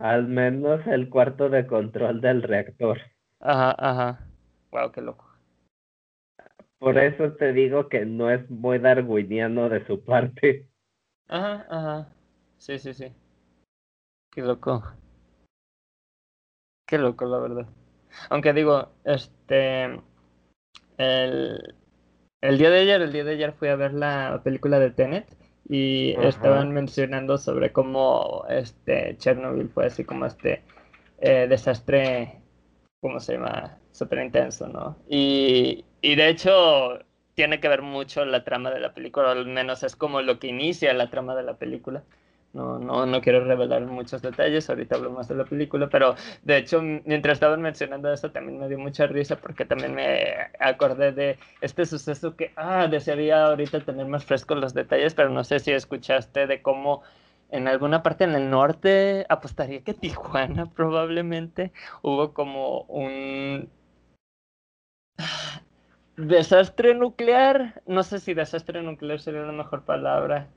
Al 0.00 0.26
menos 0.26 0.86
el 0.86 1.10
cuarto 1.10 1.50
de 1.50 1.66
control 1.66 2.20
del 2.20 2.42
reactor. 2.42 2.98
Ajá, 3.40 3.74
ajá. 3.78 4.26
Wow, 4.70 4.92
qué 4.92 5.02
loco. 5.02 5.28
Por 6.78 6.96
eso 6.96 7.32
te 7.32 7.52
digo 7.52 7.88
que 7.88 8.06
no 8.06 8.30
es 8.30 8.48
muy 8.50 8.78
darwiniano 8.78 9.68
de 9.68 9.84
su 9.86 10.02
parte. 10.04 10.66
Ajá, 11.28 11.66
ajá. 11.68 12.08
Sí, 12.56 12.78
sí, 12.78 12.94
sí. 12.94 13.12
Qué 14.30 14.42
loco. 14.42 14.82
Qué 16.86 16.96
loco, 16.96 17.26
la 17.26 17.38
verdad. 17.38 17.66
Aunque 18.30 18.54
digo, 18.54 18.92
este. 19.04 20.00
El, 20.96 21.74
el 22.40 22.58
día 22.58 22.70
de 22.70 22.80
ayer, 22.80 23.02
el 23.02 23.12
día 23.12 23.24
de 23.24 23.32
ayer 23.32 23.52
fui 23.52 23.68
a 23.68 23.76
ver 23.76 23.92
la 23.92 24.40
película 24.42 24.78
de 24.78 24.90
Tenet 24.90 25.37
y 25.68 26.14
estaban 26.22 26.72
mencionando 26.72 27.36
sobre 27.36 27.72
cómo 27.72 28.44
este 28.48 29.16
Chernobyl 29.18 29.68
fue 29.68 29.86
así 29.86 30.04
como 30.04 30.24
este 30.24 30.62
eh, 31.20 31.46
desastre, 31.48 32.40
¿cómo 33.00 33.20
se 33.20 33.34
llama? 33.34 33.76
Súper 33.92 34.20
intenso, 34.20 34.66
¿no? 34.68 34.96
Y, 35.08 35.84
y 36.00 36.14
de 36.14 36.28
hecho 36.28 37.00
tiene 37.34 37.60
que 37.60 37.68
ver 37.68 37.82
mucho 37.82 38.24
la 38.24 38.44
trama 38.44 38.70
de 38.70 38.80
la 38.80 38.94
película, 38.94 39.30
al 39.30 39.46
menos 39.46 39.82
es 39.82 39.94
como 39.94 40.22
lo 40.22 40.38
que 40.38 40.48
inicia 40.48 40.92
la 40.94 41.10
trama 41.10 41.34
de 41.34 41.42
la 41.42 41.58
película. 41.58 42.02
No, 42.54 42.78
no, 42.78 43.04
no 43.04 43.20
quiero 43.20 43.44
revelar 43.44 43.82
muchos 43.82 44.22
detalles, 44.22 44.70
ahorita 44.70 44.96
hablo 44.96 45.10
más 45.10 45.28
de 45.28 45.34
la 45.34 45.44
película, 45.44 45.88
pero 45.90 46.14
de 46.42 46.56
hecho 46.56 46.80
mientras 46.82 47.34
estaban 47.34 47.60
mencionando 47.60 48.10
eso 48.10 48.30
también 48.30 48.58
me 48.58 48.68
dio 48.68 48.78
mucha 48.78 49.06
risa 49.06 49.36
porque 49.36 49.66
también 49.66 49.94
me 49.94 50.32
acordé 50.58 51.12
de 51.12 51.38
este 51.60 51.84
suceso 51.84 52.36
que, 52.36 52.52
ah, 52.56 52.86
desearía 52.88 53.44
ahorita 53.44 53.80
tener 53.80 54.06
más 54.06 54.24
frescos 54.24 54.58
los 54.58 54.72
detalles, 54.72 55.14
pero 55.14 55.28
no 55.28 55.44
sé 55.44 55.60
si 55.60 55.72
escuchaste 55.72 56.46
de 56.46 56.62
cómo 56.62 57.02
en 57.50 57.68
alguna 57.68 58.02
parte 58.02 58.24
en 58.24 58.34
el 58.34 58.48
norte, 58.50 59.26
apostaría 59.28 59.82
que 59.82 59.94
Tijuana 59.94 60.66
probablemente, 60.72 61.72
hubo 62.02 62.32
como 62.32 62.82
un 62.84 63.68
desastre 66.16 66.94
nuclear, 66.94 67.82
no 67.86 68.02
sé 68.02 68.20
si 68.20 68.32
desastre 68.34 68.82
nuclear 68.82 69.20
sería 69.20 69.42
la 69.42 69.52
mejor 69.52 69.82
palabra 69.84 70.48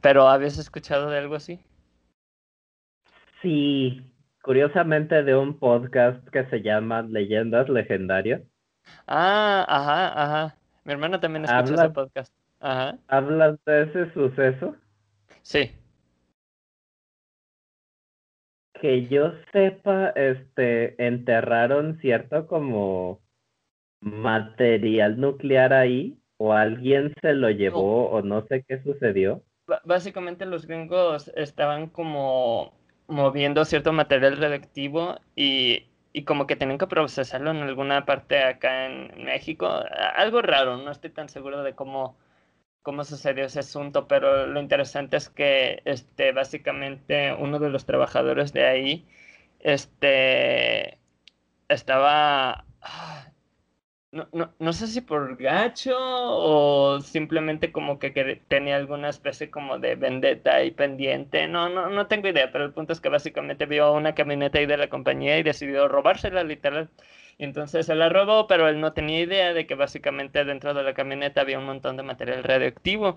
¿Pero 0.00 0.28
habías 0.28 0.58
escuchado 0.58 1.10
de 1.10 1.18
algo 1.18 1.34
así? 1.34 1.60
Sí, 3.42 4.02
curiosamente 4.42 5.22
de 5.22 5.36
un 5.36 5.58
podcast 5.58 6.26
que 6.28 6.44
se 6.46 6.62
llama 6.62 7.02
Leyendas 7.02 7.68
Legendarias. 7.68 8.42
Ah, 9.06 9.64
ajá, 9.68 10.22
ajá. 10.22 10.56
Mi 10.84 10.92
hermana 10.92 11.20
también 11.20 11.44
escucha 11.44 11.74
ese 11.74 11.90
podcast. 11.90 12.34
Ajá. 12.60 12.98
¿Hablas 13.08 13.58
de 13.64 13.82
ese 13.82 14.12
suceso? 14.12 14.76
Sí. 15.42 15.72
Que 18.80 19.06
yo 19.08 19.32
sepa, 19.52 20.10
este, 20.10 21.04
enterraron 21.04 21.98
cierto 22.00 22.46
como 22.46 23.20
material 24.00 25.20
nuclear 25.20 25.72
ahí, 25.72 26.18
o 26.36 26.52
alguien 26.52 27.12
se 27.20 27.34
lo 27.34 27.50
llevó, 27.50 28.10
o 28.10 28.22
no 28.22 28.46
sé 28.46 28.64
qué 28.66 28.80
sucedió 28.82 29.42
básicamente 29.84 30.46
los 30.46 30.66
gringos 30.66 31.30
estaban 31.36 31.88
como 31.88 32.72
moviendo 33.06 33.64
cierto 33.64 33.92
material 33.92 34.36
radioactivo 34.36 35.18
y, 35.34 35.86
y, 36.12 36.24
como 36.24 36.46
que 36.46 36.56
tenían 36.56 36.78
que 36.78 36.86
procesarlo 36.86 37.50
en 37.50 37.58
alguna 37.58 38.04
parte 38.04 38.42
acá 38.42 38.86
en 38.86 39.24
México. 39.24 39.68
Algo 40.16 40.42
raro, 40.42 40.76
no 40.76 40.90
estoy 40.90 41.10
tan 41.10 41.28
seguro 41.28 41.62
de 41.62 41.74
cómo, 41.74 42.16
cómo 42.82 43.04
sucedió 43.04 43.46
ese 43.46 43.60
asunto, 43.60 44.08
pero 44.08 44.46
lo 44.46 44.60
interesante 44.60 45.16
es 45.16 45.28
que 45.30 45.82
este, 45.84 46.32
básicamente 46.32 47.34
uno 47.34 47.58
de 47.58 47.70
los 47.70 47.86
trabajadores 47.86 48.52
de 48.52 48.66
ahí 48.66 49.06
este, 49.60 50.98
estaba... 51.68 52.64
Ah, 52.82 53.27
no, 54.10 54.26
no, 54.32 54.54
no, 54.58 54.72
sé 54.72 54.86
si 54.86 55.02
por 55.02 55.36
gacho 55.36 55.94
o 55.98 57.00
simplemente 57.00 57.72
como 57.72 57.98
que, 57.98 58.10
tenía 58.48 58.76
alguna 58.76 59.10
especie 59.10 59.50
como 59.50 59.78
de 59.78 59.96
vendetta 59.96 60.56
ahí 60.56 60.70
pendiente. 60.70 61.46
No, 61.46 61.68
no, 61.68 61.90
no 61.90 62.06
tengo 62.06 62.28
idea, 62.28 62.50
pero 62.50 62.64
el 62.64 62.72
punto 62.72 62.92
es 62.92 63.00
que 63.00 63.10
básicamente 63.10 63.66
vio 63.66 63.92
una 63.92 64.14
camioneta 64.14 64.58
ahí 64.58 64.66
de 64.66 64.78
la 64.78 64.88
compañía 64.88 65.38
y 65.38 65.42
decidió 65.42 65.88
robársela 65.88 66.42
literal. 66.44 66.88
Y 67.38 67.44
entonces 67.44 67.86
se 67.86 67.94
la 67.94 68.08
robó, 68.08 68.46
pero 68.46 68.68
él 68.68 68.80
no 68.80 68.92
tenía 68.94 69.20
idea 69.20 69.52
de 69.54 69.66
que 69.66 69.74
básicamente 69.74 70.44
dentro 70.44 70.74
de 70.74 70.82
la 70.82 70.94
camioneta 70.94 71.42
había 71.42 71.58
un 71.58 71.66
montón 71.66 71.96
de 71.96 72.02
material 72.02 72.44
radioactivo. 72.44 73.16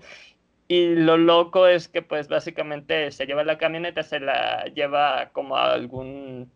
Y 0.68 0.94
lo 0.94 1.16
loco 1.18 1.66
es 1.66 1.88
que 1.88 2.02
pues 2.02 2.28
básicamente 2.28 3.10
se 3.12 3.26
lleva 3.26 3.44
la 3.44 3.58
camioneta, 3.58 4.02
se 4.02 4.20
la 4.20 4.64
lleva 4.74 5.30
como 5.32 5.56
a 5.56 5.72
algún, 5.72 6.50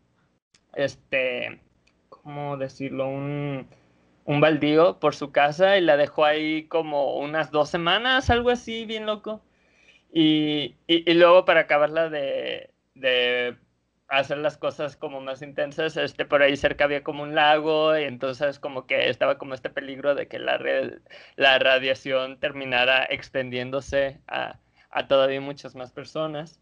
este, 0.74 1.60
¿cómo 2.08 2.56
decirlo? 2.56 3.08
Un 3.08 3.68
un 4.26 4.40
baldío 4.40 4.98
por 5.00 5.14
su 5.14 5.32
casa 5.32 5.78
y 5.78 5.80
la 5.80 5.96
dejó 5.96 6.24
ahí 6.24 6.64
como 6.68 7.16
unas 7.18 7.50
dos 7.50 7.70
semanas, 7.70 8.28
algo 8.30 8.50
así, 8.50 8.84
bien 8.86 9.06
loco. 9.06 9.42
Y, 10.12 10.76
y, 10.86 11.14
luego 11.14 11.44
para 11.44 11.60
acabarla 11.60 12.08
de, 12.10 12.70
de, 12.94 13.56
hacer 14.08 14.38
las 14.38 14.56
cosas 14.56 14.96
como 14.96 15.20
más 15.20 15.42
intensas, 15.42 15.96
este, 15.96 16.24
por 16.24 16.42
ahí 16.42 16.56
cerca 16.56 16.84
había 16.84 17.02
como 17.04 17.22
un 17.22 17.34
lago 17.34 17.98
y 17.98 18.04
entonces 18.04 18.58
como 18.58 18.86
que 18.86 19.08
estaba 19.10 19.38
como 19.38 19.54
este 19.54 19.70
peligro 19.70 20.14
de 20.14 20.28
que 20.28 20.38
la, 20.38 20.58
la 21.36 21.58
radiación 21.58 22.38
terminara 22.40 23.04
extendiéndose 23.04 24.20
a, 24.28 24.58
a 24.90 25.08
todavía 25.08 25.40
muchas 25.40 25.74
más 25.74 25.92
personas. 25.92 26.60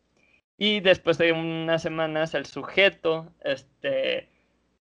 Y 0.58 0.80
después 0.80 1.18
de 1.18 1.32
unas 1.32 1.82
semanas 1.82 2.34
el 2.34 2.46
sujeto 2.46 3.32
este, 3.42 4.28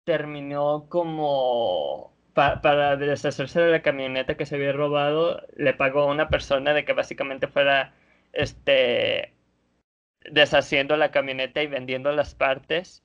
terminó 0.04 0.88
como 0.90 2.17
para 2.38 2.98
deshacerse 2.98 3.60
de 3.60 3.72
la 3.72 3.82
camioneta 3.82 4.38
que 4.38 4.46
se 4.46 4.56
había 4.56 4.72
robado, 4.72 5.42
le 5.56 5.74
pagó 5.74 6.02
a 6.02 6.06
una 6.06 6.30
persona 6.30 6.72
de 6.76 6.86
que 6.86 6.94
básicamente 6.94 7.48
fuera 7.48 7.94
este, 8.32 9.34
deshaciendo 10.30 10.98
la 10.98 11.10
camioneta 11.10 11.64
y 11.64 11.68
vendiendo 11.68 12.12
las 12.12 12.36
partes. 12.36 13.04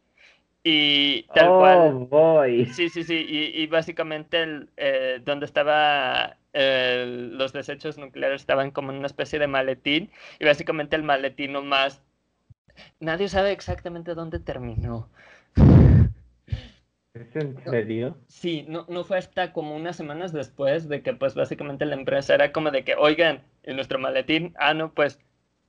Y 0.64 1.22
tal 1.34 1.48
oh, 1.48 2.08
cual. 2.10 2.66
Sí, 2.74 2.90
sí, 2.90 3.04
sí. 3.04 3.24
Y, 3.26 3.66
básicamente 3.68 4.42
el, 4.42 4.68
eh, 4.76 5.20
donde 5.24 5.46
estaba 5.46 6.36
los 6.52 7.54
desechos 7.54 7.96
nucleares 7.96 8.42
estaban 8.42 8.70
como 8.70 8.92
en 8.92 8.98
una 8.98 9.06
especie 9.06 9.38
de 9.38 9.46
maletín. 9.46 10.10
Y 10.40 10.44
básicamente 10.44 10.94
el 10.94 11.04
maletín 11.04 11.52
nomás. 11.52 12.02
Nadie 13.00 13.28
sabe 13.28 13.52
exactamente 13.52 14.14
dónde 14.14 14.40
terminó. 14.40 15.08
¿Es 17.14 17.36
en 17.36 17.62
serio? 17.64 18.16
sí, 18.28 18.64
no, 18.68 18.86
no 18.88 19.04
fue 19.04 19.18
hasta 19.18 19.52
como 19.52 19.76
unas 19.76 19.96
semanas 19.96 20.32
después 20.32 20.88
de 20.88 21.02
que 21.02 21.12
pues 21.12 21.34
básicamente 21.34 21.84
la 21.84 21.94
empresa 21.94 22.34
era 22.34 22.52
como 22.52 22.70
de 22.70 22.84
que, 22.84 22.94
oigan, 22.94 23.42
en 23.64 23.76
nuestro 23.76 23.98
maletín, 23.98 24.54
ah, 24.58 24.72
no, 24.72 24.94
pues 24.94 25.18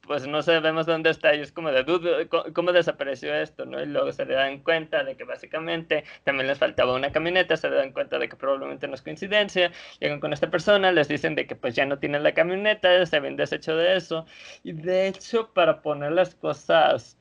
pues 0.08 0.28
no 0.28 0.42
sabemos 0.44 0.86
dónde 0.86 1.10
está 1.10 1.34
y 1.36 1.42
es 1.42 1.52
como 1.52 1.72
de 1.72 1.84
duda, 1.84 2.28
¿cómo 2.54 2.72
desapareció 2.74 3.34
esto? 3.34 3.66
¿no? 3.66 3.82
Y 3.82 3.86
luego 3.86 4.12
se 4.12 4.26
le 4.26 4.34
dan 4.36 4.60
cuenta 4.60 5.04
de 5.04 5.16
que 5.16 5.24
básicamente 5.24 6.04
también 6.24 6.48
les 6.48 6.60
faltaba 6.60 6.96
una 6.96 7.12
camioneta, 7.12 7.56
se 7.58 7.70
dan 7.70 7.94
cuenta 7.94 8.20
de 8.20 8.28
que 8.30 8.36
probablemente 8.36 8.88
no 8.88 8.96
es 8.96 9.02
coincidencia, 9.02 9.72
llegan 10.00 10.20
con 10.20 10.34
esta 10.34 10.50
persona, 10.52 10.92
les 10.92 11.08
dicen 11.08 11.36
de 11.36 11.48
que 11.48 11.56
pues 11.56 11.76
ya 11.76 11.86
no 11.86 12.00
tienen 12.00 12.24
la 12.24 12.34
camioneta, 12.34 13.06
se 13.06 13.16
habían 13.16 13.38
deshecho 13.38 13.76
de 13.78 13.96
eso 13.96 14.26
y 14.64 14.74
de 14.74 15.08
hecho 15.08 15.54
para 15.54 15.82
poner 15.82 16.12
las 16.12 16.36
cosas 16.36 17.18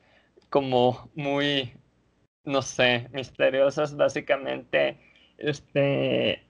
como 0.50 1.10
muy, 1.14 1.72
no 2.44 2.62
sé, 2.62 3.08
misteriosas 3.12 3.96
básicamente, 3.96 4.98
este 5.38 6.46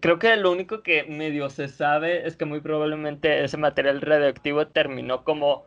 creo 0.00 0.18
que 0.18 0.36
lo 0.36 0.52
único 0.52 0.82
que 0.82 1.04
medio 1.04 1.50
se 1.50 1.68
sabe 1.68 2.26
es 2.26 2.36
que 2.36 2.44
muy 2.44 2.60
probablemente 2.60 3.42
ese 3.44 3.56
material 3.56 4.00
radioactivo 4.00 4.68
terminó 4.68 5.24
como 5.24 5.66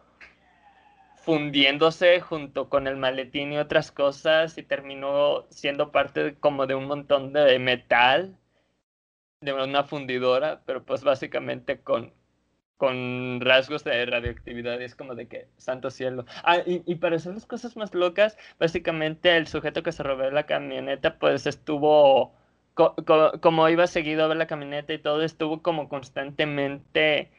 fundiéndose 1.24 2.20
junto 2.22 2.70
con 2.70 2.88
el 2.88 2.98
maletín 2.98 3.54
y 3.54 3.58
otras 3.58 3.92
cosas 3.92 4.58
y 4.58 4.64
terminó 4.64 5.46
siendo 5.50 5.92
parte 5.92 6.36
como 6.40 6.68
de 6.68 6.76
un 6.76 6.86
montón 6.86 7.34
de 7.34 7.60
metal 7.60 8.38
de 9.42 9.54
una 9.54 9.84
fundidora, 9.84 10.62
pero 10.66 10.86
pues 10.86 11.04
básicamente 11.04 11.82
con, 11.82 12.14
con 12.78 13.40
rasgos 13.42 13.84
de 13.84 14.06
radioactividad 14.06 14.82
es 14.82 14.96
como 14.96 15.16
de 15.16 15.28
que, 15.28 15.48
santo 15.58 15.90
cielo. 15.90 16.26
Ah, 16.44 16.58
y, 16.66 16.96
para 16.96 17.16
hacer 17.18 17.34
las 17.34 17.46
cosas 17.46 17.78
más 17.78 17.94
locas, 17.94 18.38
básicamente 18.60 19.36
el 19.38 19.48
sujeto 19.48 19.84
que 19.84 19.92
se 19.92 20.04
robó 20.04 20.30
la 20.30 20.46
camioneta 20.46 21.18
pues 21.18 21.46
estuvo 21.48 22.34
como 23.42 23.70
iba 23.70 23.88
seguido 23.88 24.24
a 24.24 24.28
ver 24.28 24.38
la 24.38 24.48
camioneta 24.48 24.94
y 24.94 24.98
todo, 25.00 25.22
estuvo 25.22 25.62
como 25.62 25.90
constantemente 25.90 27.30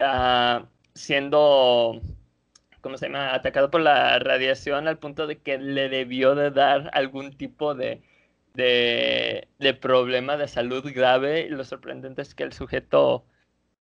uh, 0.00 0.64
siendo, 0.94 2.00
¿cómo 2.80 2.96
se 2.98 3.06
llama?, 3.06 3.34
atacado 3.34 3.70
por 3.70 3.80
la 3.80 4.18
radiación 4.18 4.88
al 4.88 4.98
punto 4.98 5.26
de 5.26 5.38
que 5.38 5.58
le 5.58 5.88
debió 5.88 6.34
de 6.34 6.50
dar 6.50 6.90
algún 6.92 7.36
tipo 7.36 7.74
de, 7.74 8.02
de, 8.54 9.48
de 9.58 9.74
problema 9.74 10.36
de 10.36 10.48
salud 10.48 10.84
grave. 10.92 11.42
Y 11.42 11.50
lo 11.50 11.64
sorprendente 11.64 12.22
es 12.22 12.34
que 12.34 12.44
el 12.44 12.52
sujeto, 12.52 13.24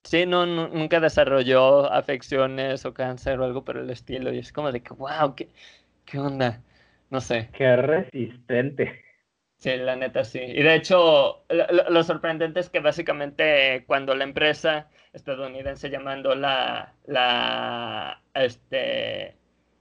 sí, 0.07 0.25
no, 0.25 0.45
nunca 0.45 0.99
desarrolló 0.99 1.91
afecciones 1.91 2.85
o 2.85 2.93
cáncer 2.93 3.39
o 3.39 3.45
algo 3.45 3.63
por 3.63 3.77
el 3.77 3.89
estilo. 3.89 4.33
Y 4.33 4.39
es 4.39 4.51
como 4.51 4.71
de 4.71 4.81
que, 4.81 4.93
wow, 4.93 5.35
¿qué, 5.35 5.49
qué 6.05 6.19
onda? 6.19 6.61
No 7.09 7.21
sé. 7.21 7.49
Qué 7.53 7.75
resistente. 7.75 9.03
Sí, 9.57 9.75
la 9.77 9.95
neta 9.95 10.23
sí. 10.23 10.39
Y 10.39 10.61
de 10.61 10.75
hecho, 10.75 11.43
lo, 11.49 12.03
sorprendente 12.03 12.59
es 12.59 12.69
que 12.69 12.79
básicamente 12.79 13.83
cuando 13.87 14.13
la 14.15 14.23
empresa 14.23 14.87
estadounidense 15.13 15.89
llamando 15.89 16.35
la, 16.35 16.93
la, 17.07 18.21
este, 18.35 19.35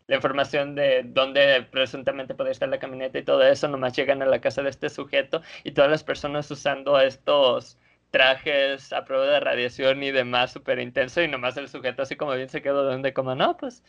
la 0.06 0.16
información 0.16 0.74
de 0.74 1.02
dónde 1.04 1.66
presuntamente 1.70 2.34
podría 2.34 2.52
estar 2.52 2.68
la 2.68 2.78
camioneta 2.78 3.18
y 3.18 3.24
todo 3.24 3.42
eso, 3.46 3.68
nomás 3.68 3.94
llegan 3.94 4.22
a 4.22 4.26
la 4.26 4.40
casa 4.40 4.62
de 4.62 4.70
este 4.70 4.88
sujeto 4.88 5.42
y 5.62 5.72
todas 5.72 5.90
las 5.90 6.04
personas 6.04 6.50
usando 6.50 6.98
estos 6.98 7.78
trajes 8.16 8.94
a 8.94 9.04
prueba 9.04 9.26
de 9.26 9.40
radiación 9.40 10.02
y 10.02 10.10
demás 10.10 10.50
súper 10.50 10.78
intenso 10.78 11.20
y 11.20 11.28
nomás 11.28 11.58
el 11.58 11.68
sujeto 11.68 12.00
así 12.00 12.16
como 12.16 12.32
bien 12.32 12.48
se 12.48 12.62
quedó 12.62 12.82
donde 12.82 13.12
como 13.12 13.34
no, 13.34 13.58
pues 13.58 13.84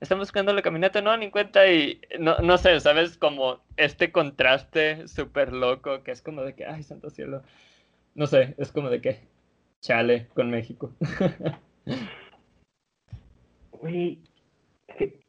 están 0.00 0.18
buscando 0.18 0.54
la 0.54 0.62
camioneta, 0.62 1.02
no 1.02 1.14
ni 1.18 1.30
cuenta 1.30 1.70
y 1.70 2.00
no, 2.18 2.38
no 2.38 2.56
sé, 2.56 2.80
¿sabes? 2.80 3.18
Como 3.18 3.60
este 3.76 4.12
contraste 4.12 5.06
súper 5.08 5.52
loco 5.52 6.02
que 6.02 6.12
es 6.12 6.22
como 6.22 6.42
de 6.42 6.54
que, 6.54 6.64
ay, 6.64 6.84
santo 6.84 7.10
cielo. 7.10 7.42
No 8.14 8.26
sé, 8.26 8.54
es 8.56 8.72
como 8.72 8.88
de 8.88 9.02
que, 9.02 9.20
chale 9.80 10.28
con 10.32 10.50
México. 10.50 10.94
Uy, 13.72 14.22
sí, 14.98 15.20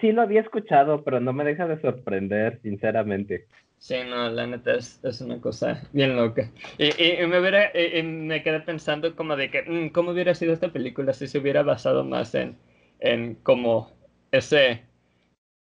sí 0.00 0.10
lo 0.10 0.22
había 0.22 0.40
escuchado, 0.40 1.04
pero 1.04 1.20
no 1.20 1.32
me 1.32 1.44
deja 1.44 1.68
de 1.68 1.80
sorprender, 1.80 2.58
sinceramente. 2.62 3.46
Sí, 3.84 3.96
no, 4.08 4.30
la 4.30 4.46
neta 4.46 4.76
es, 4.76 5.20
una 5.20 5.38
cosa 5.42 5.82
bien 5.92 6.16
loca. 6.16 6.50
Y, 6.78 6.86
y, 6.86 7.26
me, 7.26 7.38
hubiera, 7.38 7.70
y, 7.78 8.02
me 8.02 8.42
quedé 8.42 8.60
pensando 8.60 9.14
como 9.14 9.36
de 9.36 9.50
que, 9.50 9.62
mm, 9.62 9.90
¿cómo 9.90 10.12
hubiera 10.12 10.34
sido 10.34 10.54
esta 10.54 10.72
película 10.72 11.12
si 11.12 11.28
se 11.28 11.38
hubiera 11.38 11.62
basado 11.62 12.02
más 12.02 12.34
en, 12.34 12.56
en 13.00 13.34
como 13.36 13.92
ese... 14.32 14.84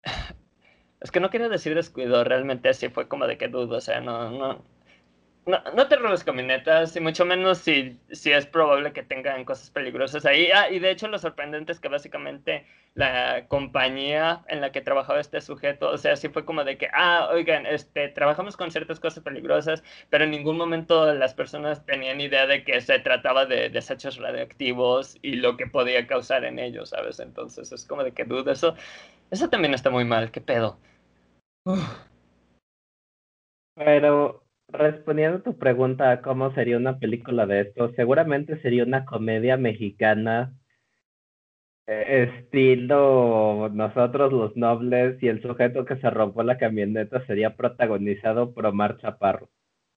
Es 1.01 1.11
que 1.11 1.22
no 1.22 1.30
quiero 1.30 1.47
decir 1.47 1.76
descuido, 1.76 2.26
realmente 2.26 2.67
así 2.67 2.89
fue 2.89 3.07
como 3.07 3.26
de 3.26 3.38
que 3.38 3.47
dudo, 3.47 3.78
o 3.78 3.82
sea, 3.82 4.01
no, 4.01 4.65
no, 5.46 5.62
no, 5.76 5.88
te 5.88 5.96
robes 5.96 6.24
camionetas, 6.24 6.96
y 6.96 7.00
mucho 7.00 7.26
menos 7.26 7.58
si, 7.60 7.98
si 8.12 8.32
es 8.32 8.46
probable 8.46 8.94
que 8.94 9.04
tengan 9.04 9.46
cosas 9.46 9.72
peligrosas 9.72 10.26
ahí. 10.26 10.50
Ah, 10.54 10.70
y 10.70 10.80
de 10.80 10.92
hecho 10.92 11.08
lo 11.08 11.18
sorprendente 11.18 11.72
es 11.72 11.80
que 11.80 11.88
básicamente 11.88 12.66
la 12.94 13.46
compañía 13.48 14.44
en 14.48 14.62
la 14.62 14.72
que 14.72 14.82
trabajaba 14.82 15.20
este 15.20 15.42
sujeto, 15.42 15.90
o 15.90 15.98
sea, 15.98 16.16
sí 16.16 16.30
fue 16.30 16.46
como 16.46 16.64
de 16.64 16.78
que, 16.78 16.88
ah, 16.94 17.30
oigan, 17.32 17.66
este, 17.66 18.10
trabajamos 18.10 18.58
con 18.58 18.72
ciertas 18.72 19.00
cosas 19.00 19.24
peligrosas, 19.24 19.84
pero 20.10 20.26
en 20.26 20.32
ningún 20.32 20.58
momento 20.58 21.14
las 21.14 21.34
personas 21.34 21.86
tenían 21.86 22.22
idea 22.22 22.46
de 22.46 22.64
que 22.64 22.82
se 22.82 23.00
trataba 23.00 23.46
de 23.46 23.70
desechos 23.70 24.18
radioactivos 24.18 25.18
y 25.22 25.38
lo 25.38 25.58
que 25.58 25.68
podía 25.68 26.06
causar 26.08 26.44
en 26.46 26.60
ellos, 26.60 26.90
¿sabes? 26.90 27.20
Entonces 27.20 27.72
es 27.72 27.86
como 27.86 28.04
de 28.04 28.12
que 28.14 28.26
duda, 28.26 28.52
eso, 28.52 28.76
eso 29.32 29.50
también 29.50 29.74
está 29.74 29.90
muy 29.90 30.06
mal, 30.06 30.32
¿qué 30.32 30.42
pedo? 30.42 30.80
Pero 33.76 34.44
respondiendo 34.72 35.38
a 35.38 35.43
tu 35.43 35.57
pregunta, 35.57 36.22
¿cómo 36.22 36.53
sería 36.53 36.78
una 36.78 36.99
película 36.99 37.45
de 37.45 37.61
esto? 37.61 37.91
Seguramente 37.95 38.61
sería 38.61 38.84
una 38.84 39.05
comedia 39.05 39.57
mexicana 39.57 40.53
eh, 41.88 42.30
estilo 42.30 43.70
nosotros 43.74 44.32
los 44.32 44.55
nobles 44.55 45.22
y 45.24 45.28
el 45.28 45.41
sujeto 45.41 45.86
que 45.86 45.95
se 45.97 46.09
robó 46.11 46.43
la 46.43 46.57
camioneta 46.57 47.26
sería 47.26 47.55
protagonizado 47.55 48.53
por 48.53 48.67
Omar 48.67 48.97
Chaparro. 48.97 49.49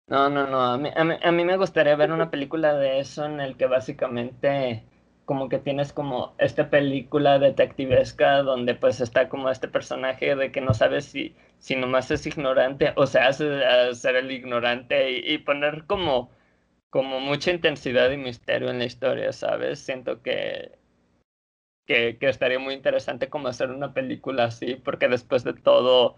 No, 0.07 0.31
no, 0.31 0.47
no, 0.47 0.63
a 0.63 0.79
mí, 0.79 0.89
a 0.95 1.33
mí 1.33 1.45
me 1.45 1.57
gustaría 1.57 1.95
ver 1.97 2.11
una 2.11 2.31
película 2.31 2.75
de 2.75 2.99
eso 2.99 3.27
en 3.27 3.41
el 3.41 3.57
que 3.57 3.67
básicamente 3.67 4.85
como 5.25 5.49
que 5.49 5.59
tienes 5.59 5.93
como 5.93 6.35
esta 6.39 6.71
película 6.71 7.39
detectivesca 7.39 8.43
donde 8.43 8.75
pues 8.75 9.01
está 9.01 9.29
como 9.29 9.51
este 9.51 9.69
personaje 9.69 10.35
de 10.35 10.51
que 10.51 10.61
no 10.61 10.75
sabes 10.75 11.07
si, 11.07 11.35
si 11.63 11.77
nomás 11.77 12.11
es 12.11 12.27
ignorante 12.27 12.93
o 12.97 13.07
se 13.07 13.21
hace 13.21 13.95
ser 13.95 14.17
el 14.17 14.33
ignorante 14.33 15.13
y, 15.13 15.39
poner 15.39 15.87
como, 15.87 16.31
como 16.91 17.21
mucha 17.21 17.53
intensidad 17.53 18.11
y 18.11 18.17
misterio 18.17 18.71
en 18.71 18.81
la 18.81 18.87
historia, 18.87 19.33
¿sabes? 19.33 19.79
Siento 19.81 20.23
que, 20.23 20.73
que, 21.87 22.19
estaría 22.21 22.59
muy 22.59 22.75
interesante 22.75 23.29
como 23.31 23.49
hacer 23.49 23.71
una 23.71 23.95
película 23.95 24.45
así 24.47 24.75
porque 24.77 25.09
después 25.09 25.45
de 25.45 25.55
todo 25.55 26.17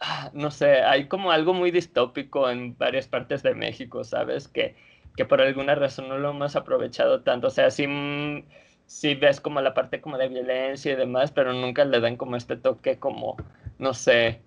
ah, 0.00 0.30
no 0.34 0.50
sé, 0.50 0.82
hay 0.82 1.08
como 1.08 1.30
algo 1.32 1.54
muy 1.54 1.70
distópico 1.70 2.50
en 2.50 2.76
varias 2.76 3.08
partes 3.08 3.42
de 3.44 3.54
México, 3.54 4.04
¿sabes? 4.04 4.48
Que, 4.48 4.74
que 5.16 5.24
por 5.24 5.40
alguna 5.42 5.74
razón 5.76 6.08
no 6.08 6.18
lo 6.18 6.30
hemos 6.30 6.56
aprovechado 6.56 7.22
tanto. 7.22 7.48
O 7.48 7.50
sea, 7.50 7.70
sí, 7.70 7.86
mm, 7.86 8.44
sí 8.86 9.14
ves 9.14 9.40
como 9.40 9.60
la 9.60 9.74
parte 9.74 10.00
como 10.00 10.18
de 10.18 10.28
violencia 10.28 10.92
y 10.92 10.96
demás, 10.96 11.32
pero 11.32 11.52
nunca 11.52 11.84
le 11.84 12.00
dan 12.00 12.16
como 12.16 12.36
este 12.36 12.56
toque 12.56 12.98
como, 12.98 13.36
no 13.78 13.94
sé, 13.94 14.42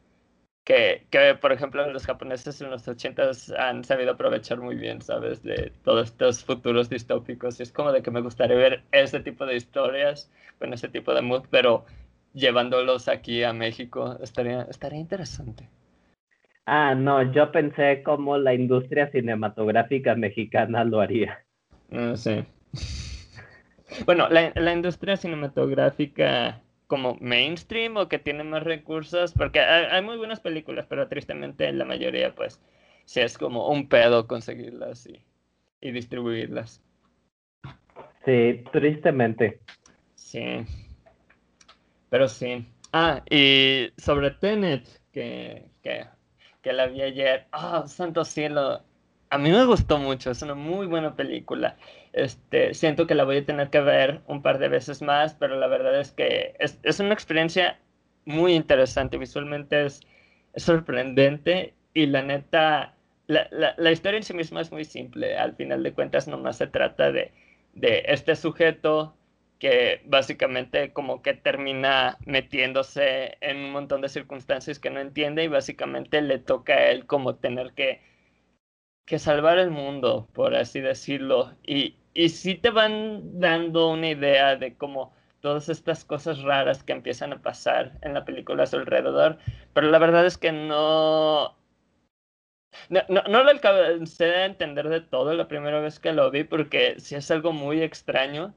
que, 0.65 1.05
que 1.11 1.35
por 1.35 1.53
ejemplo 1.53 1.89
los 1.91 2.05
japoneses 2.05 2.59
en 2.59 2.71
los 2.71 2.87
ochentas 2.87 3.51
han 3.51 3.83
sabido 3.83 4.13
aprovechar 4.13 4.59
muy 4.59 4.75
bien, 4.75 5.01
¿sabes? 5.01 5.43
De 5.43 5.71
todos 5.83 6.09
estos 6.09 6.43
futuros 6.43 6.89
distópicos. 6.89 7.59
Y 7.59 7.63
es 7.63 7.71
como 7.71 7.91
de 7.91 8.01
que 8.01 8.11
me 8.11 8.21
gustaría 8.21 8.57
ver 8.57 8.83
ese 8.91 9.19
tipo 9.19 9.45
de 9.45 9.55
historias 9.55 10.29
con 10.59 10.73
ese 10.73 10.89
tipo 10.89 11.13
de 11.13 11.21
mood, 11.21 11.43
pero 11.51 11.85
llevándolos 12.33 13.07
aquí 13.07 13.43
a 13.43 13.53
México 13.53 14.17
estaría, 14.21 14.63
estaría 14.63 14.99
interesante. 14.99 15.69
Ah, 16.65 16.95
no, 16.95 17.31
yo 17.31 17.51
pensé 17.51 18.01
cómo 18.01 18.39
la 18.39 18.55
industria 18.55 19.11
cinematográfica 19.11 20.15
mexicana 20.15 20.83
lo 20.83 20.99
haría. 20.99 21.45
Ah, 21.91 22.13
sí. 22.15 22.43
Bueno, 24.05 24.27
la, 24.29 24.51
la, 24.55 24.73
industria 24.73 25.15
cinematográfica 25.15 26.59
como 26.95 27.17
mainstream 27.19 27.97
o 27.97 28.07
que 28.07 28.19
tiene 28.19 28.45
más 28.45 28.63
recursos, 28.63 29.33
porque 29.33 29.59
hay, 29.59 30.01
muy 30.01 30.15
buenas 30.15 30.39
películas, 30.39 30.85
pero 30.87 31.09
tristemente 31.09 31.69
la 31.73 31.83
mayoría 31.83 32.33
pues 32.33 32.61
sí 33.03 33.19
es 33.19 33.37
como 33.37 33.67
un 33.67 33.89
pedo 33.89 34.27
conseguirlas 34.27 35.05
y, 35.05 35.21
y 35.81 35.91
distribuirlas. 35.91 36.81
Sí, 38.23 38.63
tristemente. 38.71 39.59
Sí. 40.15 40.65
Pero 42.09 42.29
sí. 42.29 42.65
Ah, 42.93 43.21
y 43.29 43.89
sobre 43.97 44.31
Tenet, 44.31 44.87
que, 45.11 45.65
que, 45.83 46.05
que 46.61 46.71
la 46.71 46.87
vi 46.87 47.01
ayer. 47.01 47.45
Ah, 47.51 47.83
santo 47.87 48.23
cielo. 48.23 48.83
A 49.29 49.37
mí 49.37 49.51
me 49.51 49.65
gustó 49.65 49.97
mucho, 49.97 50.31
es 50.31 50.41
una 50.41 50.55
muy 50.55 50.87
buena 50.87 51.13
película. 51.13 51.75
Este, 52.15 52.73
siento 52.73 53.07
que 53.07 53.15
la 53.15 53.25
voy 53.25 53.37
a 53.37 53.45
tener 53.45 53.69
que 53.69 53.81
ver 53.81 54.21
un 54.27 54.41
par 54.41 54.57
de 54.57 54.69
veces 54.69 55.01
más, 55.01 55.33
pero 55.35 55.57
la 55.59 55.67
verdad 55.67 55.99
es 55.99 56.11
que 56.13 56.55
es, 56.59 56.79
es 56.83 57.01
una 57.01 57.13
experiencia 57.13 57.77
muy 58.23 58.53
interesante. 58.53 59.17
Visualmente 59.17 59.85
es, 59.85 60.01
sorprendente 60.55 61.73
y 61.93 62.05
la 62.05 62.21
neta, 62.21 62.95
la, 63.27 63.49
la, 63.51 63.75
la, 63.77 63.91
historia 63.91 64.17
en 64.17 64.23
sí 64.23 64.33
misma 64.33 64.61
es 64.61 64.71
muy 64.71 64.85
simple. 64.85 65.37
Al 65.37 65.55
final 65.57 65.83
de 65.83 65.93
cuentas, 65.93 66.25
nomás 66.27 66.57
se 66.57 66.67
trata 66.67 67.11
de, 67.11 67.33
de 67.73 68.03
este 68.07 68.35
sujeto 68.37 69.17
que 69.59 70.01
básicamente 70.05 70.93
como 70.93 71.21
que 71.21 71.33
termina 71.33 72.17
metiéndose 72.25 73.37
en 73.41 73.57
un 73.57 73.71
montón 73.71 73.99
de 74.01 74.09
circunstancias 74.09 74.79
que 74.79 74.89
no 74.89 75.01
entiende 75.01 75.43
y 75.43 75.47
básicamente 75.49 76.21
le 76.21 76.39
toca 76.39 76.75
a 76.75 76.91
él 76.91 77.05
como 77.05 77.35
tener 77.35 77.73
que, 77.73 78.01
que 79.05 79.19
salvar 79.19 79.57
el 79.59 79.71
mundo, 79.71 80.29
por 80.33 80.55
así 80.55 80.79
decirlo. 80.79 81.53
Y, 81.67 81.97
y 82.15 82.29
sí 82.29 82.55
te 82.55 82.71
van 82.71 83.39
dando 83.39 83.89
una 83.91 84.09
idea 84.09 84.55
de 84.55 84.75
cómo 84.75 85.13
todas 85.41 85.69
estas 85.69 86.03
cosas 86.05 86.41
raras 86.41 86.81
que 86.83 86.93
empiezan 86.93 87.33
a 87.33 87.41
pasar 87.41 87.99
en 88.01 88.15
la 88.15 88.25
película 88.25 88.63
a 88.63 88.67
su 88.67 88.77
alrededor, 88.77 89.37
pero 89.73 89.91
la 89.91 89.99
verdad 89.99 90.25
es 90.25 90.37
que 90.39 90.51
no... 90.51 91.55
No, 92.89 93.01
no, 93.07 93.43
lo 93.43 93.49
alcancé 93.49 94.35
a 94.35 94.45
entender 94.45 94.89
de 94.89 94.99
todo 95.01 95.33
la 95.33 95.47
primera 95.47 95.79
vez 95.79 95.99
que 95.99 96.11
lo 96.11 96.29
vi 96.31 96.43
porque 96.43 96.95
sí 96.99 97.15
es 97.15 97.31
algo 97.31 97.53
muy 97.53 97.81
extraño 97.81 98.53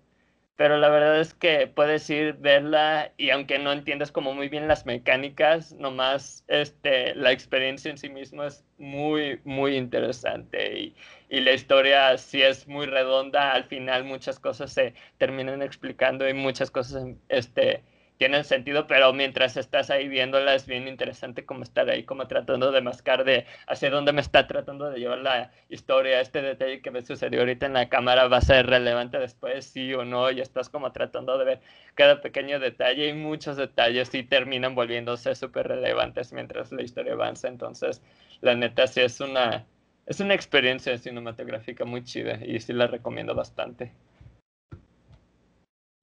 pero 0.59 0.77
la 0.79 0.89
verdad 0.89 1.21
es 1.21 1.35
que 1.35 1.69
puedes 1.69 2.11
ir, 2.11 2.35
verla 2.35 3.13
y 3.17 3.31
aunque 3.31 3.61
no 3.61 3.73
entiendas 3.73 4.11
como 4.11 4.35
muy 4.35 4.49
bien 4.49 4.67
las 4.67 4.87
mecánicas, 4.87 5.73
nomás 5.75 6.45
este, 6.49 7.15
la 7.15 7.31
experiencia 7.31 7.93
en 7.93 7.99
sí 7.99 8.09
misma 8.11 8.49
es 8.49 8.65
muy, 8.77 9.41
muy 9.45 9.77
interesante 9.77 10.81
y, 10.81 10.97
y 11.31 11.41
la 11.43 11.53
historia 11.53 12.19
sí 12.19 12.43
es 12.43 12.67
muy 12.67 12.87
redonda, 12.87 13.53
al 13.53 13.65
final 13.67 14.03
muchas 14.05 14.41
cosas 14.41 14.73
se 14.73 14.95
terminan 15.17 15.63
explicando 15.63 16.29
y 16.29 16.35
muchas 16.35 16.73
cosas 16.73 17.05
este, 17.29 17.85
tienen 18.19 18.45
sentido, 18.45 18.87
pero 18.87 19.13
mientras 19.13 19.57
estás 19.57 19.91
ahí 19.91 20.09
viéndola 20.09 20.55
es 20.55 20.67
bien 20.67 20.89
interesante 20.89 21.47
como 21.47 21.63
estar 21.63 21.89
ahí 21.89 22.03
como 22.03 22.27
tratando 22.27 22.73
de 22.73 22.83
mascar 22.83 23.25
de 23.25 23.47
hacia 23.67 23.91
dónde 23.91 24.13
me 24.13 24.21
está 24.21 24.47
tratando 24.47 24.91
de 24.91 24.99
llevar 24.99 25.19
la 25.19 25.53
historia, 25.69 26.21
este 26.21 26.43
detalle 26.43 26.83
que 26.83 26.91
me 26.91 27.03
sucedió 27.03 27.41
ahorita 27.41 27.67
en 27.67 27.75
la 27.75 27.89
cámara 27.89 28.27
va 28.27 28.39
a 28.39 28.43
ser 28.43 28.67
relevante 28.67 29.19
después, 29.19 29.65
sí 29.67 29.95
o 29.95 30.05
no, 30.05 30.31
y 30.33 30.41
estás 30.41 30.69
como 30.69 30.91
tratando 30.93 31.39
de 31.39 31.45
ver 31.45 31.61
cada 31.95 32.21
pequeño 32.21 32.59
detalle 32.59 33.09
y 33.09 33.13
muchos 33.15 33.57
detalles 33.57 34.09
sí 34.09 34.25
terminan 34.25 34.75
volviéndose 34.75 35.35
súper 35.37 35.69
relevantes 35.69 36.33
mientras 36.33 36.73
la 36.73 36.83
historia 36.83 37.13
avanza, 37.13 37.49
entonces 37.49 38.03
la 38.41 38.55
neta 38.57 38.89
sí 38.89 39.01
es 39.01 39.21
una, 39.21 39.65
es 40.07 40.19
una 40.19 40.35
experiencia 40.35 40.99
cinematográfica 40.99 41.85
muy 41.85 42.03
chida 42.03 42.45
y 42.45 42.59
sí 42.59 42.73
la 42.73 42.89
recomiendo 42.89 43.35
bastante. 43.35 43.93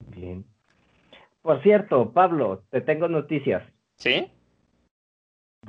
Bien. 0.08 0.55
Por 1.46 1.62
cierto, 1.62 2.12
Pablo, 2.12 2.64
te 2.72 2.82
tengo 2.82 3.08
noticias. 3.08 3.62
¿Sí? 3.98 4.32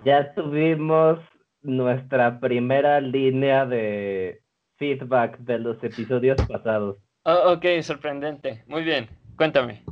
Ya 0.07 0.33
tuvimos 0.33 1.19
nuestra 1.61 2.41
primera 2.41 2.99
línea 3.03 3.67
de 3.67 4.41
feedback 4.77 5.37
de 5.41 5.59
los 5.59 5.77
episodios 5.85 6.39
pasados. 6.49 6.97
Oh, 7.25 7.53
ok, 7.53 7.83
sorprendente. 7.83 8.65
Muy 8.67 8.85
bien, 8.85 9.07
cuéntame. 9.37 9.83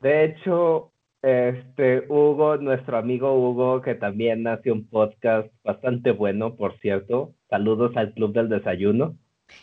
De 0.00 0.24
hecho, 0.24 0.90
este 1.22 2.04
Hugo, 2.08 2.56
nuestro 2.56 2.98
amigo 2.98 3.32
Hugo, 3.32 3.80
que 3.80 3.94
también 3.94 4.44
hace 4.48 4.72
un 4.72 4.88
podcast 4.88 5.52
bastante 5.62 6.10
bueno, 6.10 6.56
por 6.56 6.76
cierto. 6.80 7.32
Saludos 7.48 7.96
al 7.96 8.12
Club 8.12 8.32
del 8.32 8.48
Desayuno. 8.48 9.16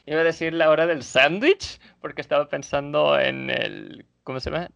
Iba 0.06 0.22
a 0.22 0.24
decir 0.24 0.54
la 0.54 0.70
hora 0.70 0.88
del 0.88 1.04
sándwich, 1.04 1.82
porque 2.00 2.22
estaba 2.22 2.48
pensando 2.48 3.20
en 3.20 3.50
el, 3.50 4.06
¿cómo 4.24 4.40
se 4.40 4.52
llama? 4.52 4.70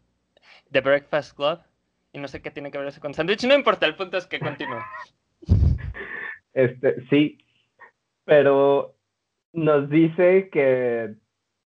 The 0.72 0.82
Breakfast 0.82 1.36
Club. 1.36 1.60
Y 2.12 2.20
no 2.20 2.28
sé 2.28 2.42
qué 2.42 2.52
tiene 2.52 2.72
que 2.72 2.78
ver 2.78 2.88
eso 2.88 3.02
con 3.02 3.14
sándwich. 3.14 3.46
No 3.46 3.54
importa, 3.54 3.86
el 3.86 3.96
punto 3.96 4.18
es 4.18 4.26
que 4.26 4.40
continúe. 4.40 4.80
Este, 6.54 7.08
sí, 7.10 7.38
pero 8.26 8.96
nos 9.54 9.90
dice 9.90 10.50
que 10.52 11.14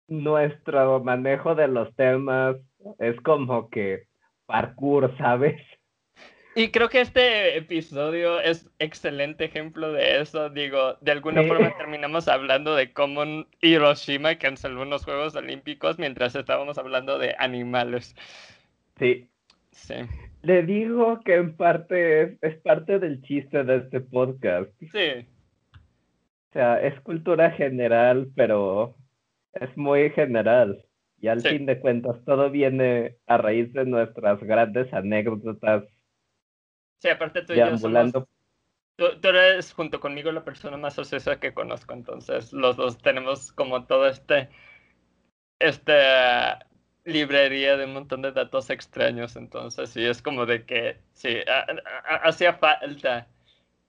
nuestro 0.07 1.03
manejo 1.03 1.55
de 1.55 1.67
los 1.67 1.95
temas 1.95 2.57
es 2.99 3.19
como 3.21 3.69
que 3.69 4.07
parkour, 4.45 5.15
¿sabes? 5.17 5.61
Y 6.55 6.69
creo 6.69 6.87
que 6.89 7.01
este 7.01 7.57
episodio 7.57 8.39
es 8.39 8.69
excelente 8.77 9.45
ejemplo 9.45 9.91
de 9.91 10.21
eso. 10.21 10.51
Digo, 10.51 10.97
de 11.01 11.11
alguna 11.11 11.41
forma 11.43 11.75
terminamos 11.77 12.27
hablando 12.27 12.75
de 12.75 12.93
cómo 12.93 13.23
Hiroshima 13.59 14.37
canceló 14.37 14.83
unos 14.83 15.03
Juegos 15.03 15.35
Olímpicos 15.35 15.97
mientras 15.97 16.35
estábamos 16.35 16.77
hablando 16.77 17.17
de 17.17 17.35
animales. 17.39 18.15
Sí. 18.97 19.29
Sí. 19.71 19.95
Le 20.43 20.63
digo 20.63 21.19
que 21.21 21.35
en 21.35 21.55
parte 21.55 22.21
es, 22.21 22.37
es 22.41 22.61
parte 22.61 22.99
del 22.99 23.21
chiste 23.21 23.63
de 23.63 23.77
este 23.77 24.01
podcast. 24.01 24.69
Sí. 24.79 25.27
O 26.49 26.53
sea, 26.53 26.81
es 26.81 26.99
cultura 27.01 27.49
general, 27.51 28.31
pero 28.35 28.95
es 29.53 29.75
muy 29.75 30.09
general. 30.11 30.85
Y 31.19 31.29
al 31.29 31.41
fin 31.41 31.65
de 31.65 31.79
cuentas, 31.79 32.17
todo 32.25 32.51
viene 32.51 33.17
a 33.27 33.37
raíz 33.37 33.71
de 33.71 33.85
nuestras 33.85 34.41
grandes 34.43 34.93
anécdotas. 34.93 35.85
Sí, 36.99 37.07
aparte 37.07 37.43
tú 37.43 37.53
y 37.53 37.57
yo 37.57 37.77
somos, 37.77 38.11
tú, 38.11 39.19
tú, 39.21 39.27
eres 39.29 39.71
junto 39.71 39.99
conmigo 39.99 40.31
la 40.31 40.43
persona 40.43 40.75
más 40.75 40.99
ociosa 40.99 41.39
que 41.39 41.53
conozco, 41.53 41.93
entonces 41.93 42.51
los 42.51 42.75
dos 42.75 42.97
tenemos 42.97 43.53
como 43.53 43.85
todo 43.85 44.07
este, 44.07 44.49
este 45.59 45.93
librería 47.05 47.77
de 47.77 47.85
un 47.85 47.93
montón 47.93 48.21
de 48.21 48.31
datos 48.31 48.69
extraños, 48.69 49.35
entonces 49.35 49.89
sí, 49.89 50.05
es 50.05 50.21
como 50.21 50.45
de 50.45 50.65
que 50.65 50.97
sí, 51.13 51.37
hacía 52.23 52.53
falta 52.53 53.27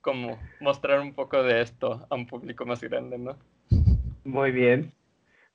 como 0.01 0.39
mostrar 0.61 1.01
un 1.01 1.15
poco 1.15 1.43
de 1.43 1.63
esto 1.63 2.07
a 2.11 2.15
un 2.15 2.27
público 2.27 2.67
más 2.67 2.83
grande, 2.83 3.19
¿no? 3.19 3.37
Muy 4.25 4.51
bien. 4.51 4.93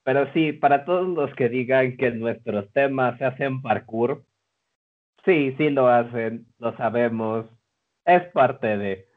Pero 0.03 0.32
sí, 0.34 0.53
para 0.53 0.86
todos 0.86 1.07
los 1.07 1.34
que 1.36 1.49
digan 1.49 1.97
que 1.97 2.12
nuestros 2.12 2.72
temas 2.72 3.18
se 3.20 3.26
hacen 3.26 3.62
parkour, 3.62 4.24
sí, 5.26 5.53
sí 5.57 5.70
lo 5.70 5.88
hacen, 5.88 6.47
lo 6.57 6.76
sabemos, 6.78 7.45
es 8.05 8.24
parte 8.32 8.78
de. 8.78 9.07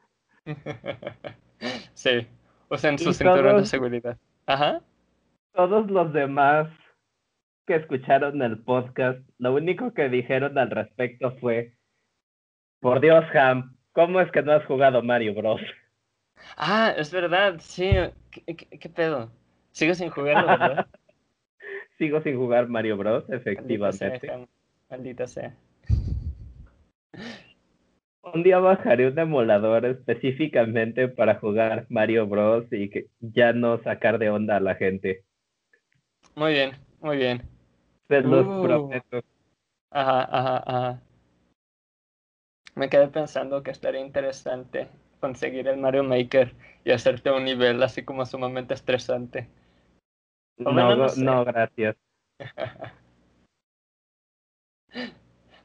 sí, 1.93 2.27
usen 2.69 2.99
su 2.99 3.13
cinturón 3.13 3.57
de 3.57 3.65
seguridad. 3.65 4.17
Ajá. 4.45 4.81
Todos 5.53 5.89
los 5.89 6.13
demás 6.13 6.67
que 7.65 7.75
escucharon 7.75 8.41
el 8.41 8.59
podcast, 8.63 9.19
lo 9.37 9.53
único 9.53 9.93
que 9.93 10.09
dijeron 10.09 10.57
al 10.57 10.69
respecto 10.69 11.35
fue, 11.39 11.73
por 12.79 12.99
Dios, 12.99 13.23
Ham, 13.33 13.77
¿cómo 13.93 14.19
es 14.19 14.31
que 14.31 14.41
no 14.41 14.53
has 14.53 14.65
jugado 14.65 15.01
Mario 15.01 15.33
Bros? 15.33 15.61
Ah, 16.57 16.93
es 16.97 17.09
verdad, 17.09 17.55
sí, 17.59 17.91
¿qué, 18.45 18.89
pedo? 18.89 19.31
Sigo 19.71 19.93
sin 19.93 20.09
jugarlo, 20.09 20.45
¿verdad? 20.47 20.87
Sigo 21.97 22.21
sin 22.21 22.35
jugar 22.35 22.67
Mario 22.67 22.97
Bros, 22.97 23.23
efectivamente. 23.29 24.29
Maldita 24.89 25.25
sea. 25.25 25.55
Un 28.33 28.43
día 28.43 28.59
bajaré 28.59 29.07
un 29.07 29.17
emulador 29.17 29.85
específicamente 29.85 31.07
para 31.07 31.35
jugar 31.35 31.85
Mario 31.89 32.27
Bros 32.27 32.65
y 32.71 32.89
que 32.89 33.07
ya 33.21 33.53
no 33.53 33.81
sacar 33.83 34.17
de 34.17 34.29
onda 34.29 34.57
a 34.57 34.59
la 34.59 34.75
gente. 34.75 35.23
Muy 36.35 36.53
bien, 36.53 36.71
muy 37.03 37.17
bien. 37.17 37.47
Se 38.07 38.21
los 38.21 38.47
uh. 38.47 38.63
prometo. 38.63 39.21
Ajá, 39.91 40.23
ajá, 40.23 40.63
ajá. 40.65 41.01
Me 42.75 42.89
quedé 42.89 43.07
pensando 43.09 43.61
que 43.61 43.69
estaría 43.71 44.01
interesante 44.01 44.89
conseguir 45.19 45.67
el 45.67 45.77
Mario 45.77 46.03
Maker 46.03 46.55
y 46.83 46.91
hacerte 46.91 47.29
un 47.31 47.45
nivel 47.45 47.83
así 47.83 48.03
como 48.03 48.25
sumamente 48.25 48.73
estresante. 48.73 49.47
No, 50.57 50.71
no, 51.15 51.45
gracias. 51.45 51.95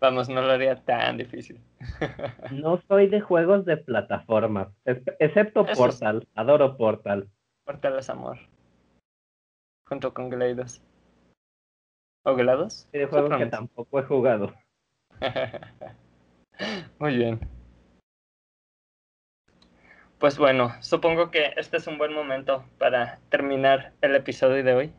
Vamos, 0.00 0.28
no 0.28 0.42
lo 0.42 0.52
haría 0.52 0.76
tan 0.84 1.18
difícil. 1.18 1.60
no 2.52 2.80
soy 2.88 3.08
de 3.08 3.20
juegos 3.20 3.64
de 3.64 3.78
plataformas, 3.78 4.68
excepto 4.84 5.66
Portal. 5.66 6.28
Adoro 6.34 6.76
Portal. 6.76 7.28
Portal 7.64 7.98
es 7.98 8.08
amor. 8.10 8.38
Junto 9.86 10.14
con 10.14 10.30
GLaDOS. 10.30 10.82
¿O 12.28 12.34
GLaDOS? 12.34 12.86
de 12.92 13.06
juego 13.06 13.38
que 13.38 13.46
tampoco 13.46 13.98
he 13.98 14.02
jugado. 14.02 14.52
Muy 16.98 17.16
bien. 17.16 17.40
Pues 20.18 20.36
bueno, 20.36 20.74
supongo 20.80 21.30
que 21.30 21.54
este 21.56 21.78
es 21.78 21.86
un 21.86 21.96
buen 21.96 22.12
momento 22.12 22.66
para 22.76 23.18
terminar 23.30 23.92
el 24.02 24.14
episodio 24.14 24.62
de 24.62 24.74
hoy. 24.74 24.92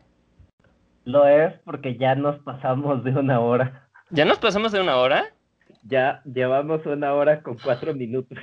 Lo 1.04 1.28
es 1.28 1.54
porque 1.66 1.98
ya 1.98 2.16
nos 2.16 2.40
pasamos 2.40 3.04
de 3.04 3.12
una 3.12 3.40
hora. 3.40 3.88
¿Ya 4.10 4.26
nos 4.26 4.40
pasamos 4.40 4.72
de 4.72 4.82
una 4.82 4.98
hora? 4.98 5.32
Ya 5.84 6.24
llevamos 6.26 6.84
una 6.88 7.14
hora 7.14 7.44
con 7.44 7.60
cuatro 7.60 7.94
minutos. 7.94 8.40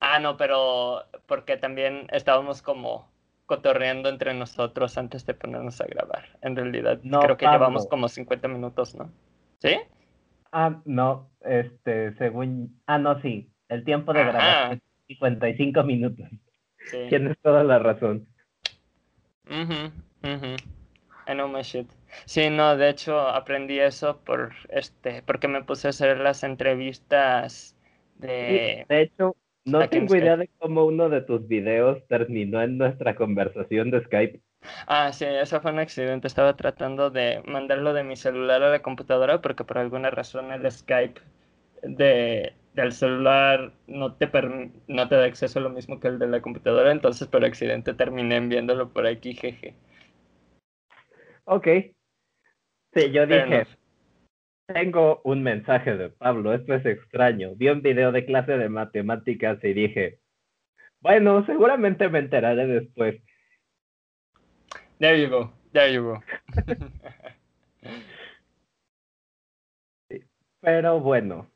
Ah, 0.00 0.18
no, 0.18 0.38
pero 0.38 1.04
porque 1.26 1.58
también 1.58 2.06
estábamos 2.10 2.62
como 2.62 3.12
cotorreando 3.48 4.10
entre 4.10 4.34
nosotros 4.34 4.98
antes 4.98 5.24
de 5.26 5.32
ponernos 5.32 5.80
a 5.80 5.86
grabar. 5.86 6.38
En 6.42 6.54
realidad, 6.54 7.00
No, 7.02 7.20
creo 7.20 7.36
que 7.38 7.46
Pablo. 7.46 7.58
llevamos 7.58 7.86
como 7.88 8.08
50 8.08 8.46
minutos, 8.46 8.94
¿no? 8.94 9.10
¿Sí? 9.58 9.80
Ah, 10.52 10.80
no, 10.84 11.30
este, 11.40 12.14
según... 12.18 12.80
Ah, 12.86 12.98
no, 12.98 13.20
sí. 13.22 13.50
El 13.68 13.84
tiempo 13.84 14.12
de 14.12 14.20
Ajá. 14.20 14.30
grabación 14.32 14.82
es 15.08 15.16
55 15.16 15.82
minutos. 15.82 16.28
Sí. 16.90 16.98
Tienes 17.08 17.38
toda 17.40 17.64
la 17.64 17.78
razón. 17.78 18.28
Ujú, 19.46 19.92
ujú. 20.22 20.56
I 21.26 21.32
know 21.32 21.48
my 21.48 21.62
shit. 21.62 21.88
Sí, 22.26 22.50
no, 22.50 22.76
de 22.76 22.90
hecho 22.90 23.18
aprendí 23.18 23.78
eso 23.80 24.18
por 24.24 24.52
este, 24.68 25.22
porque 25.22 25.48
me 25.48 25.64
puse 25.64 25.88
a 25.88 25.90
hacer 25.90 26.18
las 26.18 26.42
entrevistas 26.42 27.74
Sí, 28.20 28.26
de 28.26 28.86
de 28.88 29.02
hecho, 29.02 29.36
no 29.68 29.84
¿a 29.84 29.88
quién 29.88 30.08
tengo 30.08 30.14
idea 30.16 30.36
de 30.36 30.48
cómo 30.58 30.84
uno 30.86 31.08
de 31.08 31.22
tus 31.22 31.46
videos 31.48 32.06
terminó 32.08 32.62
en 32.62 32.78
nuestra 32.78 33.14
conversación 33.16 33.90
de 33.90 34.02
Skype. 34.04 34.40
Ah, 34.88 35.12
sí, 35.12 35.24
eso 35.24 35.60
fue 35.60 35.70
un 35.72 35.78
accidente. 35.78 36.26
Estaba 36.26 36.56
tratando 36.56 37.10
de 37.10 37.42
mandarlo 37.46 37.92
de 37.92 38.02
mi 38.04 38.16
celular 38.16 38.62
a 38.62 38.70
la 38.70 38.82
computadora 38.82 39.40
porque 39.40 39.64
por 39.64 39.78
alguna 39.78 40.10
razón 40.10 40.50
el 40.52 40.68
Skype 40.70 41.20
de, 41.82 42.54
del 42.74 42.92
celular 42.92 43.72
no 43.86 44.14
te, 44.14 44.30
perm- 44.30 44.72
no 44.88 45.08
te 45.08 45.16
da 45.16 45.24
acceso 45.26 45.58
a 45.60 45.62
lo 45.62 45.70
mismo 45.70 46.00
que 46.00 46.08
el 46.08 46.18
de 46.18 46.26
la 46.28 46.42
computadora, 46.42 46.92
entonces 46.92 47.28
por 47.28 47.44
accidente 47.44 47.94
terminé 47.94 48.36
enviándolo 48.36 48.90
por 48.92 49.06
aquí, 49.06 49.34
jeje. 49.34 49.74
Ok. 51.46 51.66
Sí, 52.94 53.10
yo 53.12 53.26
dije. 53.26 53.66
Tengo 54.72 55.20
un 55.24 55.42
mensaje 55.42 55.96
de 55.96 56.10
Pablo, 56.10 56.52
esto 56.52 56.74
es 56.74 56.84
extraño. 56.84 57.54
Vi 57.56 57.68
un 57.68 57.80
video 57.80 58.12
de 58.12 58.26
clase 58.26 58.58
de 58.58 58.68
matemáticas 58.68 59.58
y 59.64 59.72
dije, 59.72 60.20
bueno, 61.00 61.44
seguramente 61.46 62.08
me 62.08 62.18
enteraré 62.18 62.66
después. 62.66 63.22
There 64.98 65.20
you 65.20 65.30
go, 65.30 65.52
there 65.72 65.92
you 65.92 66.04
go. 66.04 66.22
Pero 70.60 71.00
bueno, 71.00 71.50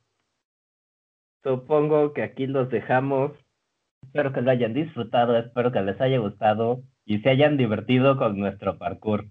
supongo 1.43 2.15
que 2.15 2.23
aquí 2.23 2.47
los 2.47 2.71
dejamos. 2.71 3.33
Espero 4.03 4.33
que 4.33 4.41
lo 4.41 4.51
hayan 4.51 4.73
disfrutado, 4.73 5.37
espero 5.37 5.71
que 5.71 5.83
les 5.83 6.01
haya 6.01 6.19
gustado 6.19 6.83
y 7.05 7.19
se 7.19 7.29
hayan 7.31 7.57
divertido 7.59 8.17
con 8.17 8.39
nuestro 8.39 8.79
parkour. 8.79 9.27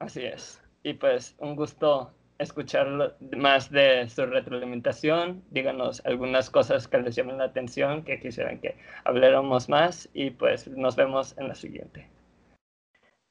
Así 0.00 0.24
es. 0.24 0.62
Y 0.82 0.94
pues 0.94 1.34
un 1.38 1.56
gusto 1.56 2.17
escuchar 2.38 3.16
más 3.36 3.70
de 3.70 4.08
su 4.08 4.24
retroalimentación. 4.26 5.44
Díganos 5.50 6.04
algunas 6.06 6.50
cosas 6.50 6.88
que 6.88 6.98
les 6.98 7.14
llamen 7.16 7.38
la 7.38 7.44
atención, 7.44 8.02
que 8.04 8.20
quisieran 8.20 8.60
que 8.60 8.76
habláramos 9.04 9.68
más 9.68 10.10
y 10.14 10.30
pues 10.30 10.68
nos 10.68 10.96
vemos 10.96 11.36
en 11.38 11.48
la 11.48 11.54
siguiente. 11.54 12.08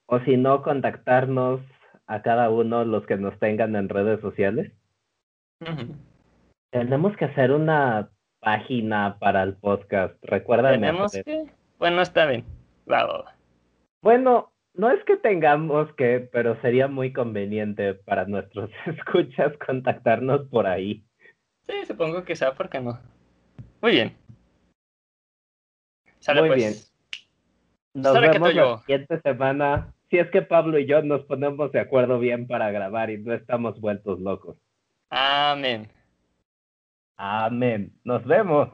O 0.07 0.21
si 0.21 0.37
no, 0.37 0.63
contactarnos 0.63 1.63
a 2.07 2.21
cada 2.21 2.51
uno 2.51 2.85
los 2.85 3.07
que 3.07 3.17
nos 3.17 3.39
tengan 3.39 3.75
en 3.77 3.89
redes 3.89 4.21
sociales. 4.21 4.71
Ujú. 5.61 5.95
Tenemos 6.75 7.17
que 7.17 7.27
hacer 7.27 7.53
una 7.53 8.11
página 8.41 9.17
para 9.21 9.45
el 9.45 9.55
podcast. 9.55 10.17
Recuérdame. 10.25 10.79
Tenemos 10.79 11.13
que... 11.13 11.47
Bueno, 11.79 12.03
está 12.03 12.27
bien. 12.27 12.45
Va, 12.91 13.05
va, 13.05 13.19
va. 13.19 13.37
Bueno, 14.03 14.53
no 14.75 14.91
es 14.91 15.03
que 15.05 15.17
tengamos 15.17 15.93
que, 15.95 16.29
pero 16.33 16.61
sería 16.63 16.89
muy 16.89 17.13
conveniente 17.13 17.95
para 17.95 18.25
nuestros 18.25 18.71
escuchas 18.87 19.53
contactarnos 19.65 20.49
por 20.49 20.67
ahí. 20.67 21.05
Sí, 21.63 21.75
supongo 21.87 22.25
que 22.25 22.35
sea, 22.35 22.55
¿por 22.55 22.69
qué 22.69 22.81
no? 22.81 22.99
Muy 23.81 23.93
bien. 23.93 24.17
Sale 26.19 26.41
Muy 26.41 26.49
pues. 26.49 26.59
bien. 26.59 26.75
Nos 28.03 28.15
Sara, 28.15 28.33
¿qué 28.33 28.39
vemos 28.41 28.53
yo? 28.53 28.71
la 28.73 28.79
siguiente 28.79 29.21
semana. 29.21 29.95
Si 30.11 30.19
es 30.19 30.29
que 30.33 30.43
Pablo 30.43 30.77
y 30.81 30.87
yo 30.87 31.03
nos 31.03 31.23
ponemos 31.23 31.71
de 31.71 31.79
acuerdo 31.79 32.19
bien 32.19 32.49
para 32.49 32.73
grabar 32.73 33.11
y 33.11 33.19
no 33.19 33.33
estamos 33.33 33.81
vueltos 33.81 34.19
locos. 34.19 34.57
Amén. 35.11 35.94
Amén. 37.17 37.93
Nos 38.05 38.25
vemos. 38.25 38.69